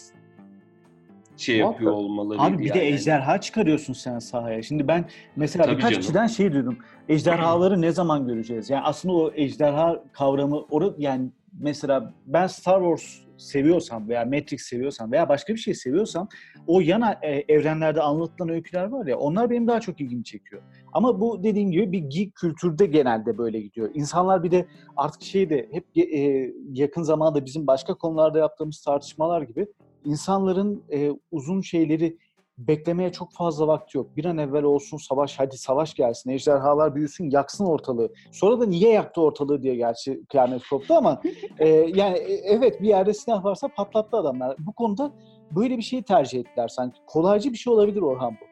şey 1.36 1.60
Muhakkak. 1.60 1.80
yapıyor 1.80 1.92
olmaları. 1.92 2.40
Abi 2.40 2.58
bir 2.58 2.74
de 2.74 2.88
ejderha 2.88 3.40
çıkarıyorsun 3.40 3.92
sen 3.92 4.18
sahaya. 4.18 4.62
Şimdi 4.62 4.88
ben 4.88 5.04
mesela 5.36 5.64
Tabii 5.64 5.76
birkaç 5.76 5.90
canım. 5.90 6.00
kişiden 6.00 6.26
şey 6.26 6.52
duydum. 6.52 6.78
Ejderhaları 7.08 7.80
ne 7.80 7.92
zaman 7.92 8.26
göreceğiz? 8.26 8.70
Yani 8.70 8.82
aslında 8.82 9.14
o 9.14 9.32
ejderha 9.34 10.04
kavramı 10.12 10.60
orada 10.70 10.94
yani 10.98 11.30
mesela 11.60 12.14
ben 12.26 12.46
Star 12.46 12.80
Wars 12.80 13.26
seviyorsam 13.38 14.08
veya 14.08 14.24
Matrix 14.24 14.62
seviyorsam 14.62 15.12
veya 15.12 15.28
başka 15.28 15.54
bir 15.54 15.58
şey 15.58 15.74
seviyorsam 15.74 16.28
o 16.66 16.80
yana 16.80 17.18
e, 17.22 17.44
evrenlerde 17.54 18.02
anlatılan 18.02 18.48
öyküler 18.48 18.84
var 18.84 19.06
ya 19.06 19.18
onlar 19.18 19.50
benim 19.50 19.66
daha 19.68 19.80
çok 19.80 20.00
ilgimi 20.00 20.24
çekiyor. 20.24 20.62
Ama 20.92 21.20
bu 21.20 21.42
dediğim 21.42 21.70
gibi 21.70 21.92
bir 21.92 21.98
geek 21.98 22.34
kültürde 22.34 22.86
genelde 22.86 23.38
böyle 23.38 23.60
gidiyor. 23.60 23.90
İnsanlar 23.94 24.42
bir 24.42 24.50
de 24.50 24.66
artık 24.96 25.22
şey 25.22 25.50
de 25.50 25.68
hep 25.72 25.84
e, 26.14 26.52
yakın 26.72 27.02
zamanda 27.02 27.44
bizim 27.44 27.66
başka 27.66 27.94
konularda 27.94 28.38
yaptığımız 28.38 28.82
tartışmalar 28.82 29.42
gibi 29.42 29.66
insanların 30.06 30.84
e, 30.92 31.10
uzun 31.30 31.60
şeyleri 31.60 32.18
beklemeye 32.58 33.12
çok 33.12 33.32
fazla 33.32 33.66
vakti 33.66 33.98
yok. 33.98 34.16
Bir 34.16 34.24
an 34.24 34.38
evvel 34.38 34.62
olsun 34.62 34.96
savaş, 34.96 35.38
hadi 35.38 35.58
savaş 35.58 35.94
gelsin, 35.94 36.30
ejderhalar 36.30 36.94
büyüsün, 36.94 37.30
yaksın 37.30 37.64
ortalığı. 37.64 38.12
Sonra 38.32 38.60
da 38.60 38.66
niye 38.66 38.92
yaktı 38.92 39.20
ortalığı 39.20 39.62
diye 39.62 39.74
gerçi 39.74 40.24
kıyamet 40.28 40.68
koptu 40.68 40.94
ama 40.94 41.22
e, 41.58 41.68
yani 41.68 42.18
e, 42.18 42.34
evet 42.34 42.82
bir 42.82 42.88
yerde 42.88 43.14
silah 43.14 43.44
varsa 43.44 43.68
patlattı 43.68 44.16
adamlar. 44.16 44.56
Bu 44.58 44.72
konuda 44.72 45.12
böyle 45.50 45.76
bir 45.76 45.82
şeyi 45.82 46.02
tercih 46.02 46.40
ettiler 46.40 46.68
sanki. 46.68 46.98
Kolaycı 47.06 47.52
bir 47.52 47.58
şey 47.58 47.72
olabilir 47.72 48.02
Orhan 48.02 48.32
bu. 48.40 48.46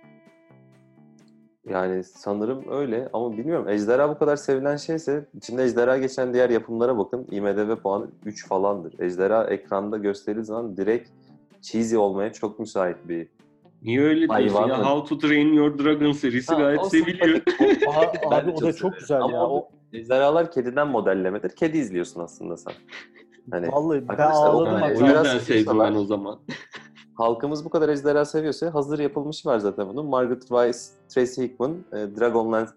Yani 1.71 2.05
sanırım 2.05 2.65
öyle 2.71 3.09
ama 3.13 3.33
bilmiyorum. 3.33 3.69
Ejderha 3.69 4.09
bu 4.09 4.19
kadar 4.19 4.37
sevilen 4.37 4.77
şeyse 4.77 5.27
içinde 5.35 5.65
ejderha 5.65 5.99
geçen 5.99 6.35
diğer 6.35 6.51
yapımlara 6.51 6.99
bakın. 6.99 7.27
IMDB 7.31 7.83
puanı 7.83 8.07
3 8.25 8.49
falandır. 8.49 9.01
Ejderha 9.01 9.45
ekranda 9.45 9.97
gösterildiği 9.97 10.45
zaman 10.45 10.77
direkt 10.77 11.11
cheesy 11.65 11.97
olmaya 11.97 12.33
çok 12.33 12.59
müsait 12.59 13.09
bir 13.09 13.29
Niye 13.83 14.01
öyle 14.01 14.21
diyorsun 14.21 14.35
Hayvan 14.35 14.69
ya? 14.69 14.77
mı? 14.77 14.85
How 14.85 15.09
to 15.09 15.27
Train 15.29 15.53
Your 15.53 15.79
Dragon 15.79 16.13
serisi 16.13 16.53
Ha, 16.55 16.61
gayet 16.61 16.81
o 16.81 16.85
seviliyor. 16.91 17.29
sempatik. 17.29 17.89
Aa, 17.89 18.13
Ben 18.31 18.41
abi 18.41 18.51
o 18.51 18.55
da 18.63 18.73
çok 18.73 18.75
severim. 18.77 18.99
güzel 18.99 19.21
Ama 19.23 19.33
ya. 19.37 19.43
o- 19.47 19.57
O, 19.59 19.69
Ejderhalar 19.93 20.51
kediden 20.53 20.89
modellemedir. 20.89 21.51
Kedi 21.57 21.79
izliyorsun 21.79 22.21
aslında 22.21 22.57
sen. 22.57 22.73
Hani 23.51 23.69
vallahi 23.73 24.03
ben 24.09 24.13
Arkadaşlar, 24.13 24.47
o 24.49 24.51
ağladım. 24.53 24.75
kadar 24.75 24.91
o 24.91 25.07
yüzden 25.19 25.39
sevdim 25.39 25.79
ben 25.81 25.95
o 25.95 26.05
zaman. 26.05 26.41
halkımız 27.15 27.65
bu 27.65 27.71
kadar 27.71 27.89
ejderha 27.89 28.25
seviyorsa 28.25 28.75
hazır 28.75 28.99
yapılmışı 28.99 29.49
var 29.49 29.59
zaten 29.59 29.89
bunun. 29.89 30.07
Margaret 30.07 30.41
Weiss, 30.41 30.91
Tracy 31.09 31.43
Hickman, 31.43 31.85
e, 31.93 31.97
Dragonlance 31.97 32.71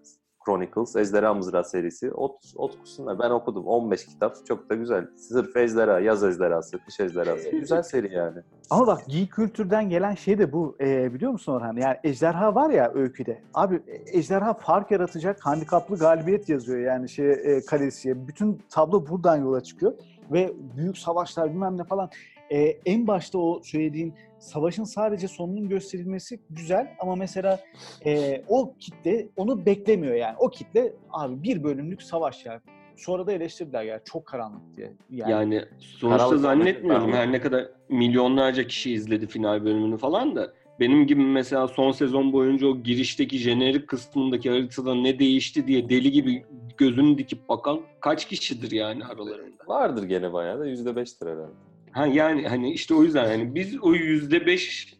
Chronicles, 0.44 0.96
Ejderha 0.96 1.34
Mızrağı 1.34 1.64
serisi. 1.64 2.12
Ot, 2.12 2.52
ot 2.56 2.80
kusunlar. 2.80 3.18
Ben 3.18 3.30
okudum. 3.30 3.66
15 3.66 4.06
kitap. 4.06 4.46
Çok 4.46 4.70
da 4.70 4.74
güzel. 4.74 5.06
Sırf 5.16 5.56
ejderha, 5.56 6.00
yaz 6.00 6.24
ejderhası, 6.24 6.78
kış 6.84 7.00
ejderhası. 7.00 7.50
Güzel 7.50 7.82
seri 7.82 8.14
yani. 8.14 8.38
Ama 8.70 8.86
bak 8.86 9.06
geek 9.08 9.32
kültürden 9.32 9.90
gelen 9.90 10.14
şey 10.14 10.38
de 10.38 10.52
bu 10.52 10.76
e, 10.80 11.14
biliyor 11.14 11.32
musun 11.32 11.52
Orhan? 11.52 11.76
Yani 11.76 11.96
ejderha 12.04 12.54
var 12.54 12.70
ya 12.70 12.92
öyküde. 12.94 13.42
Abi 13.54 13.82
e, 13.86 14.18
ejderha 14.18 14.54
fark 14.54 14.90
yaratacak 14.90 15.46
handikaplı 15.46 15.96
galibiyet 15.96 16.48
yazıyor 16.48 16.78
yani 16.78 17.08
şey 17.08 17.30
e, 17.30 17.64
kalesiye. 17.64 18.28
Bütün 18.28 18.62
tablo 18.70 19.06
buradan 19.06 19.36
yola 19.36 19.62
çıkıyor 19.62 19.92
ve 20.32 20.52
büyük 20.76 20.98
savaşlar 20.98 21.50
bilmem 21.50 21.78
ne 21.78 21.84
falan. 21.84 22.10
E, 22.50 22.58
en 22.86 23.06
başta 23.06 23.38
o 23.38 23.60
söylediğin 23.64 24.14
savaşın 24.38 24.84
sadece 24.84 25.28
sonunun 25.28 25.68
gösterilmesi 25.68 26.40
güzel 26.50 26.96
ama 26.98 27.16
mesela 27.16 27.60
e, 28.06 28.42
o 28.48 28.74
kitle 28.78 29.28
onu 29.36 29.66
beklemiyor 29.66 30.14
yani. 30.14 30.36
O 30.38 30.50
kitle 30.50 30.92
abi 31.10 31.42
bir 31.42 31.64
bölümlük 31.64 32.02
savaş 32.02 32.46
ya. 32.46 32.60
Sonra 32.96 33.26
da 33.26 33.32
eleştirdiler 33.32 33.82
ya 33.82 34.00
çok 34.04 34.26
karanlık 34.26 34.76
diye. 34.76 34.92
Yani, 35.10 35.30
Yani 35.30 35.64
sonuçta 35.78 36.18
Karanlık 36.18 36.40
zannetmiyorum 36.40 37.12
her 37.12 37.32
ne 37.32 37.40
kadar 37.40 37.68
milyonlarca 37.88 38.66
kişi 38.66 38.92
izledi 38.92 39.26
final 39.26 39.64
bölümünü 39.64 39.96
falan 39.96 40.36
da 40.36 40.52
benim 40.80 41.06
gibi 41.06 41.22
mesela 41.22 41.68
son 41.68 41.90
sezon 41.92 42.32
boyunca 42.32 42.66
o 42.66 42.76
girişteki 42.76 43.38
jenerik 43.38 43.88
kısmındaki 43.88 44.50
haritada 44.50 44.94
ne 44.94 45.18
değişti 45.18 45.66
diye 45.66 45.88
deli 45.88 46.12
gibi 46.12 46.44
gözünü 46.76 47.18
dikip 47.18 47.48
bakan 47.48 47.80
kaç 48.00 48.28
kişidir 48.28 48.70
yani 48.70 49.04
aralarında. 49.04 49.64
Vardır 49.66 50.02
gene 50.02 50.32
bayağı 50.32 50.60
da 50.60 50.68
%5'tir 50.68 51.26
herhalde. 51.26 51.67
Ha 51.92 52.06
yani 52.06 52.48
hani 52.48 52.72
işte 52.72 52.94
o 52.94 53.02
yüzden 53.02 53.30
yani 53.30 53.54
biz 53.54 53.78
o 53.82 53.92
yüzde 53.94 54.46
beş 54.46 54.98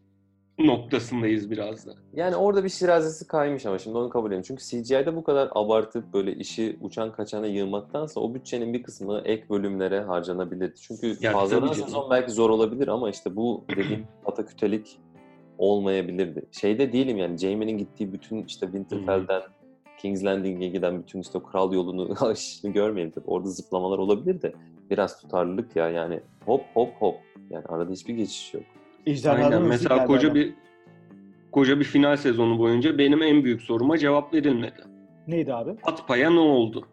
noktasındayız 0.59 1.51
biraz 1.51 1.87
da. 1.87 1.95
Yani 2.13 2.37
orada 2.37 2.65
bir 2.65 2.69
şirazesi 2.69 3.27
kaymış 3.27 3.67
ama 3.67 3.79
şimdi 3.79 3.99
onu 3.99 4.11
kabul 4.11 4.29
edeyim. 4.29 4.43
Çünkü 4.43 4.65
CGI'de 4.65 5.17
bu 5.17 5.25
kadar 5.25 5.49
abartıp 5.55 6.13
böyle 6.13 6.35
işi 6.35 6.79
uçan 6.81 7.13
kaçana 7.13 7.47
yığmaktansa 7.47 8.21
o 8.21 8.35
bütçenin 8.35 8.73
bir 8.73 8.83
kısmı 8.83 9.23
ek 9.25 9.45
bölümlere 9.51 10.01
harcanabilirdi. 10.01 10.75
Çünkü 10.81 11.17
Ya 11.21 11.33
fazladan 11.33 11.73
sezon 11.73 12.11
belki 12.11 12.33
zor 12.33 12.51
olabilir 12.51 12.89
ama 12.89 13.11
işte 13.11 13.37
bu 13.37 13.65
dediğim 13.77 14.07
patakütelik 14.25 14.99
olmayabilirdi. 15.59 16.43
Şeyde 16.53 16.93
değilim 16.93 17.19
yani 17.19 17.39
Jaime'nin 17.39 17.79
gittiği 17.79 18.13
bütün 18.13 18.45
işte 18.45 18.67
Winterfell'den 18.67 19.43
King's 19.99 20.25
Landing'e 20.25 20.69
giden 20.69 21.03
bütün 21.03 21.21
işte 21.21 21.39
kral 21.53 21.73
yolunu 21.73 22.15
aşını 22.21 22.73
görmeyelim 22.73 23.13
tabii. 23.13 23.27
Orada 23.27 23.49
zıplamalar 23.49 23.99
olabilir 23.99 24.43
de 24.43 24.53
biraz 24.91 25.21
tutarlılık 25.21 25.77
ya 25.77 25.89
yani 25.89 26.21
hop 26.49 26.65
hop 26.75 26.95
hop. 26.99 27.17
Yani 27.51 27.65
arada 27.69 27.93
hiçbir 27.93 28.15
geçiş 28.15 28.55
yok. 28.55 28.63
Aynen 29.27 29.63
mesela 29.63 29.97
geldi 29.97 30.07
koca 30.07 30.29
adam. 30.29 30.35
bir 30.35 30.55
koca 31.53 31.79
bir 31.81 31.85
final 31.85 32.17
sezonu 32.17 32.59
boyunca 32.59 32.99
benim 32.99 33.23
en 33.23 33.45
büyük 33.45 33.63
soruma 33.63 33.99
cevap 33.99 34.35
verilmedi. 34.35 34.83
Neydi 35.27 35.55
abi? 35.55 35.71
Atpaya 35.83 36.31
ne 36.31 36.41
oldu? 36.41 36.87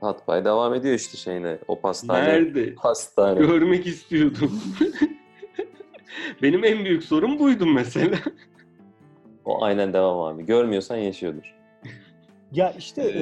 Hatpay 0.00 0.44
devam 0.44 0.74
ediyor 0.74 0.94
işte 0.94 1.16
şeyine. 1.16 1.58
O 1.68 1.80
pastane. 1.80 2.28
Nerede? 2.28 2.74
Pastane. 2.74 3.40
Görmek 3.40 3.86
istiyordum. 3.86 4.62
Benim 6.42 6.64
en 6.64 6.84
büyük 6.84 7.02
sorum 7.04 7.38
buydu 7.38 7.66
mesela. 7.66 8.16
O 9.44 9.64
aynen 9.64 9.92
devam 9.92 10.20
abi. 10.20 10.46
Görmüyorsan 10.46 10.96
yaşıyordur. 10.96 11.54
Ya 12.52 12.72
işte 12.78 13.02
Ee, 13.02 13.20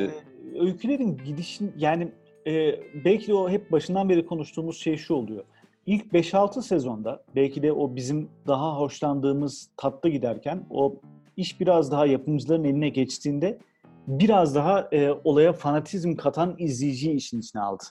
e, 0.59 0.61
öykülerin 0.61 1.21
gidişin 1.25 1.73
yani 1.77 2.09
e, 2.47 2.81
belki 3.05 3.29
de 3.29 3.35
o 3.35 3.51
hep 3.51 3.73
başından 3.73 4.09
beri 4.09 4.27
konuştuğumuz 4.27 4.77
şey 4.77 4.97
şu 4.97 5.15
oluyor. 5.15 5.45
İlk 5.87 6.05
5-6 6.13 6.63
sezonda 6.63 7.23
belki 7.37 7.63
de 7.63 7.73
o 7.73 7.97
bizim 7.97 8.29
daha 8.47 8.79
hoşlandığımız 8.79 9.71
tatta 9.77 10.09
giderken 10.09 10.67
o 10.71 10.97
iş 11.37 11.61
biraz 11.61 11.93
daha 11.93 12.07
yapımcıların 12.07 12.65
eline 12.65 12.89
geçtiğinde 12.89 13.59
biraz 14.07 14.55
daha 14.55 14.89
e, 14.93 15.11
olaya 15.25 15.53
fanatizm 15.53 16.15
katan 16.15 16.55
izleyiciyi 16.59 17.15
işin 17.15 17.41
içine 17.41 17.63
aldı. 17.63 17.85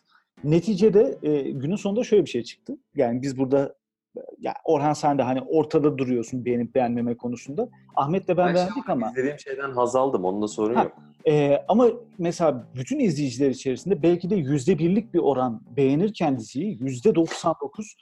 Neticede 0.43 1.17
e, 1.23 1.51
günün 1.51 1.75
sonunda 1.75 2.03
şöyle 2.03 2.25
bir 2.25 2.29
şey 2.29 2.43
çıktı. 2.43 2.77
Yani 2.95 3.21
biz 3.21 3.37
burada 3.37 3.75
ya 4.39 4.53
Orhan 4.65 4.93
sen 4.93 5.17
de 5.17 5.23
hani 5.23 5.41
ortada 5.41 5.97
duruyorsun 5.97 6.45
beğenip 6.45 6.75
beğenmeme 6.75 7.17
konusunda. 7.17 7.69
Ahmet'le 7.95 8.27
ben 8.29 8.37
Ben 8.37 8.55
beğendik 8.55 8.89
ama 8.89 9.09
İzlediğim 9.09 9.39
şeyden 9.39 9.71
haz 9.71 9.95
aldım. 9.95 10.25
Onda 10.25 10.47
sorun 10.47 10.75
Ha, 10.75 10.83
yok. 10.83 10.91
ee, 11.27 11.57
ama 11.67 11.87
mesela 12.17 12.63
bütün 12.75 12.99
izleyiciler 12.99 13.49
içerisinde 13.49 14.03
belki 14.03 14.29
de 14.29 14.35
yüzde 14.35 14.79
birlik 14.79 15.13
bir 15.13 15.19
oran 15.19 15.61
beğenirken 15.77 16.39
diziyi 16.39 16.77
yüzde 16.81 17.15
99 17.15 17.95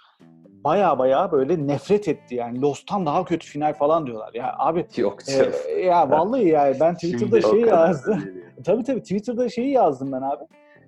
baya 0.64 1.00
baya 1.00 1.32
böyle 1.32 1.68
nefret 1.68 2.08
etti 2.08 2.36
yani 2.36 2.62
Lost'tan 2.62 3.06
daha 3.06 3.26
kötü 3.26 3.48
final 3.48 3.74
falan 3.74 4.08
diyorlar 4.08 4.34
ya 4.34 4.56
abi 4.58 4.86
Yok 4.98 5.20
e, 5.30 5.80
ya 5.82 6.10
vallahi 6.10 6.48
ya 6.48 6.74
ben 6.80 6.94
Twitter'da 6.96 7.42
şey 7.42 7.60
yazdım 7.62 8.14
yani. 8.14 8.42
tabii 8.66 8.84
tabii 8.84 9.02
Twitter'da 9.02 9.50
şeyi 9.50 9.72
yazdım 9.72 10.12
ben 10.12 10.22
abi 10.22 10.44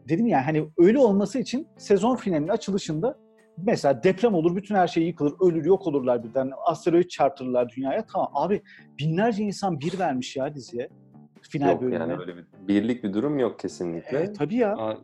dedim 0.10 0.28
ya 0.28 0.48
hani 0.48 0.66
öyle 0.78 1.00
olması 1.00 1.40
için 1.40 1.68
sezon 1.78 2.16
finalinin 2.16 2.48
açılışında 2.48 3.18
mesela 3.58 4.04
deprem 4.04 4.34
olur 4.34 4.56
bütün 4.56 4.76
her 4.76 4.88
şey 4.88 5.04
yıkılır 5.04 5.34
ölür 5.42 5.66
yok 5.66 5.88
olurlar 5.88 6.24
birden 6.24 6.52
asteroid 6.66 7.08
çarptırırlar 7.08 7.70
dünyaya 7.78 8.06
tamam 8.06 8.30
abi 8.34 8.62
binlerce 9.00 9.44
insan 9.44 9.80
bir 9.80 10.00
vermiş 10.00 10.36
ya 10.36 10.56
diziye 10.56 10.89
final 11.42 11.72
Yok 11.72 11.82
bölümüne. 11.82 12.00
yani 12.00 12.13
öyle 12.22 12.36
bir 12.38 12.46
birlik 12.68 13.04
bir 13.04 13.13
durum 13.13 13.39
yok 13.39 13.60
kesinlikle. 13.60 14.18
E, 14.20 14.34
tabii 14.34 14.56
ya. 14.56 14.76
Aa, 14.78 14.98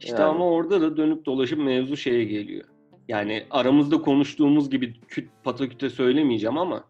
İşte 0.00 0.14
Yani. 0.22 0.24
ama 0.24 0.50
orada 0.50 0.80
da 0.80 0.96
dönüp 0.96 1.26
dolaşıp 1.26 1.58
mevzu 1.58 1.96
şeye 1.96 2.24
geliyor. 2.24 2.64
Yani 3.08 3.42
aramızda 3.50 4.02
konuştuğumuz 4.02 4.70
gibi 4.70 5.00
küt 5.00 5.30
pataküte 5.44 5.90
söylemeyeceğim 5.90 6.58
ama 6.58 6.84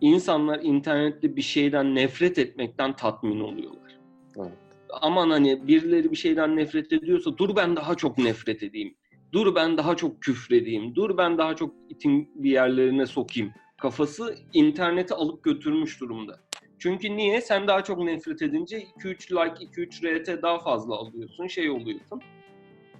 insanlar 0.00 0.60
internette 0.62 1.36
bir 1.36 1.42
şeyden 1.42 1.94
nefret 1.94 2.38
etmekten 2.38 2.96
tatmin 2.96 3.40
oluyorlar. 3.40 3.98
Evet. 4.36 4.52
Aman 5.00 5.30
hani 5.30 5.68
birileri 5.68 6.10
bir 6.10 6.16
şeyden 6.16 6.56
nefret 6.56 6.92
ediyorsa 6.92 7.38
dur 7.38 7.56
ben 7.56 7.76
daha 7.76 7.94
çok 7.94 8.18
nefret 8.18 8.62
edeyim. 8.62 8.94
Dur 9.32 9.54
ben 9.54 9.76
daha 9.76 9.96
çok 9.96 10.22
küfredeyim. 10.22 10.94
Dur 10.94 11.16
ben 11.18 11.38
daha 11.38 11.56
çok 11.56 11.74
itin 11.88 12.30
bir 12.34 12.50
yerlerine 12.50 13.06
sokayım. 13.06 13.52
Kafası 13.78 14.36
interneti 14.52 15.14
alıp 15.14 15.44
götürmüş 15.44 16.00
durumda. 16.00 16.40
Çünkü 16.78 17.16
niye? 17.16 17.40
Sen 17.40 17.66
daha 17.66 17.84
çok 17.84 17.98
nefret 17.98 18.42
edince 18.42 18.86
2-3 18.98 19.32
like, 19.32 19.82
2-3 19.82 20.38
RT 20.38 20.42
daha 20.42 20.58
fazla 20.58 20.94
alıyorsun, 20.94 21.46
şey 21.46 21.70
oluyorsun. 21.70 22.22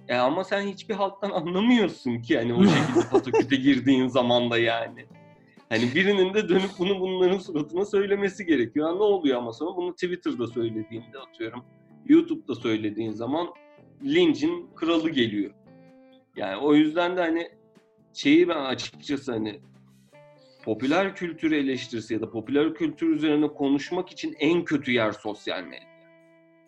E 0.07 0.15
ama 0.15 0.43
sen 0.43 0.61
hiçbir 0.61 0.93
halktan 0.93 1.31
anlamıyorsun 1.31 2.21
ki 2.21 2.37
hani 2.37 2.53
o 2.53 2.63
şekilde 2.63 3.09
pataküte 3.11 3.55
girdiğin 3.55 4.07
zaman 4.07 4.51
da 4.51 4.57
yani. 4.57 5.05
Hani 5.69 5.95
birinin 5.95 6.33
de 6.33 6.49
dönüp 6.49 6.71
bunu 6.79 6.99
bunların 6.99 7.37
suratına 7.37 7.85
söylemesi 7.85 8.45
gerekiyor. 8.45 8.87
Ha, 8.87 8.95
ne 8.95 9.03
oluyor 9.03 9.37
ama 9.37 9.53
sonra 9.53 9.75
bunu 9.75 9.93
Twitter'da 9.93 10.47
söylediğinde 10.47 11.19
atıyorum. 11.29 11.63
YouTube'da 12.05 12.55
söylediğin 12.55 13.11
zaman 13.11 13.47
lincin 14.03 14.69
kralı 14.75 15.09
geliyor. 15.09 15.51
Yani 16.35 16.57
o 16.57 16.73
yüzden 16.73 17.17
de 17.17 17.21
hani 17.21 17.49
şeyi 18.13 18.47
ben 18.47 18.65
açıkçası 18.65 19.31
hani 19.31 19.59
popüler 20.65 21.15
kültür 21.15 21.51
eleştirisi 21.51 22.13
ya 22.13 22.21
da 22.21 22.31
popüler 22.31 22.73
kültür 22.73 23.09
üzerine 23.09 23.47
konuşmak 23.47 24.09
için 24.11 24.35
en 24.39 24.65
kötü 24.65 24.91
yer 24.91 25.11
sosyal 25.11 25.63
medya. 25.63 25.93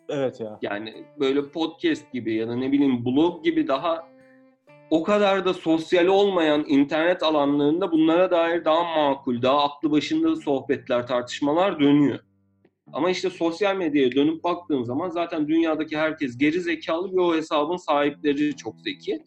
Evet 0.09 0.39
ya. 0.39 0.59
Yani 0.61 1.05
böyle 1.19 1.49
podcast 1.49 2.11
gibi 2.13 2.33
ya 2.33 2.47
da 2.47 2.55
ne 2.55 2.71
bileyim 2.71 3.05
blog 3.05 3.43
gibi 3.43 3.67
daha 3.67 4.07
o 4.89 5.03
kadar 5.03 5.45
da 5.45 5.53
sosyal 5.53 6.05
olmayan 6.05 6.65
internet 6.67 7.23
alanlarında 7.23 7.91
bunlara 7.91 8.31
dair 8.31 8.65
daha 8.65 8.83
makul, 8.83 9.41
daha 9.41 9.63
aklı 9.63 9.91
başında 9.91 10.35
sohbetler, 10.35 11.07
tartışmalar 11.07 11.79
dönüyor. 11.79 12.19
Ama 12.93 13.09
işte 13.09 13.29
sosyal 13.29 13.75
medyaya 13.75 14.11
dönüp 14.11 14.43
baktığın 14.43 14.83
zaman 14.83 15.09
zaten 15.09 15.47
dünyadaki 15.47 15.97
herkes 15.97 16.37
geri 16.37 16.61
zekalı 16.61 17.15
ve 17.17 17.21
o 17.21 17.35
hesabın 17.35 17.77
sahipleri 17.77 18.55
çok 18.55 18.81
zeki. 18.81 19.23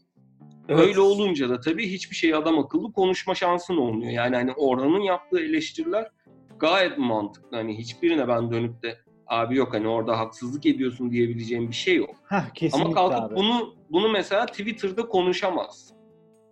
Evet. 0.69 0.81
Öyle 0.81 1.01
olunca 1.01 1.49
da 1.49 1.61
tabii 1.61 1.93
hiçbir 1.93 2.17
şey 2.17 2.35
adam 2.35 2.59
akıllı 2.59 2.93
konuşma 2.93 3.35
şansın 3.35 3.77
olmuyor. 3.77 4.13
Yani 4.13 4.37
hani 4.37 4.53
Orhan'ın 4.53 5.01
yaptığı 5.01 5.41
eleştiriler 5.41 6.11
gayet 6.59 6.99
mantıklı. 6.99 7.57
Hani 7.57 7.79
hiçbirine 7.79 8.29
ben 8.29 8.51
dönüp 8.51 8.83
de 8.83 8.99
abi 9.27 9.57
yok 9.57 9.75
hani 9.75 9.89
orada 9.89 10.19
haksızlık 10.19 10.67
ediyorsun 10.67 11.11
diyebileceğim 11.11 11.69
bir 11.69 11.75
şey 11.75 11.97
yok. 11.97 12.15
Heh, 12.29 12.55
kesinlikle 12.55 12.87
Ama 12.87 12.95
kalkıp 12.95 13.33
abi. 13.33 13.35
bunu 13.35 13.75
bunu 13.91 14.09
mesela 14.09 14.47
Twitter'da 14.47 15.09
konuşamaz. 15.09 15.93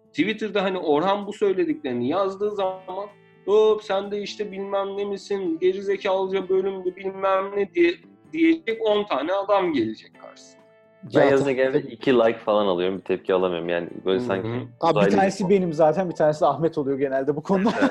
Twitter'da 0.08 0.62
hani 0.62 0.78
Orhan 0.78 1.26
bu 1.26 1.32
söylediklerini 1.32 2.08
yazdığı 2.08 2.50
zaman 2.50 3.06
hop 3.46 3.82
sen 3.84 4.10
de 4.10 4.22
işte 4.22 4.52
bilmem 4.52 4.96
ne 4.96 5.04
misin, 5.04 5.58
gerizekalıca 5.60 6.48
bölümde 6.48 6.96
bilmem 6.96 7.50
ne 7.56 7.74
diye 7.74 7.94
diyecek 8.32 8.82
10 8.82 9.04
tane 9.04 9.32
adam 9.32 9.72
gelecek 9.72 10.20
karşısına. 10.20 10.65
Ben 11.14 11.20
Ya 11.20 11.30
yazınca 11.30 11.50
tabii, 11.50 11.56
genelde 11.56 11.90
iki 11.90 12.12
like 12.14 12.38
falan 12.38 12.66
alıyorum. 12.66 12.98
Bir 12.98 13.02
tepki 13.02 13.34
alamıyorum. 13.34 13.68
Yani 13.68 13.88
böyle 14.04 14.18
Hı 14.18 14.22
hı. 14.22 14.26
sanki 14.26 14.48
Abi 14.80 15.06
bir 15.06 15.10
tanesi 15.10 15.44
gibi. 15.44 15.54
benim 15.54 15.72
zaten, 15.72 16.10
bir 16.10 16.14
tanesi 16.14 16.40
de 16.40 16.46
Ahmet 16.46 16.78
oluyor 16.78 16.98
genelde 16.98 17.36
bu 17.36 17.42
konuda. 17.42 17.70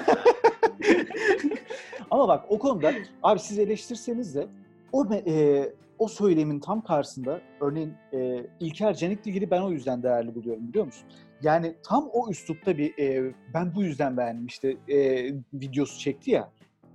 Ama 2.12 2.28
bak 2.28 2.46
o 2.50 2.60
konuda 2.60 2.92
abi 3.24 3.40
siz 3.40 3.60
eleştirseniz 3.60 4.36
de 4.36 4.48
o 4.92 5.06
e, 5.14 5.66
o 6.00 6.08
söylemin 6.08 6.60
tam 6.60 6.82
karşısında 6.82 7.42
örneğin 7.62 7.94
e, 8.14 8.46
İlker 8.60 8.94
Canikligil'i 8.94 9.52
ben 9.52 9.62
o 9.62 9.72
yüzden 9.72 10.04
değerli 10.04 10.36
buluyorum 10.36 10.68
biliyor 10.68 10.86
musun? 10.86 11.08
Yani 11.42 11.76
tam 11.84 12.10
o 12.14 12.30
üslupta 12.30 12.78
bir 12.78 12.98
e, 13.00 13.34
ben 13.54 13.76
bu 13.76 13.84
yüzden 13.84 14.18
beğendim 14.18 14.46
işte 14.46 14.78
e, 14.88 15.26
videosu 15.54 16.00
çekti 16.00 16.32
ya. 16.32 16.50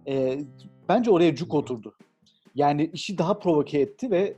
E, 0.06 0.38
bence 0.88 1.10
oraya 1.10 1.34
cuk 1.34 1.54
oturdu. 1.54 1.94
Yani 2.54 2.90
işi 2.92 3.18
daha 3.18 3.38
provoke 3.38 3.80
etti 3.80 4.10
ve 4.10 4.34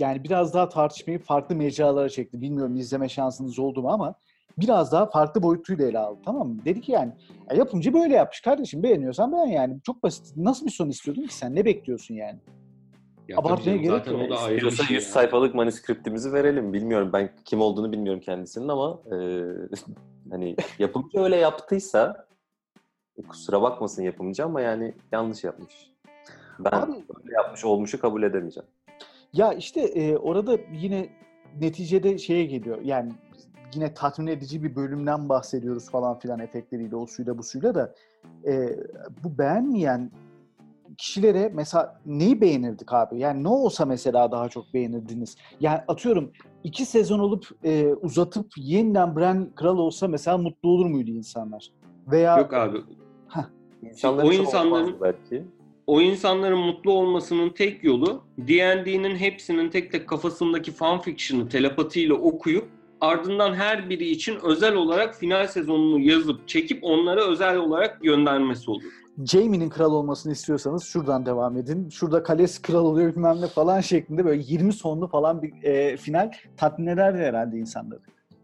yani 0.00 0.24
biraz 0.24 0.54
daha 0.54 0.68
tartışmayı 0.68 1.18
farklı 1.18 1.56
mecralara 1.56 2.08
çekti. 2.08 2.40
Bilmiyorum 2.40 2.76
izleme 2.76 3.08
şansınız 3.08 3.58
oldu 3.58 3.82
mu 3.82 3.88
ama 3.92 4.14
biraz 4.58 4.92
daha 4.92 5.06
farklı 5.06 5.42
boyutuyla 5.42 5.86
ele 5.88 5.98
aldı 5.98 6.20
tamam 6.24 6.48
mı? 6.48 6.64
Dedi 6.64 6.80
ki 6.80 6.92
yani 6.92 7.12
ya 7.50 7.56
yapımcı 7.56 7.94
böyle 7.94 8.14
yapmış 8.14 8.40
kardeşim 8.40 8.82
beğeniyorsan 8.82 9.32
beğen 9.32 9.46
yani. 9.46 9.80
Çok 9.82 10.02
basit. 10.02 10.36
Nasıl 10.36 10.66
bir 10.66 10.70
son 10.70 10.88
istiyordun 10.88 11.22
ki 11.22 11.34
sen? 11.34 11.54
Ne 11.54 11.64
bekliyorsun 11.64 12.14
yani? 12.14 12.38
Ya 13.28 13.38
Abartmaya 13.38 13.76
gerek 13.76 13.90
zaten 13.90 14.12
yok. 14.12 14.22
o 14.26 14.30
da 14.30 14.38
ayrı 14.38 14.54
İstiyorsa 14.54 14.84
şey. 14.84 14.96
100 14.96 15.04
yani. 15.04 15.12
sayfalık 15.12 15.54
manuskriptimizi 15.54 16.32
verelim. 16.32 16.72
Bilmiyorum 16.72 17.10
ben 17.12 17.30
kim 17.44 17.60
olduğunu 17.60 17.92
bilmiyorum 17.92 18.20
kendisinin 18.20 18.68
ama 18.68 19.00
e, 19.12 19.16
hani 20.30 20.56
yapımcı 20.78 21.18
öyle 21.20 21.36
yaptıysa 21.36 22.26
e, 23.18 23.22
kusura 23.22 23.62
bakmasın 23.62 24.02
yapımcı 24.02 24.44
ama 24.44 24.60
yani 24.60 24.94
yanlış 25.12 25.44
yapmış. 25.44 25.90
Ben 26.58 26.70
Abi- 26.70 26.92
öyle 26.92 27.34
yapmış 27.34 27.64
olmuşu 27.64 28.00
kabul 28.00 28.22
edemeyeceğim. 28.22 28.68
Ya 29.32 29.52
işte 29.52 29.80
e, 29.80 30.16
orada 30.16 30.58
yine 30.72 31.08
neticede 31.60 32.18
şeye 32.18 32.44
geliyor. 32.44 32.78
Yani 32.82 33.12
yine 33.74 33.94
tatmin 33.94 34.26
edici 34.26 34.62
bir 34.62 34.76
bölümden 34.76 35.28
bahsediyoruz 35.28 35.90
falan 35.90 36.18
filan 36.18 36.40
efektleriyle, 36.40 36.96
o 36.96 37.06
suyla 37.06 37.38
bu 37.38 37.42
suyla 37.42 37.74
da 37.74 37.94
e, 38.46 38.78
bu 39.24 39.38
beğenmeyen 39.38 40.10
kişilere 40.98 41.50
mesela 41.54 42.00
neyi 42.06 42.40
beğenirdik 42.40 42.92
abi? 42.92 43.18
Yani 43.18 43.44
ne 43.44 43.48
olsa 43.48 43.86
mesela 43.86 44.32
daha 44.32 44.48
çok 44.48 44.74
beğenirdiniz? 44.74 45.36
Yani 45.60 45.80
atıyorum 45.88 46.32
iki 46.64 46.84
sezon 46.84 47.18
olup 47.18 47.46
e, 47.64 47.94
uzatıp 47.94 48.46
yeniden 48.56 49.16
Bran 49.16 49.50
kral 49.54 49.78
olsa 49.78 50.08
mesela 50.08 50.38
mutlu 50.38 50.68
olur 50.68 50.86
muydu 50.86 51.10
insanlar? 51.10 51.70
Veya 52.10 52.38
Yok 52.38 52.54
abi. 52.54 52.78
İnsanların 53.82 54.28
o 54.28 54.32
insanların- 54.32 55.00
belki. 55.00 55.44
O 55.90 56.00
insanların 56.00 56.58
mutlu 56.58 56.92
olmasının 56.92 57.50
tek 57.50 57.84
yolu 57.84 58.22
D&D'nin 58.38 59.16
hepsinin 59.16 59.70
tek 59.70 59.92
tek 59.92 60.08
kafasındaki 60.08 60.72
fanfiction'ı 60.72 61.48
telepatiyle 61.48 62.12
okuyup 62.12 62.68
ardından 63.00 63.54
her 63.54 63.90
biri 63.90 64.10
için 64.10 64.38
özel 64.42 64.74
olarak 64.74 65.14
final 65.14 65.46
sezonunu 65.46 66.00
yazıp 66.00 66.48
çekip 66.48 66.84
onlara 66.84 67.24
özel 67.24 67.56
olarak 67.56 68.02
göndermesi 68.02 68.70
olur. 68.70 68.82
Jaime'nin 69.24 69.68
kral 69.68 69.92
olmasını 69.92 70.32
istiyorsanız 70.32 70.84
şuradan 70.84 71.26
devam 71.26 71.56
edin. 71.56 71.88
Şurada 71.88 72.22
Kalesi 72.22 72.62
kral 72.62 72.84
oluyor 72.84 73.12
bilmem 73.12 73.40
ne 73.40 73.46
falan 73.46 73.80
şeklinde 73.80 74.24
böyle 74.24 74.42
20 74.46 74.72
sonlu 74.72 75.08
falan 75.08 75.42
bir 75.42 75.62
e, 75.62 75.96
final 75.96 76.32
tatmin 76.56 76.86
ederdi 76.86 77.18
herhalde 77.18 77.56
insanları. 77.56 78.00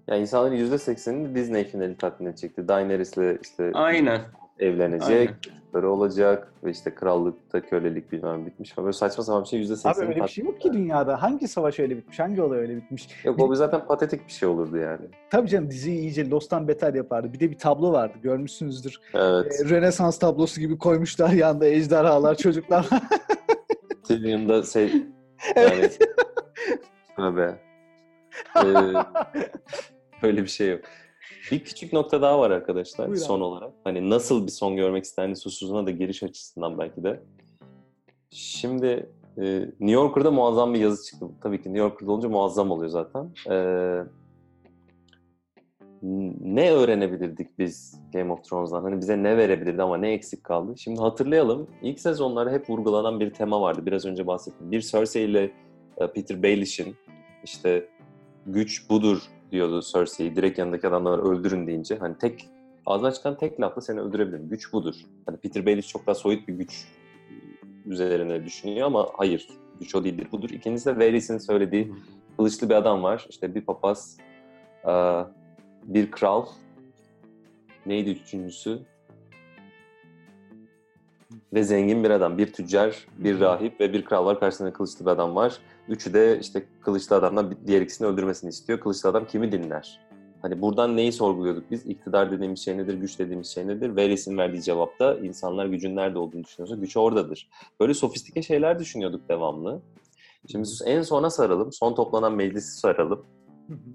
Yani 0.08 0.20
insanların 0.20 0.56
%80'ini 0.56 1.34
Disney 1.34 1.64
finali 1.64 1.96
tatmin 1.96 2.26
edecekti. 2.26 2.68
Daenerys'le 2.68 3.42
işte 3.42 3.70
Aynen. 3.74 4.20
Evlenecek, 4.58 5.30
çocukları 5.76 5.90
olacak 5.90 6.52
ve 6.64 6.70
işte 6.70 6.94
krallıkta 6.94 7.60
kölelik 7.60 8.12
bilmem 8.12 8.46
bitmiş 8.46 8.72
falan. 8.72 8.86
Böyle 8.86 8.96
saçma 8.96 9.24
sapan 9.24 9.42
bir 9.42 9.48
şey 9.48 9.62
%80'ini 9.62 9.94
Abi 9.94 10.06
öyle 10.06 10.22
bir 10.22 10.28
şey 10.28 10.44
yok 10.44 10.60
ki 10.60 10.72
dünyada. 10.72 11.22
Hangi 11.22 11.48
savaş 11.48 11.78
öyle 11.78 11.96
bitmiş? 11.96 12.18
Hangi 12.18 12.42
olay 12.42 12.58
öyle 12.58 12.76
bitmiş? 12.76 13.08
Yok 13.24 13.40
o 13.42 13.54
zaten 13.54 13.86
patetik 13.86 14.26
bir 14.26 14.32
şey 14.32 14.48
olurdu 14.48 14.76
yani. 14.76 15.06
Tabii 15.30 15.48
canım 15.48 15.70
diziyi 15.70 15.98
iyice 15.98 16.30
Lost'tan 16.30 16.68
beter 16.68 16.94
yapardı. 16.94 17.32
Bir 17.32 17.40
de 17.40 17.50
bir 17.50 17.58
tablo 17.58 17.92
vardı 17.92 18.18
görmüşsünüzdür. 18.22 19.00
Evet. 19.14 19.60
E, 19.64 19.68
Rönesans 19.68 20.18
tablosu 20.18 20.60
gibi 20.60 20.78
koymuşlar 20.78 21.30
yanında 21.30 21.66
ejderhalar, 21.66 22.34
çocuklar. 22.34 22.88
Tyrion'da 24.08 24.62
şey 24.62 24.92
evet. 25.56 25.98
tövbe. 27.16 27.66
Ee, 28.56 28.62
böyle 30.22 30.42
bir 30.42 30.48
şey 30.48 30.70
yok. 30.70 30.80
Bir 31.52 31.58
küçük 31.58 31.92
nokta 31.92 32.22
daha 32.22 32.40
var 32.40 32.50
arkadaşlar 32.50 33.08
Buyur 33.08 33.20
son 33.20 33.38
abi. 33.38 33.44
olarak. 33.44 33.72
Hani 33.84 34.10
nasıl 34.10 34.46
bir 34.46 34.52
son 34.52 34.76
görmek 34.76 35.04
isterdiniz 35.04 35.46
hususuna 35.46 35.86
da 35.86 35.90
giriş 35.90 36.22
açısından 36.22 36.78
belki 36.78 37.04
de. 37.04 37.22
Şimdi 38.30 39.10
e, 39.38 39.42
New 39.60 39.90
Yorker'da 39.90 40.30
muazzam 40.30 40.74
bir 40.74 40.80
yazı 40.80 41.04
çıktı. 41.04 41.26
Tabii 41.42 41.62
ki 41.62 41.68
New 41.68 41.78
Yorker'da 41.78 42.12
olunca 42.12 42.28
muazzam 42.28 42.70
oluyor 42.70 42.90
zaten. 42.90 43.30
Ee, 43.50 44.02
ne 46.40 46.72
öğrenebilirdik 46.72 47.58
biz 47.58 48.00
Game 48.12 48.32
of 48.32 48.44
Thrones'dan? 48.44 48.82
Hani 48.82 49.00
bize 49.00 49.22
ne 49.22 49.36
verebilirdi 49.36 49.82
ama 49.82 49.96
ne 49.96 50.12
eksik 50.12 50.44
kaldı? 50.44 50.74
Şimdi 50.78 51.00
hatırlayalım. 51.00 51.66
İlk 51.82 52.00
sezonlarda 52.00 52.50
hep 52.50 52.70
vurgulanan 52.70 53.20
bir 53.20 53.30
tema 53.30 53.60
vardı. 53.60 53.86
Biraz 53.86 54.06
önce 54.06 54.26
bahsettim. 54.26 54.70
Bir 54.70 54.80
Cersei 54.80 55.24
ile 55.24 55.50
e, 55.98 56.06
Peter 56.06 56.42
Baelish'in 56.42 56.96
işte 57.44 57.88
güç 58.46 58.90
budur 58.90 59.22
diyordu 59.52 59.82
Cersei'yi. 59.92 60.36
Direkt 60.36 60.58
yanındaki 60.58 60.88
adamları 60.88 61.22
öldürün 61.22 61.66
deyince. 61.66 61.96
Hani 61.96 62.18
tek 62.18 62.48
ağzından 62.86 63.10
çıkan 63.10 63.36
tek 63.36 63.60
lafla 63.60 63.82
seni 63.82 64.00
öldürebilirim. 64.00 64.48
Güç 64.48 64.72
budur. 64.72 64.94
Hani 65.26 65.36
Peter 65.36 65.66
Baelish 65.66 65.88
çok 65.88 66.06
daha 66.06 66.14
soyut 66.14 66.48
bir 66.48 66.54
güç 66.54 66.84
üzerine 67.86 68.44
düşünüyor 68.44 68.86
ama 68.86 69.08
hayır. 69.16 69.48
Güç 69.80 69.94
o 69.94 70.04
değildir. 70.04 70.28
Budur. 70.32 70.50
İkincisi 70.50 70.86
de 70.86 70.96
Varys'in 70.96 71.38
söylediği 71.38 71.92
kılıçlı 72.36 72.68
bir 72.68 72.74
adam 72.74 73.02
var. 73.02 73.26
İşte 73.30 73.54
bir 73.54 73.60
papaz, 73.60 74.18
bir 75.84 76.10
kral. 76.10 76.46
Neydi 77.86 78.10
üçüncüsü? 78.10 78.78
Ve 81.54 81.62
zengin 81.62 82.04
bir 82.04 82.10
adam. 82.10 82.38
Bir 82.38 82.52
tüccar, 82.52 83.06
bir 83.18 83.40
rahip 83.40 83.80
ve 83.80 83.92
bir 83.92 84.04
kral 84.04 84.26
var. 84.26 84.40
Karşısında 84.40 84.72
kılıçlı 84.72 85.04
bir 85.04 85.10
adam 85.10 85.36
var. 85.36 85.58
Üçü 85.88 86.14
de 86.14 86.38
işte 86.40 86.64
kılıçlı 86.80 87.16
adamdan 87.16 87.54
diğer 87.66 87.80
ikisini 87.80 88.08
öldürmesini 88.08 88.48
istiyor. 88.48 88.80
Kılıçlı 88.80 89.08
adam 89.08 89.26
kimi 89.26 89.52
dinler? 89.52 90.00
Hani 90.42 90.62
buradan 90.62 90.96
neyi 90.96 91.12
sorguluyorduk 91.12 91.70
biz? 91.70 91.86
İktidar 91.86 92.30
dediğimiz 92.30 92.60
şey 92.60 92.78
nedir? 92.78 92.94
Güç 92.94 93.18
dediğimiz 93.18 93.46
şey 93.48 93.66
nedir? 93.66 93.88
Varys'in 93.96 94.38
verdiği 94.38 94.62
cevapta 94.62 95.14
insanlar 95.14 95.66
gücün 95.66 95.96
nerede 95.96 96.18
olduğunu 96.18 96.44
düşünüyorsa 96.44 96.76
güç 96.76 96.96
oradadır. 96.96 97.48
Böyle 97.80 97.94
sofistike 97.94 98.42
şeyler 98.42 98.78
düşünüyorduk 98.78 99.28
devamlı. 99.28 99.80
Şimdi 100.52 100.68
en 100.84 101.02
sona 101.02 101.30
saralım. 101.30 101.72
Son 101.72 101.94
toplanan 101.94 102.32
meclisi 102.32 102.78
saralım. 102.80 103.26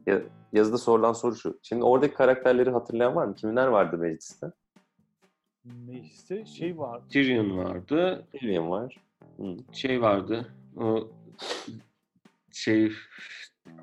Ya- 0.08 0.22
yazıda 0.54 0.78
sorulan 0.78 1.14
soru 1.14 1.36
şu. 1.36 1.60
Şimdi 1.64 1.84
oradaki 1.84 2.14
karakterleri 2.14 2.70
hatırlayan 2.70 3.16
var 3.16 3.26
mı? 3.26 3.36
Kimler 3.36 3.68
vardı 3.68 3.98
mecliste? 3.98 4.48
Neyse 5.66 6.46
şey 6.46 6.78
var. 6.78 7.02
Tyrion 7.10 7.58
vardı, 7.58 8.28
Tyrion 8.32 8.70
var. 8.70 8.98
Hı. 9.38 9.56
şey 9.74 10.02
vardı. 10.02 10.54
O 10.78 11.08
şey 12.52 12.92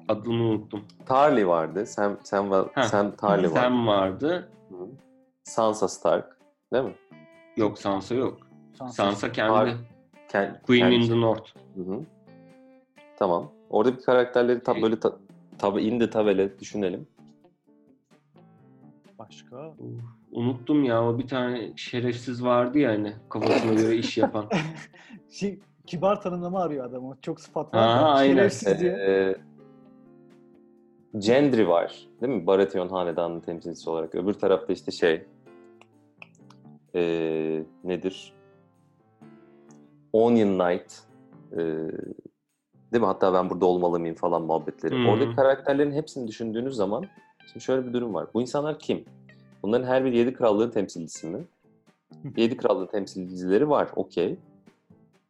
adını 0.08 0.42
unuttum. 0.42 0.84
Tarly 1.06 1.46
vardı. 1.46 1.80
Va- 1.82 2.68
Heh. 2.76 2.82
Sam 2.82 3.16
Tarly 3.16 3.42
vardı. 3.44 3.54
Sam 3.54 3.86
vardı. 3.86 4.48
Hı. 4.68 4.74
Sansa 5.44 5.88
Stark. 5.88 6.38
Değil 6.72 6.84
mi? 6.84 6.94
Yok 7.56 7.78
Sansa 7.78 8.14
yok. 8.14 8.46
Sansa. 8.74 8.92
Sansa 8.92 9.32
kendi. 9.32 9.76
Ken- 10.28 10.62
Queen 10.62 10.86
in 10.86 10.90
kendi- 11.00 11.08
the 11.08 11.20
North. 11.20 11.56
Hı 11.74 11.80
hı. 11.82 12.04
Tamam. 13.18 13.52
Oradaki 13.70 14.02
karakterleri 14.04 14.62
tab 14.62 14.82
böyle 14.82 15.00
ta- 15.00 15.18
tabi 15.58 15.82
indi 15.82 16.10
tabele 16.10 16.58
düşünelim. 16.58 17.06
Başka? 19.18 19.68
Uf, 19.68 19.78
Unuttum 20.38 20.84
ya 20.84 21.04
o 21.04 21.18
bir 21.18 21.28
tane 21.28 21.72
şerefsiz 21.76 22.44
vardı 22.44 22.78
ya 22.78 22.90
hani 22.90 23.12
kafasına 23.28 23.74
göre 23.74 23.96
iş 23.96 24.18
yapan. 24.18 24.48
Şey, 25.30 25.58
kibar 25.86 26.22
tanımlama 26.22 26.62
arıyor 26.62 26.84
adam. 26.84 27.04
o. 27.04 27.16
Çok 27.22 27.40
sıfat 27.40 27.74
var. 27.74 27.88
Aha, 27.88 28.10
aynen. 28.10 28.34
Şerefsiz 28.34 28.80
diye. 28.80 28.92
Ee, 28.92 29.36
Gendry 31.18 31.68
var. 31.68 32.08
Değil 32.20 32.32
mi? 32.32 32.46
Baratheon 32.46 32.88
hanedanının 32.88 33.40
temsilcisi 33.40 33.90
olarak. 33.90 34.14
Öbür 34.14 34.34
tarafta 34.34 34.72
işte 34.72 34.92
şey 34.92 35.24
ee, 36.94 37.62
nedir? 37.84 38.32
Onion 40.12 40.58
Knight 40.58 40.92
ee, 41.52 41.56
değil 42.92 43.02
mi? 43.02 43.06
Hatta 43.06 43.34
ben 43.34 43.50
burada 43.50 43.66
olmalı 43.66 44.00
mıyım 44.00 44.16
falan 44.16 44.42
muhabbetleri. 44.42 44.94
Hmm. 44.94 45.08
Oradaki 45.08 45.36
karakterlerin 45.36 45.92
hepsini 45.92 46.28
düşündüğünüz 46.28 46.76
zaman 46.76 47.04
şimdi 47.52 47.64
şöyle 47.64 47.86
bir 47.86 47.92
durum 47.92 48.14
var. 48.14 48.26
Bu 48.34 48.42
insanlar 48.42 48.78
kim? 48.78 49.04
Bunların 49.62 49.86
her 49.86 50.04
bir 50.04 50.12
yedi 50.12 50.34
krallığın 50.34 50.70
temsilcisi 50.70 51.26
mi? 51.26 51.44
Yedi 52.36 52.56
krallığın 52.56 52.86
temsilcileri 52.86 53.68
var. 53.68 53.88
Okey. 53.96 54.36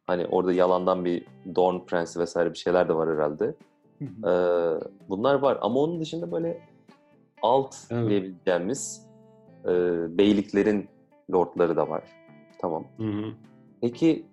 Hani 0.07 0.25
orada 0.27 0.53
yalandan 0.53 1.05
bir 1.05 1.25
Dorn 1.55 1.79
Prensi 1.79 2.19
vesaire 2.19 2.53
bir 2.53 2.57
şeyler 2.57 2.89
de 2.89 2.95
var 2.95 3.09
herhalde. 3.15 3.55
Ee, 4.01 4.79
bunlar 5.09 5.35
var 5.35 5.57
ama 5.61 5.79
onun 5.79 5.99
dışında 5.99 6.31
böyle 6.31 6.61
alt 7.41 7.75
Evet. 7.91 8.09
diyebileceğimiz 8.09 9.05
e, 9.65 9.69
beyliklerin 10.17 10.87
lordları 11.33 11.75
da 11.75 11.89
var. 11.89 12.03
Tamam. 12.59 12.83
Hı 12.97 13.03
hı. 13.03 13.25
Peki 13.81 14.25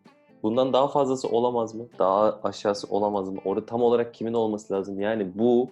bundan 0.43 0.73
daha 0.73 0.89
fazlası 0.89 1.29
olamaz 1.29 1.75
mı? 1.75 1.87
Daha 1.99 2.41
aşağısı 2.43 2.87
olamaz 2.91 3.29
mı? 3.29 3.39
Orada 3.45 3.67
tam 3.67 3.83
olarak 3.83 4.15
kimin 4.15 4.35
olması 4.35 4.75
lazım? 4.75 5.01
Yani 5.01 5.39
bu 5.39 5.71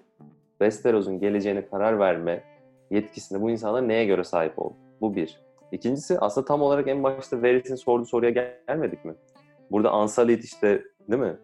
Westeros'un 0.59 1.19
geleceğine 1.21 1.67
karar 1.67 1.99
verme 1.99 2.45
yetkisine 2.91 3.41
bu 3.43 3.51
insanlar 3.51 3.89
neye 3.89 4.05
göre 4.05 4.25
sahip 4.25 4.59
oldu? 4.59 4.75
Bu 5.01 5.17
bir. 5.17 5.41
İkincisi 5.73 6.19
aslında 6.19 6.45
tam 6.45 6.63
olarak 6.63 6.89
en 6.89 7.03
başta 7.03 7.43
Varys'in 7.43 7.75
sorduğu 7.75 8.05
soruya 8.05 8.31
gel- 8.31 8.59
gelmedik 8.69 9.05
mi? 9.05 9.15
Burada 9.71 9.91
Ansalit 9.91 10.45
işte 10.45 10.83
değil 11.11 11.23
mi? 11.23 11.37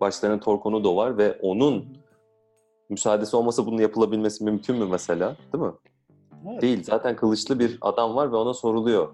Başlarına 0.00 0.40
Torkonudo 0.40 0.96
var 0.96 1.18
ve 1.18 1.38
onun 1.42 1.84
müsaadesi 2.90 3.36
olmasa 3.36 3.66
bunun 3.66 3.78
yapılabilmesi 3.78 4.44
mümkün 4.44 4.76
mü 4.76 4.86
mesela? 4.90 5.36
Değil 5.52 5.64
mi? 5.64 5.72
Evet. 6.50 6.62
Değil. 6.62 6.84
Zaten 6.84 7.16
kılıçlı 7.16 7.58
bir 7.58 7.78
adam 7.80 8.16
var 8.16 8.32
ve 8.32 8.36
ona 8.36 8.54
soruluyor 8.54 9.08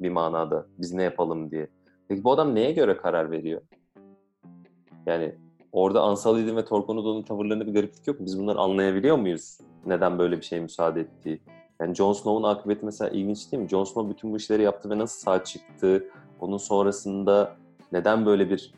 bir 0.00 0.10
manada. 0.10 0.66
Biz 0.78 0.92
ne 0.92 1.02
yapalım 1.02 1.50
diye. 1.50 1.68
Peki 2.08 2.24
bu 2.24 2.32
adam 2.32 2.54
neye 2.54 2.72
göre 2.72 2.96
karar 2.96 3.30
veriyor? 3.30 3.60
Yani 5.06 5.34
orada 5.72 6.00
Ansalid'in 6.02 6.56
ve 6.56 6.64
Torkonudo'nun 6.64 7.22
tavırlarında 7.22 7.66
bir 7.66 7.74
gariplik 7.74 8.06
yok 8.06 8.20
mu? 8.20 8.26
Biz 8.26 8.38
bunları 8.40 8.58
anlayabiliyor 8.58 9.16
muyuz? 9.16 9.58
Neden 9.86 10.18
böyle 10.18 10.36
bir 10.36 10.42
şeye 10.42 10.60
müsaade 10.62 11.00
ettiği? 11.00 11.40
Yani 11.80 11.94
Jon 11.94 12.12
Snow'un 12.12 12.42
akıbeti 12.42 12.84
mesela 12.84 13.10
ilginç 13.10 13.52
değil 13.52 13.62
mi? 13.62 13.68
Jon 13.68 13.84
Snow 13.84 14.14
bütün 14.14 14.32
bu 14.32 14.36
işleri 14.36 14.62
yaptı 14.62 14.90
ve 14.90 14.98
nasıl 14.98 15.20
sağ 15.20 15.44
çıktı? 15.44 16.04
Onun 16.40 16.56
sonrasında 16.56 17.56
neden 17.92 18.26
böyle 18.26 18.50
bir 18.50 18.74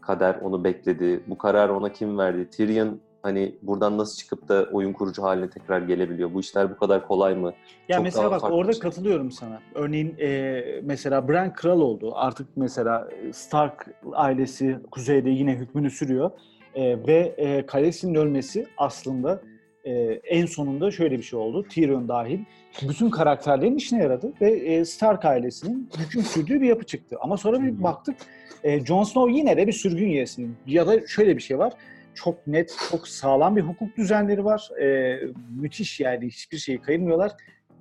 kader 0.00 0.34
onu 0.42 0.64
bekledi? 0.64 1.20
Bu 1.26 1.38
kararı 1.38 1.76
ona 1.76 1.92
kim 1.92 2.18
verdi? 2.18 2.50
Tyrion 2.50 3.00
hani 3.22 3.54
buradan 3.62 3.98
nasıl 3.98 4.16
çıkıp 4.16 4.48
da 4.48 4.66
oyun 4.72 4.92
kurucu 4.92 5.22
haline 5.22 5.50
tekrar 5.50 5.80
gelebiliyor? 5.80 6.34
Bu 6.34 6.40
işler 6.40 6.70
bu 6.70 6.76
kadar 6.76 7.08
kolay 7.08 7.34
mı? 7.34 7.52
Ya 7.88 7.96
Çok 7.96 8.04
mesela 8.04 8.30
bak 8.30 8.44
orada 8.44 8.72
şey. 8.72 8.80
katılıyorum 8.80 9.30
sana. 9.30 9.60
Örneğin 9.74 10.16
e, 10.20 10.62
mesela 10.82 11.28
Bran 11.28 11.52
kral 11.52 11.80
oldu. 11.80 12.12
Artık 12.14 12.46
mesela 12.56 13.08
Stark 13.32 13.86
ailesi 14.12 14.78
kuzeyde 14.90 15.30
yine 15.30 15.54
hükmünü 15.54 15.90
sürüyor. 15.90 16.30
E, 16.74 17.06
ve 17.06 17.34
e, 17.36 17.66
kalesinin 17.66 18.14
ölmesi 18.14 18.66
aslında 18.76 19.40
e, 19.86 20.20
en 20.24 20.46
sonunda 20.46 20.90
şöyle 20.90 21.18
bir 21.18 21.22
şey 21.22 21.38
oldu. 21.38 21.62
Tyrion 21.62 22.08
dahil 22.08 22.38
bütün 22.88 23.10
karakterlerin 23.10 23.76
işine 23.76 24.02
yaradı 24.02 24.32
ve 24.40 24.50
e, 24.50 24.84
Stark 24.84 25.24
ailesinin 25.24 25.90
hüküm 25.98 26.22
sürdüğü 26.22 26.60
bir 26.60 26.68
yapı 26.68 26.86
çıktı. 26.86 27.16
Ama 27.20 27.36
sonra 27.36 27.62
bir 27.62 27.82
baktık 27.82 28.16
e, 28.64 28.84
Jon 28.84 29.04
Snow 29.04 29.38
yine 29.38 29.56
de 29.56 29.66
bir 29.66 29.72
sürgün 29.72 30.08
üyesi. 30.08 30.48
Ya 30.66 30.86
da 30.86 31.06
şöyle 31.06 31.36
bir 31.36 31.42
şey 31.42 31.58
var. 31.58 31.72
Çok 32.14 32.46
net, 32.46 32.76
çok 32.90 33.08
sağlam 33.08 33.56
bir 33.56 33.62
hukuk 33.62 33.96
düzenleri 33.96 34.44
var. 34.44 34.70
E, 34.82 35.18
müthiş 35.60 36.00
yani 36.00 36.26
hiçbir 36.26 36.58
şeyi 36.58 36.80
kayırmıyorlar 36.80 37.32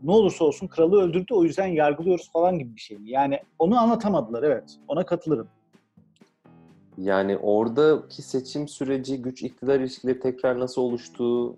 ne 0.03 0.11
olursa 0.11 0.45
olsun 0.45 0.67
kralı 0.67 1.01
öldürdü 1.01 1.33
o 1.33 1.43
yüzden 1.43 1.67
yargılıyoruz 1.67 2.31
falan 2.31 2.59
gibi 2.59 2.75
bir 2.75 2.81
şey. 2.81 2.97
Yani 3.03 3.39
onu 3.59 3.79
anlatamadılar 3.79 4.43
evet. 4.43 4.77
Ona 4.87 5.05
katılırım. 5.05 5.47
Yani 6.97 7.37
oradaki 7.37 8.21
seçim 8.21 8.67
süreci, 8.67 9.21
güç 9.21 9.43
iktidar 9.43 9.79
ilişkileri 9.79 10.19
tekrar 10.19 10.59
nasıl 10.59 10.81
oluştuğu 10.81 11.55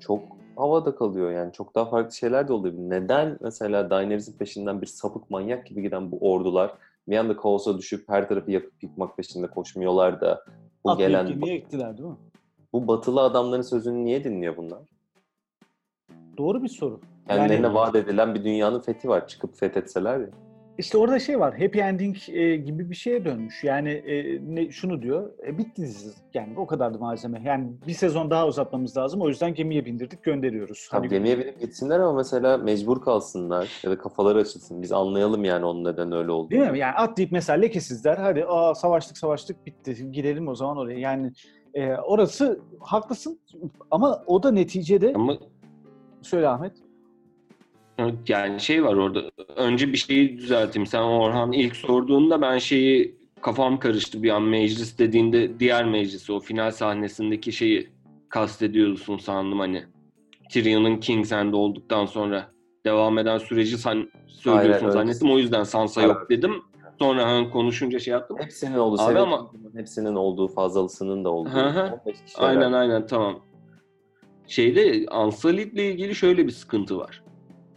çok 0.00 0.22
havada 0.56 0.96
kalıyor 0.96 1.30
yani. 1.30 1.52
Çok 1.52 1.74
daha 1.74 1.84
farklı 1.90 2.12
şeyler 2.16 2.48
de 2.48 2.52
olabilir. 2.52 2.78
Neden 2.78 3.38
mesela 3.40 3.90
Daenerys'in 3.90 4.38
peşinden 4.38 4.80
bir 4.82 4.86
sapık 4.86 5.30
manyak 5.30 5.66
gibi 5.66 5.82
giden 5.82 6.12
bu 6.12 6.18
ordular 6.32 6.74
bir 7.08 7.16
anda 7.16 7.36
kaosa 7.36 7.78
düşüp 7.78 8.08
her 8.08 8.28
tarafı 8.28 8.50
yakıp 8.50 8.82
yıkmak 8.82 9.16
peşinde 9.16 9.46
koşmuyorlar 9.46 10.20
da 10.20 10.44
bu 10.84 10.90
Atlayıp 10.90 11.08
gelen 11.10 11.26
gemiye 11.26 11.56
gittiler 11.56 11.98
değil 11.98 12.08
mi? 12.08 12.16
bu 12.72 12.88
batılı 12.88 13.20
adamların 13.20 13.62
sözünü 13.62 14.04
niye 14.04 14.24
dinliyor 14.24 14.56
bunlar? 14.56 14.78
Doğru 16.38 16.62
bir 16.62 16.68
soru. 16.68 17.00
Kendilerine 17.28 17.66
Yani- 17.66 17.74
vaat 17.74 17.94
edilen 17.94 18.34
bir 18.34 18.44
dünyanın 18.44 18.80
fethi 18.80 19.08
var. 19.08 19.28
Çıkıp 19.28 19.56
fethetseler 19.56 20.20
ya. 20.20 20.26
İşte 20.78 20.98
orada 20.98 21.18
şey 21.18 21.40
var. 21.40 21.58
Happy 21.58 21.80
ending 21.80 22.16
e, 22.28 22.56
gibi 22.56 22.90
bir 22.90 22.94
şeye 22.94 23.24
dönmüş. 23.24 23.64
Yani 23.64 23.90
e, 23.90 24.40
ne, 24.54 24.70
şunu 24.70 25.02
diyor. 25.02 25.30
E, 25.46 25.58
bitti 25.58 25.82
dizi. 25.82 26.10
Yani 26.34 26.58
o 26.58 26.66
kadardı 26.66 26.98
malzeme. 26.98 27.42
Yani 27.44 27.72
bir 27.86 27.92
sezon 27.92 28.30
daha 28.30 28.46
uzatmamız 28.46 28.96
lazım. 28.96 29.20
O 29.20 29.28
yüzden 29.28 29.54
gemiye 29.54 29.84
bindirdik 29.84 30.22
gönderiyoruz. 30.22 30.88
Tabii 30.90 31.00
Hani 31.00 31.08
gemiye 31.08 31.38
binip 31.38 31.60
gitsinler 31.60 32.00
ama 32.00 32.12
mesela 32.12 32.56
mecbur 32.56 33.00
kalsınlar 33.00 33.80
ya 33.84 33.90
da 33.90 33.98
kafaları 33.98 34.38
açılsın. 34.38 34.82
Biz 34.82 34.92
anlayalım 34.92 35.44
yani 35.44 35.64
onun 35.64 35.84
neden 35.84 36.12
öyle 36.12 36.30
olduğunu. 36.30 36.50
Değil 36.50 36.70
mi? 36.70 36.78
Yani 36.78 36.94
atlayıp 36.94 37.32
mesela 37.32 37.60
lekesizler. 37.60 38.16
Hadi 38.16 38.44
aa, 38.44 38.74
savaştık 38.74 39.18
savaştık 39.18 39.66
bitti. 39.66 40.12
Gidelim 40.12 40.48
o 40.48 40.54
zaman 40.54 40.76
oraya. 40.76 40.98
Yani 40.98 41.32
e, 41.74 41.94
orası 41.94 42.60
haklısın 42.80 43.40
ama 43.90 44.22
o 44.26 44.42
da 44.42 44.50
neticede 44.50 45.12
Ama 45.14 45.38
söyle 46.22 46.48
Ahmet. 46.48 46.72
Yani 48.28 48.60
şey 48.60 48.84
var 48.84 48.94
orada. 48.94 49.30
Önce 49.56 49.92
bir 49.92 49.98
şeyi 49.98 50.38
düzelteyim. 50.38 50.86
Sen 50.86 51.02
Orhan 51.02 51.52
ilk 51.52 51.76
sorduğunda 51.76 52.40
ben 52.42 52.58
şeyi 52.58 53.20
kafam 53.42 53.78
karıştı 53.78 54.22
bir 54.22 54.30
an 54.30 54.42
meclis 54.42 54.98
dediğinde 54.98 55.60
diğer 55.60 55.84
meclisi 55.84 56.32
o 56.32 56.40
final 56.40 56.70
sahnesindeki 56.70 57.52
şeyi 57.52 57.90
kastediyorsun 58.28 59.18
sandım 59.18 59.58
hani. 59.58 59.84
Tyrion'un 60.50 60.96
King's 60.96 61.32
End 61.32 61.52
olduktan 61.52 62.06
sonra 62.06 62.52
devam 62.86 63.18
eden 63.18 63.38
süreci 63.38 63.78
sen 63.78 64.10
söylüyorsun 64.26 64.86
öyle. 64.86 64.92
zannettim. 64.92 65.30
O 65.30 65.38
yüzden 65.38 65.62
Sansa 65.62 66.02
yok 66.02 66.26
dedim. 66.30 66.62
Sonra 66.98 67.26
hani 67.26 67.50
konuşunca 67.50 67.98
şey 67.98 68.12
yaptım. 68.12 68.36
Hepsinin 68.40 68.78
olduğu, 68.78 69.02
Abi 69.02 69.18
ama- 69.18 69.52
hepsinin 69.74 70.14
olduğu, 70.14 70.48
fazlalısının 70.48 71.24
da 71.24 71.30
olduğu. 71.30 71.50
Hı 71.50 71.66
hı. 71.68 72.00
15 72.06 72.24
kişi 72.24 72.38
Aynen 72.38 72.72
aynen 72.72 73.06
tamam. 73.06 73.40
Şeyde 74.46 75.06
Ansalid'le 75.10 75.78
ilgili 75.78 76.14
şöyle 76.14 76.46
bir 76.46 76.52
sıkıntı 76.52 76.98
var. 76.98 77.22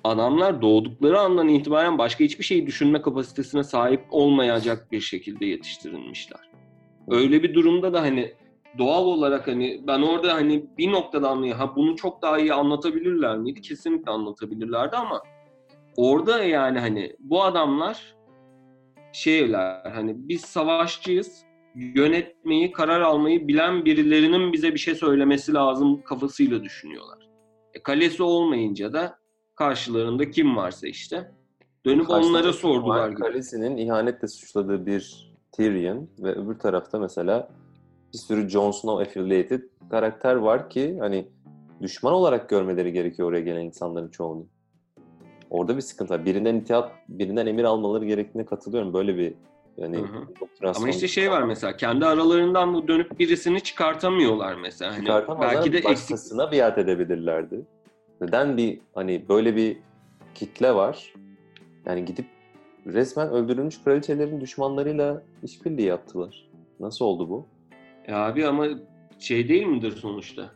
Adamlar 0.04 0.62
doğdukları 0.62 1.20
andan 1.20 1.48
itibaren 1.48 1.98
başka 1.98 2.24
hiçbir 2.24 2.44
şeyi 2.44 2.68
düşünme 2.68 3.02
kapasitesine 3.02 3.64
sahip 3.64 4.06
olmayacak 4.12 4.88
bir 4.92 5.02
şekilde 5.02 5.46
yetiştirilmişler. 5.46 6.40
Öyle 7.10 7.44
bir 7.44 7.54
durumda 7.54 7.94
da 7.94 8.02
hani 8.02 8.34
doğal 8.78 9.06
olarak 9.06 9.48
hani 9.48 9.82
ben 9.88 10.02
orada 10.02 10.34
hani 10.34 10.66
bir 10.78 10.92
noktada 10.92 11.30
anlayayım. 11.30 11.58
Ha 11.58 11.76
bunu 11.76 11.96
çok 11.96 12.22
daha 12.22 12.40
iyi 12.40 12.54
anlatabilirler 12.54 13.38
miydi? 13.38 13.62
Kesinlikle 13.62 14.12
anlatabilirlerdi 14.12 14.96
ama 14.96 15.22
orada 15.98 16.44
yani 16.44 16.80
hani 16.80 17.16
bu 17.20 17.44
adamlar 17.44 18.16
şeyler 19.14 19.92
hani 19.92 20.16
biz 20.16 20.42
savaşçıyız 20.42 21.44
yönetmeyi, 21.76 22.72
karar 22.72 23.02
almayı 23.02 23.48
bilen 23.48 23.86
birilerinin 23.86 24.54
bize 24.54 24.74
bir 24.74 24.80
şey 24.80 24.96
söylemesi 24.96 25.54
lazım 25.54 26.02
kafasıyla 26.02 26.64
düşünüyorlar. 26.64 27.30
E, 27.74 27.84
kalesi 27.84 28.24
olmayınca 28.24 28.94
da 28.94 29.23
karşılarında 29.56 30.32
kim 30.32 30.58
varsa 30.58 30.88
işte 30.88 31.32
dönüp 31.86 32.08
Karşısında 32.08 32.38
onlara 32.38 32.54
sordular. 32.54 33.16
Khaleesi'nin 33.16 33.78
ihanetle 33.78 34.28
suçladığı 34.28 34.86
bir 34.86 35.34
Tyrion 35.52 36.10
ve 36.20 36.32
öbür 36.32 36.60
tarafta 36.60 37.00
mesela 37.00 37.50
bir 38.14 38.18
sürü 38.18 38.50
Jon 38.50 38.72
Snow 38.72 39.04
affiliated 39.04 39.62
karakter 39.90 40.36
var 40.36 40.70
ki 40.70 40.98
hani 41.00 41.28
düşman 41.82 42.14
olarak 42.14 42.50
görmeleri 42.50 42.94
gerekiyor 42.94 43.30
oraya 43.30 43.42
gelen 43.42 43.62
insanların 43.62 44.10
çoğunu. 44.10 44.48
Orada 45.50 45.76
bir 45.76 45.82
sıkıntı 45.82 46.14
var. 46.14 46.26
Birinden 46.26 46.56
itiat, 46.56 46.92
birinden 47.10 47.48
emir 47.48 47.64
almaları 47.64 48.06
gerektiğine 48.06 48.46
katılıyorum. 48.46 48.94
Böyle 48.94 49.18
bir 49.18 49.34
yani 49.78 49.98
Hı 49.98 50.02
hı. 50.02 50.72
Ama 50.76 50.90
işte 50.90 51.08
şey 51.08 51.32
var 51.32 51.44
mesela 51.44 51.78
kendi 51.78 52.06
aralarından 52.06 52.74
bu 52.74 52.88
dönüp 52.88 53.20
birisini 53.20 53.62
çıkartamıyorlar 53.62 54.56
mesela. 54.56 54.98
Hani 54.98 55.26
belki 55.42 55.74
de 55.74 55.78
eksik 55.78 56.18
biat 56.52 56.78
edebilirlerdi. 56.78 57.66
Neden 58.22 58.58
bir 58.58 58.80
hani 58.96 59.26
böyle 59.30 59.56
bir 59.56 59.78
kitle 60.36 60.76
var? 60.76 61.14
Yani 61.86 62.06
gidip 62.06 62.26
resmen 62.86 63.30
öldürülmüş 63.30 63.84
kraliçelerin 63.84 64.42
düşmanlarıyla 64.42 65.24
işbirliği 65.44 65.86
yaptılar. 65.86 66.50
Nasıl 66.80 67.06
oldu 67.06 67.30
bu? 67.30 67.46
Ya 68.08 68.26
abi 68.26 68.48
ama 68.48 68.68
şey 69.20 69.50
değil 69.50 69.66
midir 69.66 69.92
sonuçta? 69.92 70.52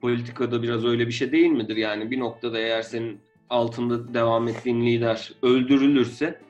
Politikada 0.00 0.62
biraz 0.62 0.84
öyle 0.84 1.06
bir 1.06 1.12
şey 1.12 1.32
değil 1.32 1.50
midir? 1.50 1.76
Yani 1.76 2.10
bir 2.10 2.20
noktada 2.20 2.58
eğer 2.58 2.82
senin 2.82 3.20
altında 3.50 4.14
devam 4.14 4.48
ettiğin 4.48 4.86
lider 4.86 5.32
öldürülürse 5.42 6.40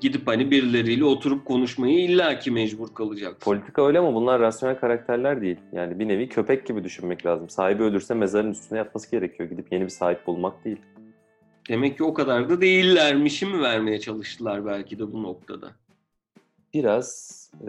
gidip 0.00 0.26
hani 0.26 0.50
birileriyle 0.50 1.04
oturup 1.04 1.44
konuşmayı 1.44 1.98
illaki 1.98 2.50
mecbur 2.50 2.94
kalacaksın. 2.94 3.40
Politika 3.40 3.86
öyle 3.86 3.98
ama 3.98 4.14
bunlar 4.14 4.40
rasyonel 4.40 4.80
karakterler 4.80 5.40
değil. 5.40 5.56
Yani 5.72 5.98
bir 5.98 6.08
nevi 6.08 6.28
köpek 6.28 6.66
gibi 6.66 6.84
düşünmek 6.84 7.26
lazım. 7.26 7.48
Sahibi 7.48 7.82
ölürse 7.82 8.14
mezarın 8.14 8.50
üstüne 8.50 8.78
yatması 8.78 9.10
gerekiyor. 9.10 9.48
Gidip 9.48 9.72
yeni 9.72 9.84
bir 9.84 9.88
sahip 9.88 10.26
bulmak 10.26 10.64
değil. 10.64 10.80
Demek 11.68 11.96
ki 11.96 12.04
o 12.04 12.14
kadar 12.14 12.48
da 12.48 12.60
değillermişi 12.60 13.46
mi 13.46 13.62
vermeye 13.62 14.00
çalıştılar 14.00 14.66
belki 14.66 14.98
de 14.98 15.12
bu 15.12 15.22
noktada. 15.22 15.70
Biraz 16.74 17.36
e, 17.62 17.66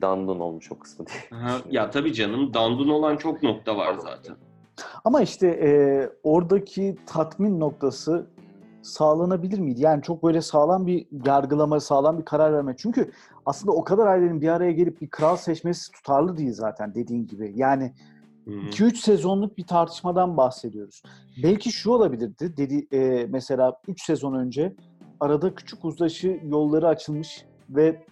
dandun 0.00 0.40
olmuş 0.40 0.72
o 0.72 0.78
kısmı 0.78 1.06
diye. 1.06 1.40
Ha, 1.40 1.56
ya 1.70 1.90
tabii 1.90 2.12
canım 2.12 2.54
dandun 2.54 2.88
olan 2.88 3.16
çok 3.16 3.42
nokta 3.42 3.76
var 3.76 3.94
zaten. 3.94 4.36
Ama 5.04 5.22
işte 5.22 5.48
e, 5.48 5.70
oradaki 6.22 6.96
tatmin 7.06 7.60
noktası 7.60 8.26
sağlanabilir 8.88 9.58
miydi? 9.58 9.80
Yani 9.80 10.02
çok 10.02 10.24
böyle 10.24 10.42
sağlam 10.42 10.86
bir 10.86 11.06
yargılama, 11.26 11.80
sağlam 11.80 12.18
bir 12.18 12.24
karar 12.24 12.52
verme. 12.52 12.74
Çünkü 12.78 13.10
aslında 13.46 13.72
o 13.72 13.84
kadar 13.84 14.06
ailenin 14.06 14.40
bir 14.40 14.48
araya 14.48 14.72
gelip 14.72 15.00
bir 15.00 15.10
kral 15.10 15.36
seçmesi 15.36 15.92
tutarlı 15.92 16.36
değil 16.36 16.52
zaten 16.52 16.94
dediğin 16.94 17.26
gibi. 17.26 17.52
Yani 17.56 17.94
Hı 18.44 18.50
hı. 18.50 18.54
2-3 18.54 18.96
sezonluk 18.96 19.58
bir 19.58 19.66
tartışmadan 19.66 20.36
bahsediyoruz. 20.36 21.02
Belki 21.42 21.72
şu 21.72 21.90
olabilirdi. 21.90 22.56
Dedi 22.56 22.86
e, 22.92 23.26
mesela 23.26 23.80
3 23.88 24.04
sezon 24.04 24.34
önce 24.34 24.76
arada 25.20 25.54
küçük 25.54 25.84
uzlaşı 25.84 26.40
yolları 26.44 26.88
açılmış 26.88 27.44
ve 27.70 28.06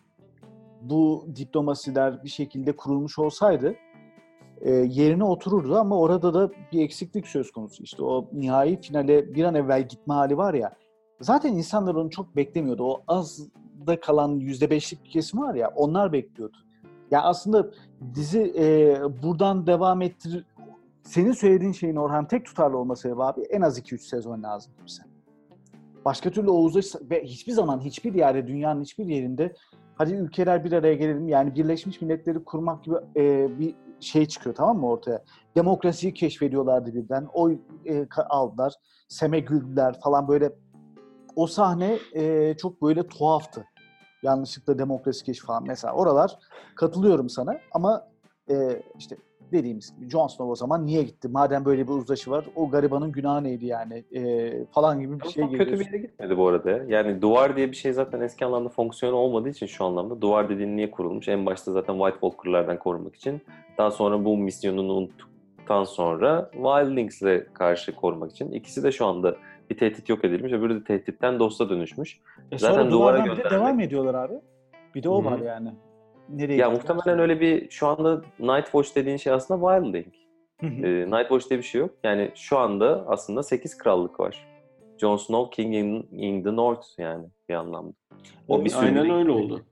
bu 0.82 1.26
diplomasiler 1.36 2.24
bir 2.24 2.28
şekilde 2.28 2.76
kurulmuş 2.76 3.18
olsaydı 3.18 3.74
e, 4.60 4.70
yerine 4.70 5.24
otururdu 5.24 5.76
ama 5.76 5.98
orada 5.98 6.34
da 6.34 6.50
bir 6.72 6.82
eksiklik 6.82 7.26
söz 7.26 7.50
konusu. 7.50 7.82
İşte 7.82 8.02
o 8.02 8.28
nihai 8.32 8.80
finale 8.80 9.34
bir 9.34 9.44
an 9.44 9.54
evvel 9.54 9.88
gitme 9.88 10.14
hali 10.14 10.36
var 10.36 10.54
ya. 10.54 10.74
Zaten 11.20 11.52
insanlar 11.52 11.94
onu 11.94 12.10
çok 12.10 12.36
beklemiyordu. 12.36 12.84
O 12.84 13.02
az 13.08 13.48
da 13.86 14.00
kalan 14.00 14.40
%5'lik 14.40 15.04
bir 15.04 15.10
kesim 15.10 15.40
var 15.40 15.54
ya 15.54 15.72
onlar 15.76 16.12
bekliyordu. 16.12 16.56
Ya 17.10 17.22
aslında 17.22 17.70
dizi 18.14 18.54
e, 18.58 18.96
buradan 19.22 19.66
devam 19.66 20.02
ettir. 20.02 20.44
Senin 21.02 21.32
söylediğin 21.32 21.72
şeyin 21.72 21.96
Orhan 21.96 22.28
tek 22.28 22.44
tutarlı 22.44 22.78
olması 22.78 23.02
sebebi 23.02 23.46
en 23.50 23.60
az 23.60 23.78
2-3 23.78 23.98
sezon 23.98 24.42
lazım 24.42 24.72
bize. 24.86 25.02
Başka 26.04 26.30
türlü 26.30 26.50
o 26.50 26.54
uzlaş 26.54 26.86
ve 27.10 27.24
hiçbir 27.24 27.52
zaman 27.52 27.80
hiçbir 27.80 28.14
yerde 28.14 28.46
dünyanın 28.46 28.82
hiçbir 28.82 29.06
yerinde 29.06 29.54
hadi 29.94 30.14
ülkeler 30.14 30.64
bir 30.64 30.72
araya 30.72 30.94
gelelim 30.94 31.28
yani 31.28 31.54
Birleşmiş 31.54 32.00
Milletleri 32.00 32.44
kurmak 32.44 32.84
gibi 32.84 32.96
e, 33.16 33.48
bir 33.58 33.74
şey 34.00 34.26
çıkıyor 34.26 34.54
tamam 34.54 34.78
mı 34.78 34.88
ortaya? 34.88 35.24
Demokrasiyi 35.56 36.14
keşfediyorlardı 36.14 36.94
birden. 36.94 37.28
Oy 37.32 37.58
e, 37.86 38.06
aldılar. 38.28 38.74
Seme 39.08 39.40
güldüler 39.40 40.00
falan 40.00 40.28
böyle. 40.28 40.52
O 41.36 41.46
sahne 41.46 41.98
e, 42.14 42.54
çok 42.56 42.82
böyle 42.82 43.06
tuhaftı. 43.06 43.64
Yanlışlıkla 44.22 44.78
demokrasi 44.78 45.24
keşfi 45.24 45.46
falan. 45.46 45.64
Mesela 45.66 45.94
oralar 45.94 46.38
katılıyorum 46.76 47.28
sana 47.28 47.58
ama 47.72 48.08
e, 48.50 48.82
işte 48.98 49.16
dediğimiz 49.52 49.94
Jon 50.10 50.26
Snow 50.26 50.50
o 50.52 50.54
zaman 50.54 50.86
niye 50.86 51.02
gitti? 51.02 51.28
Madem 51.28 51.64
böyle 51.64 51.82
bir 51.88 51.92
uzlaşı 51.92 52.30
var 52.30 52.44
o 52.56 52.70
garibanın 52.70 53.12
günahı 53.12 53.44
neydi 53.44 53.66
yani 53.66 54.04
e, 54.14 54.52
falan 54.64 55.00
gibi 55.00 55.20
bir 55.20 55.28
şey 55.28 55.42
kötü 55.44 55.52
bir 55.52 55.58
geliyor. 55.58 55.86
yere 55.86 55.98
gitmedi 55.98 56.38
bu 56.38 56.48
arada 56.48 56.70
ya. 56.70 56.84
Yani 56.88 57.22
duvar 57.22 57.56
diye 57.56 57.70
bir 57.70 57.76
şey 57.76 57.92
zaten 57.92 58.20
eski 58.20 58.44
anlamda 58.44 58.68
fonksiyonu 58.68 59.16
olmadığı 59.16 59.48
için 59.48 59.66
şu 59.66 59.84
anlamda 59.84 60.20
duvar 60.20 60.48
dediğin 60.48 60.76
niye 60.76 60.90
kurulmuş? 60.90 61.28
En 61.28 61.46
başta 61.46 61.72
zaten 61.72 61.94
White 61.94 62.18
Walker'lardan 62.20 62.78
korumak 62.78 63.14
için. 63.14 63.40
Daha 63.78 63.90
sonra 63.90 64.24
bu 64.24 64.36
misyonunu 64.36 64.92
unuttuktan 64.92 65.84
sonra 65.84 66.50
Wildlings'le 66.52 67.52
karşı 67.54 67.94
korumak 67.94 68.30
için. 68.30 68.52
İkisi 68.52 68.82
de 68.82 68.92
şu 68.92 69.06
anda 69.06 69.36
bir 69.70 69.76
tehdit 69.76 70.08
yok 70.08 70.24
edilmiş. 70.24 70.52
Öbürü 70.52 70.80
de 70.80 70.84
tehditten 70.84 71.38
dosta 71.40 71.70
dönüşmüş. 71.70 72.20
E 72.52 72.58
Zaten 72.58 72.74
sonra 72.76 72.90
duvara 72.90 73.18
göndermek. 73.18 73.50
devam 73.50 73.80
ediyorlar 73.80 74.14
abi. 74.14 74.34
Bir 74.94 75.02
de 75.02 75.08
o 75.08 75.24
Hı 75.24 75.28
hı. 75.28 75.30
var 75.32 75.38
yani. 75.38 75.68
Nereye 76.28 76.56
Ya 76.58 76.70
muhtemelen 76.70 77.18
öyle 77.18 77.40
bir 77.40 77.70
şu 77.70 77.86
anda 77.86 78.22
Night 78.38 78.64
Watch 78.64 78.96
dediğin 78.96 79.16
şey 79.16 79.32
aslında 79.32 79.60
Wildling. 79.80 80.14
Ee, 80.62 81.06
Night 81.10 81.28
Watch 81.28 81.50
diye 81.50 81.58
bir 81.58 81.64
şey 81.64 81.80
yok. 81.80 81.90
Yani 82.04 82.30
şu 82.34 82.58
anda 82.58 83.04
aslında 83.08 83.42
8 83.42 83.78
krallık 83.78 84.20
var. 84.20 84.46
Jon 84.98 85.16
Snow 85.16 85.62
King 85.62 85.74
in, 85.74 86.08
in 86.18 86.42
the 86.44 86.56
North 86.56 86.86
yani 86.98 87.26
bir 87.48 87.54
anlamda. 87.54 87.92
O 88.48 88.64
bir 88.64 88.72
Aynen 88.78 89.02
sürü- 89.04 89.12
öyle 89.12 89.30
oldu. 89.30 89.62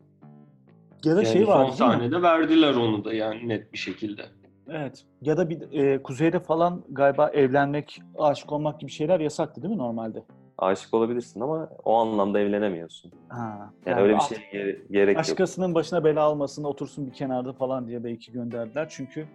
ya 1.05 1.17
da 1.17 1.23
Yani 1.23 1.33
şey 1.33 1.45
son 1.45 1.53
var 1.55 1.65
mi? 1.67 1.73
sahnede 1.73 2.23
verdiler 2.23 2.75
onu 2.75 3.05
da 3.05 3.15
yani 3.15 3.49
net 3.49 3.73
bir 3.73 3.79
şekilde. 3.79 4.23
Evet. 4.71 5.05
Ya 5.23 5.37
da 5.37 5.51
bir 5.51 5.73
e, 5.73 6.03
kuzeyde 6.03 6.41
falan 6.41 6.85
galiba 6.91 7.29
evlenmek, 7.29 8.03
aşık 8.19 8.53
olmak 8.53 8.81
gibi 8.81 8.91
şeyler 8.91 9.21
yasaktı 9.21 9.63
değil 9.63 9.75
mi 9.75 9.79
normalde? 9.79 10.25
Aşık 10.59 10.95
olabilirsin 10.95 11.41
ama 11.41 11.69
o 11.85 11.95
anlamda 11.95 12.41
evlenemiyorsun. 12.41 13.13
Ha. 13.29 13.73
Yani, 13.87 14.01
öyle 14.01 14.15
bir 14.15 14.21
şeye 14.21 14.51
gere- 14.53 14.79
gerek 14.91 15.17
yok. 15.17 15.19
Başkasının 15.25 15.75
başına 15.75 16.05
bela 16.05 16.23
almasın, 16.23 16.65
otursun 16.65 17.07
bir 17.07 17.13
kenarda 17.13 17.53
falan 17.53 17.89
diye 17.89 18.05
belki 18.05 18.33
gönderdiler. 18.33 18.87
Çünkü 18.91 19.27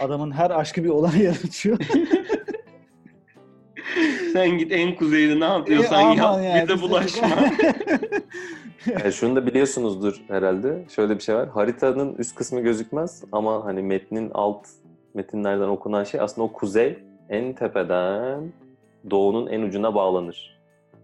adamın 0.00 0.30
her 0.30 0.50
aşkı 0.50 0.84
bir 0.84 0.88
olay 0.88 1.22
yaratıyor. 1.22 1.78
Sen 4.32 4.58
git 4.58 4.72
en 4.72 4.94
kuzeyde 4.96 5.40
ne 5.40 5.44
E, 5.44 5.48
yapıyorsan 5.48 6.02
aman 6.04 6.14
yap 6.14 6.40
yani, 6.44 6.68
bize- 6.68 6.80
bulaşma. 6.82 7.28
Yani 8.86 9.12
şunu 9.12 9.36
da 9.36 9.46
biliyorsunuzdur 9.46 10.20
herhalde. 10.28 10.84
Şöyle 10.88 11.14
bir 11.16 11.20
şey 11.22 11.34
var. 11.34 11.48
Haritanın 11.48 12.14
üst 12.14 12.34
kısmı 12.34 12.60
gözükmez 12.60 13.24
ama 13.32 13.64
hani 13.64 13.82
metnin 13.82 14.30
alt 14.34 14.66
metinlerden 15.14 15.68
okunan 15.68 16.04
şey 16.04 16.20
aslında 16.20 16.44
o 16.46 16.52
kuzey 16.52 16.98
en 17.28 17.52
tepeden 17.52 18.52
doğunun 19.10 19.46
en 19.46 19.62
ucuna 19.62 19.94
bağlanır. 19.94 20.59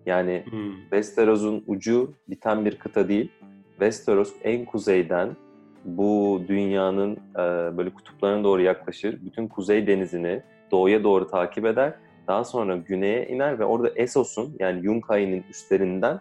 Yani 0.07 0.45
Hmm. 0.51 0.73
Westeros'un 0.81 1.65
ucu 1.67 2.13
biten 2.29 2.65
bir 2.65 2.79
kıta 2.79 3.09
değil. 3.09 3.33
Westeros 3.71 4.33
en 4.45 4.65
kuzeyden 4.65 5.37
bu 5.85 6.43
dünyanın 6.49 7.13
e, 7.35 7.39
böyle 7.77 7.91
kutuplarına 7.91 8.45
doğru 8.45 8.63
yaklaşır. 8.63 9.19
Bütün 9.27 9.49
kuzey 9.49 9.87
denizini 9.87 10.43
doğuya 10.71 11.05
doğru 11.05 11.29
takip 11.29 11.67
eder. 11.67 11.95
Daha 12.27 12.45
sonra 12.45 12.77
güneye 12.77 13.27
iner 13.27 13.59
ve 13.59 13.65
orada 13.65 13.89
Essos'un 13.97 14.57
yani 14.59 14.87
Yunkai'nin 14.87 15.45
üstlerinden 15.51 16.21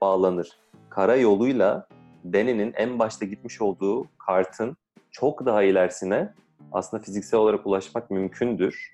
bağlanır. 0.00 0.48
Kara 0.90 1.16
yoluyla 1.16 1.86
Dany'nin 2.24 2.72
en 2.76 2.98
başta 2.98 3.24
gitmiş 3.24 3.60
olduğu 3.60 4.06
kartın 4.18 4.76
çok 5.10 5.46
daha 5.46 5.62
ilerisine 5.62 6.32
aslında 6.72 7.02
fiziksel 7.02 7.40
olarak 7.40 7.66
ulaşmak 7.66 8.10
mümkündür. 8.10 8.90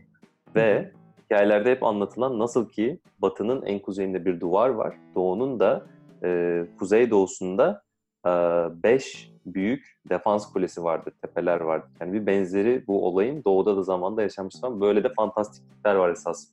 Ve 0.55 0.93
hikayelerde 1.29 1.71
hep 1.71 1.83
anlatılan 1.83 2.39
nasıl 2.39 2.69
ki 2.69 3.01
batının 3.19 3.63
en 3.63 3.79
kuzeyinde 3.79 4.25
bir 4.25 4.41
duvar 4.41 4.69
var. 4.69 4.95
Doğunun 5.15 5.61
da 5.61 5.87
e, 6.23 6.63
kuzey 6.79 7.11
doğusunda 7.11 7.83
e, 8.27 8.31
beş 8.83 9.31
büyük 9.47 9.99
defans 10.11 10.53
kulesi 10.53 10.85
vardır, 10.85 11.13
tepeler 11.23 11.61
vardır. 11.61 11.91
Yani 12.01 12.13
bir 12.13 12.27
benzeri 12.27 12.87
bu 12.87 13.07
olayın 13.07 13.45
doğuda 13.45 13.77
da 13.77 13.83
zamanda 13.83 14.23
yaşanmış 14.23 14.61
falan. 14.61 14.81
Böyle 14.81 15.05
de 15.05 15.13
fantastiklikler 15.17 15.95
var 15.95 16.11
esas. 16.11 16.49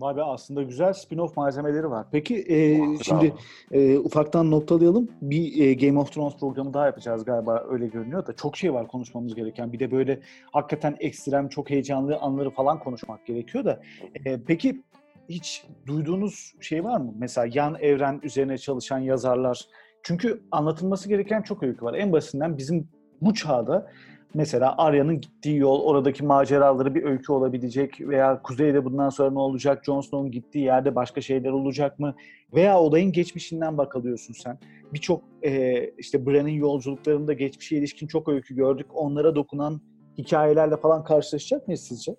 Vay 0.00 0.16
be 0.16 0.22
aslında 0.22 0.62
güzel 0.62 0.88
spin-off 0.88 1.32
malzemeleri 1.36 1.90
var. 1.90 2.06
Peki 2.12 2.44
e, 2.48 2.78
şimdi 3.02 3.34
e, 3.72 3.98
ufaktan 3.98 4.50
noktalayalım. 4.50 5.08
Bir 5.22 5.64
e, 5.64 5.74
Game 5.74 5.98
of 5.98 6.12
Thrones 6.12 6.36
programı 6.36 6.74
daha 6.74 6.86
yapacağız 6.86 7.24
galiba 7.24 7.64
öyle 7.70 7.86
görünüyor 7.86 8.26
da 8.26 8.32
çok 8.32 8.56
şey 8.56 8.74
var 8.74 8.88
konuşmamız 8.88 9.34
gereken. 9.34 9.72
Bir 9.72 9.78
de 9.78 9.90
böyle 9.90 10.20
hakikaten 10.52 10.96
ekstrem 11.00 11.48
çok 11.48 11.70
heyecanlı 11.70 12.16
anları 12.16 12.50
falan 12.50 12.78
konuşmak 12.78 13.26
gerekiyor 13.26 13.64
da. 13.64 13.80
E, 14.24 14.42
peki 14.42 14.82
hiç 15.28 15.64
duyduğunuz 15.86 16.54
şey 16.60 16.84
var 16.84 17.00
mı? 17.00 17.14
Mesela 17.18 17.46
yan 17.54 17.76
evren 17.80 18.20
üzerine 18.22 18.58
çalışan 18.58 18.98
yazarlar. 18.98 19.66
Çünkü 20.02 20.42
anlatılması 20.50 21.08
gereken 21.08 21.42
çok 21.42 21.62
öykü 21.62 21.84
var. 21.84 21.94
En 21.94 22.12
basitinden 22.12 22.58
bizim 22.58 22.88
bu 23.20 23.34
çağda 23.34 23.90
mesela 24.34 24.74
Arya'nın 24.78 25.20
gittiği 25.20 25.56
yol, 25.56 25.80
oradaki 25.82 26.24
maceraları 26.24 26.94
bir 26.94 27.04
öykü 27.04 27.32
olabilecek 27.32 28.00
veya 28.00 28.42
Kuzey'de 28.42 28.84
bundan 28.84 29.08
sonra 29.08 29.30
ne 29.30 29.38
olacak, 29.38 29.84
Jon 29.84 30.00
Snow'un 30.00 30.30
gittiği 30.30 30.64
yerde 30.64 30.94
başka 30.94 31.20
şeyler 31.20 31.50
olacak 31.50 31.98
mı? 31.98 32.14
Veya 32.54 32.80
olayın 32.80 33.12
geçmişinden 33.12 33.78
bakalıyorsun 33.78 34.34
sen. 34.34 34.58
Birçok 34.92 35.22
e, 35.42 35.84
işte 35.98 36.26
Bran'ın 36.26 36.48
yolculuklarında 36.48 37.32
geçmişe 37.32 37.76
ilişkin 37.76 38.06
çok 38.06 38.28
öykü 38.28 38.54
gördük. 38.54 38.86
Onlara 38.94 39.34
dokunan 39.34 39.80
hikayelerle 40.18 40.76
falan 40.76 41.04
karşılaşacak 41.04 41.66
mıyız 41.66 41.80
sizce? 41.80 42.16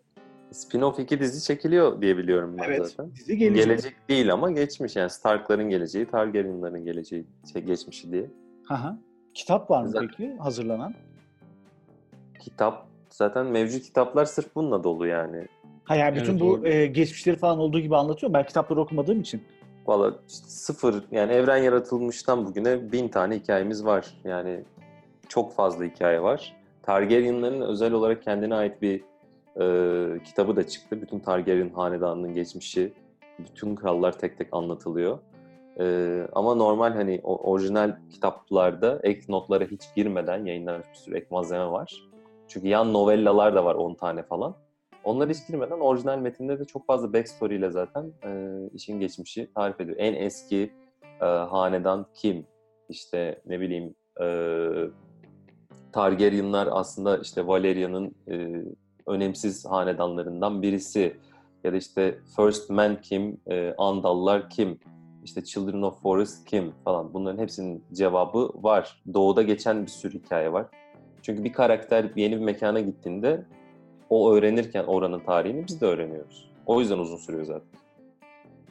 Spin-off 0.51 1.01
iki 1.01 1.19
dizi 1.19 1.43
çekiliyor 1.43 2.01
diye 2.01 2.17
biliyorum 2.17 2.57
ben 2.57 2.83
zaten. 2.83 3.11
Dizi 3.15 3.37
gelecek. 3.37 3.65
Gelecek 3.65 3.93
değil 4.09 4.33
ama 4.33 4.51
geçmiş 4.51 4.95
yani 4.95 5.09
Stark'ların 5.09 5.69
geleceği, 5.69 6.05
Targaryen'ların 6.05 6.85
geleceği, 6.85 7.25
şey, 7.53 7.61
geçmişi 7.61 8.11
diye. 8.11 8.25
Aha. 8.69 8.97
Kitap 9.33 9.71
var 9.71 9.83
mı 9.83 9.89
Zaten- 9.89 10.09
peki 10.17 10.35
hazırlanan? 10.35 10.93
Kitap 12.41 12.87
zaten 13.09 13.45
mevcut 13.45 13.83
kitaplar 13.83 14.25
sırf 14.25 14.55
bununla 14.55 14.83
dolu 14.83 15.07
yani. 15.07 15.47
Ha 15.83 15.95
yani 15.95 16.15
bütün 16.15 16.31
Evet, 16.31 16.41
bu 16.41 16.67
e, 16.67 16.87
geçmişleri 16.87 17.37
falan 17.37 17.59
olduğu 17.59 17.79
gibi 17.79 17.95
anlatıyorum. 17.95 18.33
Ben 18.33 18.45
kitapları 18.45 18.81
okumadığım 18.81 19.21
için. 19.21 19.43
Valla 19.87 20.07
işte 20.29 20.47
sıfır 20.47 21.03
yani 21.11 21.33
evren 21.33 21.57
yaratılmıştan 21.57 22.45
bugüne 22.45 22.91
bin 22.91 23.07
tane 23.07 23.35
hikayemiz 23.35 23.85
var. 23.85 24.17
Yani 24.23 24.63
çok 25.29 25.53
fazla 25.53 25.85
hikaye 25.85 26.21
var. 26.21 26.55
Targaryen'ların 26.83 27.61
özel 27.61 27.93
olarak 27.93 28.23
kendine 28.23 28.55
ait 28.55 28.81
bir 28.81 29.01
e, 29.61 30.23
kitabı 30.23 30.55
da 30.55 30.67
çıktı. 30.67 31.01
Bütün 31.01 31.19
Targaryen 31.19 31.69
hanedanının 31.69 32.33
geçmişi 32.33 32.93
Bütün 33.39 33.75
krallar 33.75 34.19
tek 34.19 34.37
tek 34.37 34.47
anlatılıyor. 34.51 35.19
Ee, 35.79 36.27
ama 36.33 36.55
normal 36.55 36.93
hani 36.93 37.21
orijinal 37.23 37.97
kitaplarda 38.09 38.99
ek 39.03 39.21
notlara 39.29 39.63
hiç 39.63 39.81
girmeden 39.95 40.45
yayınlanmış 40.45 40.87
bir 40.89 40.97
sürü 40.97 41.17
ek 41.17 41.25
malzeme 41.29 41.65
var. 41.65 42.10
Çünkü 42.51 42.67
yan 42.67 42.93
novellalar 42.93 43.55
da 43.55 43.65
var 43.65 43.75
10 43.75 43.93
tane 43.93 44.23
falan. 44.23 44.55
Onlara 45.03 45.29
hiç 45.29 45.47
girmeden 45.47 45.79
orijinal 45.79 46.17
metinde 46.17 46.59
de 46.59 46.65
çok 46.65 46.85
fazla 46.85 47.13
backstory 47.13 47.55
ile 47.55 47.71
zaten 47.71 48.11
e, 48.25 48.59
işin 48.73 48.99
geçmişi 48.99 49.53
tarif 49.55 49.81
ediyor. 49.81 49.97
En 49.99 50.13
eski 50.13 50.71
e, 51.21 51.25
hanedan 51.25 52.05
kim? 52.13 52.45
İşte 52.89 53.41
ne 53.45 53.59
bileyim 53.59 53.95
e, 54.21 54.25
Targaryenlar 55.91 56.67
aslında 56.71 57.17
işte 57.17 57.47
Valeria'nın 57.47 58.15
e, 58.27 58.65
önemsiz 59.07 59.65
hanedanlarından 59.65 60.61
birisi. 60.61 61.17
Ya 61.63 61.73
da 61.73 61.77
işte 61.77 62.19
First 62.35 62.69
Man 62.69 63.01
kim? 63.01 63.41
E, 63.47 63.73
Andallar 63.77 64.49
kim? 64.49 64.79
İşte 65.23 65.43
Children 65.43 65.81
of 65.81 66.01
Forest 66.01 66.45
kim 66.45 66.71
falan. 66.83 67.13
Bunların 67.13 67.41
hepsinin 67.41 67.83
cevabı 67.93 68.49
var. 68.55 69.01
Doğuda 69.13 69.41
geçen 69.41 69.81
bir 69.81 69.91
sürü 69.91 70.19
hikaye 70.19 70.53
var. 70.53 70.65
Çünkü 71.21 71.43
bir 71.43 71.53
karakter 71.53 72.05
yeni 72.15 72.35
bir 72.35 72.45
mekana 72.45 72.79
gittiğinde 72.79 73.45
o 74.09 74.33
öğrenirken 74.33 74.83
oranın 74.83 75.19
tarihini 75.19 75.67
biz 75.67 75.81
de 75.81 75.85
öğreniyoruz. 75.85 76.51
O 76.65 76.79
yüzden 76.79 76.97
uzun 76.97 77.17
sürüyor 77.17 77.45
zaten. 77.45 77.81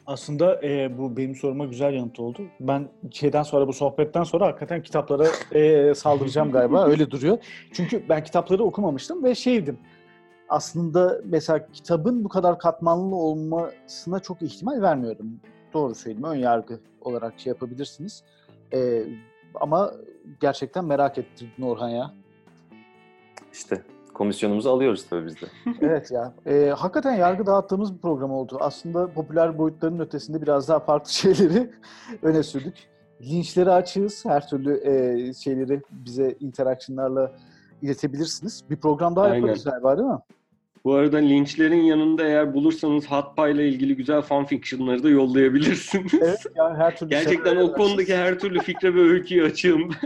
Aslında 0.07 0.61
e, 0.63 0.97
bu 0.97 1.17
benim 1.17 1.35
soruma 1.35 1.65
güzel 1.65 1.93
yanıt 1.93 2.19
oldu. 2.19 2.41
Ben 2.59 2.87
şeyden 3.11 3.43
sonra 3.43 3.67
bu 3.67 3.73
sohbetten 3.73 4.23
sonra 4.23 4.47
hakikaten 4.47 4.83
kitaplara 4.83 5.27
e, 5.51 5.93
saldıracağım 5.95 6.51
galiba. 6.51 6.85
Öyle 6.85 7.11
duruyor. 7.11 7.37
Çünkü 7.73 8.09
ben 8.09 8.23
kitapları 8.23 8.63
okumamıştım 8.63 9.23
ve 9.23 9.35
şeydim. 9.35 9.77
Aslında 10.49 11.21
mesela 11.25 11.67
kitabın 11.73 12.23
bu 12.23 12.29
kadar 12.29 12.59
katmanlı 12.59 13.15
olmasına 13.15 14.19
çok 14.19 14.41
ihtimal 14.41 14.81
vermiyorum. 14.81 15.39
Doğru 15.73 15.95
söyleyeyim. 15.95 16.27
Ön 16.27 16.35
yargı 16.35 16.79
olarak 17.01 17.39
şey 17.39 17.51
yapabilirsiniz. 17.51 18.23
E, 18.73 19.03
ama 19.55 19.91
gerçekten 20.41 20.85
merak 20.85 21.17
ettirdin 21.17 21.63
Orhan 21.63 21.89
ya. 21.89 22.13
İşte 23.53 23.81
komisyonumuzu 24.13 24.69
alıyoruz 24.69 25.05
tabii 25.09 25.25
biz 25.25 25.35
de. 25.35 25.45
Evet 25.81 26.11
ya. 26.11 26.33
E, 26.45 26.69
hakikaten 26.69 27.15
yargı 27.15 27.45
dağıttığımız 27.45 27.93
bir 27.95 28.01
program 28.01 28.31
oldu. 28.31 28.57
Aslında 28.59 29.13
popüler 29.13 29.57
boyutların 29.57 29.99
ötesinde 29.99 30.41
biraz 30.41 30.69
daha 30.69 30.79
farklı 30.79 31.11
şeyleri 31.11 31.71
öne 32.21 32.43
sürdük. 32.43 32.75
Linçleri 33.21 33.71
açığız. 33.71 34.25
Her 34.25 34.47
türlü 34.47 34.87
e, 34.87 35.33
şeyleri 35.33 35.81
bize 35.91 36.35
interaksiyonlarla 36.39 37.31
iletebilirsiniz. 37.81 38.63
Bir 38.69 38.77
program 38.77 39.15
daha 39.15 39.25
Aynen. 39.25 39.35
yaparız 39.35 39.63
galiba 39.63 39.97
değil 39.97 40.07
mi? 40.09 40.19
Bu 40.85 40.93
arada 40.93 41.17
linçlerin 41.17 41.81
yanında 41.81 42.23
eğer 42.23 42.53
bulursanız 42.53 43.05
Hatpa 43.05 43.49
ile 43.49 43.69
ilgili 43.69 43.95
güzel 43.95 44.21
fanfictionları 44.21 45.03
da 45.03 45.09
yollayabilirsiniz. 45.09 46.13
Evet 46.13 46.45
ya 46.55 46.75
her 46.77 46.97
türlü 46.97 47.09
Gerçekten 47.09 47.57
o 47.57 47.73
konudaki 47.73 48.15
her 48.15 48.39
türlü 48.39 48.59
fikre 48.59 48.95
ve 48.95 48.99
öyküyü 49.01 49.43
açığım. 49.43 49.89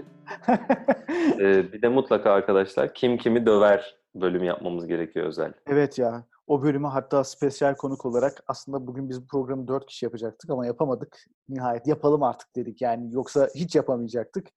Ee, 1.39 1.73
bir 1.73 1.81
de 1.81 1.87
mutlaka 1.87 2.31
arkadaşlar 2.31 2.93
kim 2.93 3.17
kimi 3.17 3.45
döver 3.45 3.95
bölümü 4.15 4.45
yapmamız 4.45 4.87
gerekiyor 4.87 5.25
özel. 5.25 5.53
Evet 5.67 5.99
ya. 5.99 6.23
O 6.47 6.63
bölümü 6.63 6.87
hatta 6.87 7.23
spesiyel 7.23 7.75
konuk 7.75 8.05
olarak 8.05 8.43
aslında 8.47 8.87
bugün 8.87 9.09
biz 9.09 9.21
bu 9.21 9.27
programı 9.27 9.67
dört 9.67 9.85
kişi 9.85 10.05
yapacaktık 10.05 10.49
ama 10.49 10.65
yapamadık. 10.65 11.25
Nihayet 11.49 11.87
yapalım 11.87 12.23
artık 12.23 12.55
dedik 12.55 12.81
yani. 12.81 13.13
Yoksa 13.13 13.49
hiç 13.55 13.75
yapamayacaktık. 13.75 14.47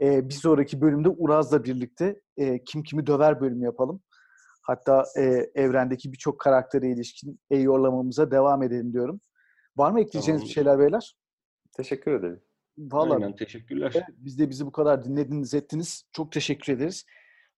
Ee, 0.00 0.28
bir 0.28 0.34
sonraki 0.34 0.80
bölümde 0.80 1.08
Uraz'la 1.08 1.64
birlikte 1.64 2.20
e, 2.36 2.64
kim 2.64 2.82
kimi 2.82 3.06
döver 3.06 3.40
bölümü 3.40 3.64
yapalım. 3.64 4.00
Hatta 4.62 5.04
e, 5.16 5.50
evrendeki 5.54 6.12
birçok 6.12 6.40
karaktere 6.40 6.90
ilişkin 6.90 7.40
e-yorlamamıza 7.50 8.30
devam 8.30 8.62
edelim 8.62 8.92
diyorum. 8.92 9.20
Var 9.76 9.90
mı 9.90 10.00
ekleyeceğiniz 10.00 10.42
bir 10.42 10.54
Tamamdır. 10.54 10.54
şeyler 10.54 10.78
beyler? 10.78 11.16
Teşekkür 11.76 12.12
ederim. 12.12 12.40
Vallahi 12.78 13.14
Aynen 13.14 13.36
teşekkürler. 13.36 13.92
Evet, 13.94 14.04
biz 14.16 14.38
de 14.38 14.50
bizi 14.50 14.66
bu 14.66 14.72
kadar 14.72 15.04
dinlediniz, 15.04 15.54
ettiniz. 15.54 16.04
Çok 16.12 16.32
teşekkür 16.32 16.72
ederiz. 16.72 17.04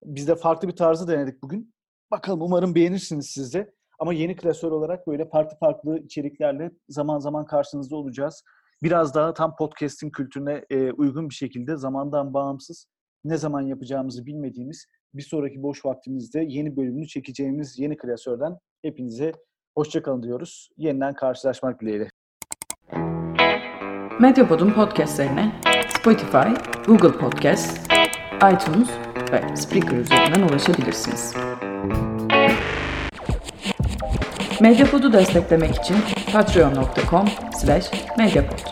Biz 0.04 0.28
de 0.28 0.34
farklı 0.36 0.68
bir 0.68 0.76
tarzı 0.76 1.08
denedik 1.08 1.42
bugün. 1.42 1.74
Bakalım 2.10 2.42
umarım 2.42 2.74
beğenirsiniz 2.74 3.26
siz 3.26 3.54
de. 3.54 3.72
Ama 3.98 4.12
yeni 4.12 4.36
klasör 4.36 4.72
olarak 4.72 5.06
böyle 5.06 5.28
farklı 5.28 5.56
farklı 5.58 5.98
içeriklerle 5.98 6.70
zaman 6.88 7.18
zaman 7.18 7.46
karşınızda 7.46 7.96
olacağız. 7.96 8.42
Biraz 8.82 9.14
daha 9.14 9.34
tam 9.34 9.56
podcast'in 9.56 10.10
kültürüne 10.10 10.64
e, 10.70 10.92
uygun 10.92 11.28
bir 11.28 11.34
şekilde 11.34 11.76
zamandan 11.76 12.34
bağımsız 12.34 12.86
ne 13.24 13.36
zaman 13.36 13.60
yapacağımızı 13.60 14.26
bilmediğimiz 14.26 14.86
bir 15.14 15.22
sonraki 15.22 15.62
boş 15.62 15.84
vaktimizde 15.84 16.44
yeni 16.48 16.76
bölümünü 16.76 17.06
çekeceğimiz 17.06 17.78
yeni 17.78 17.96
klasörden 17.96 18.58
hepinize 18.82 19.32
hoşçakalın 19.74 20.22
diyoruz. 20.22 20.70
Yeniden 20.76 21.14
karşılaşmak 21.14 21.80
dileğiyle. 21.80 22.08
Medyapod'un 24.20 24.70
podcastlerine 24.70 25.52
Spotify, 25.88 26.48
Google 26.86 27.18
Podcast, 27.18 27.92
iTunes 28.36 28.88
ve 29.32 29.56
Spreaker 29.56 29.96
üzerinden 29.96 30.48
ulaşabilirsiniz. 30.48 31.34
Medyapod'u 34.60 35.12
desteklemek 35.12 35.74
için 35.74 35.96
patreon.com 36.32 37.28
slash 37.60 37.90
medyapod. 38.18 38.69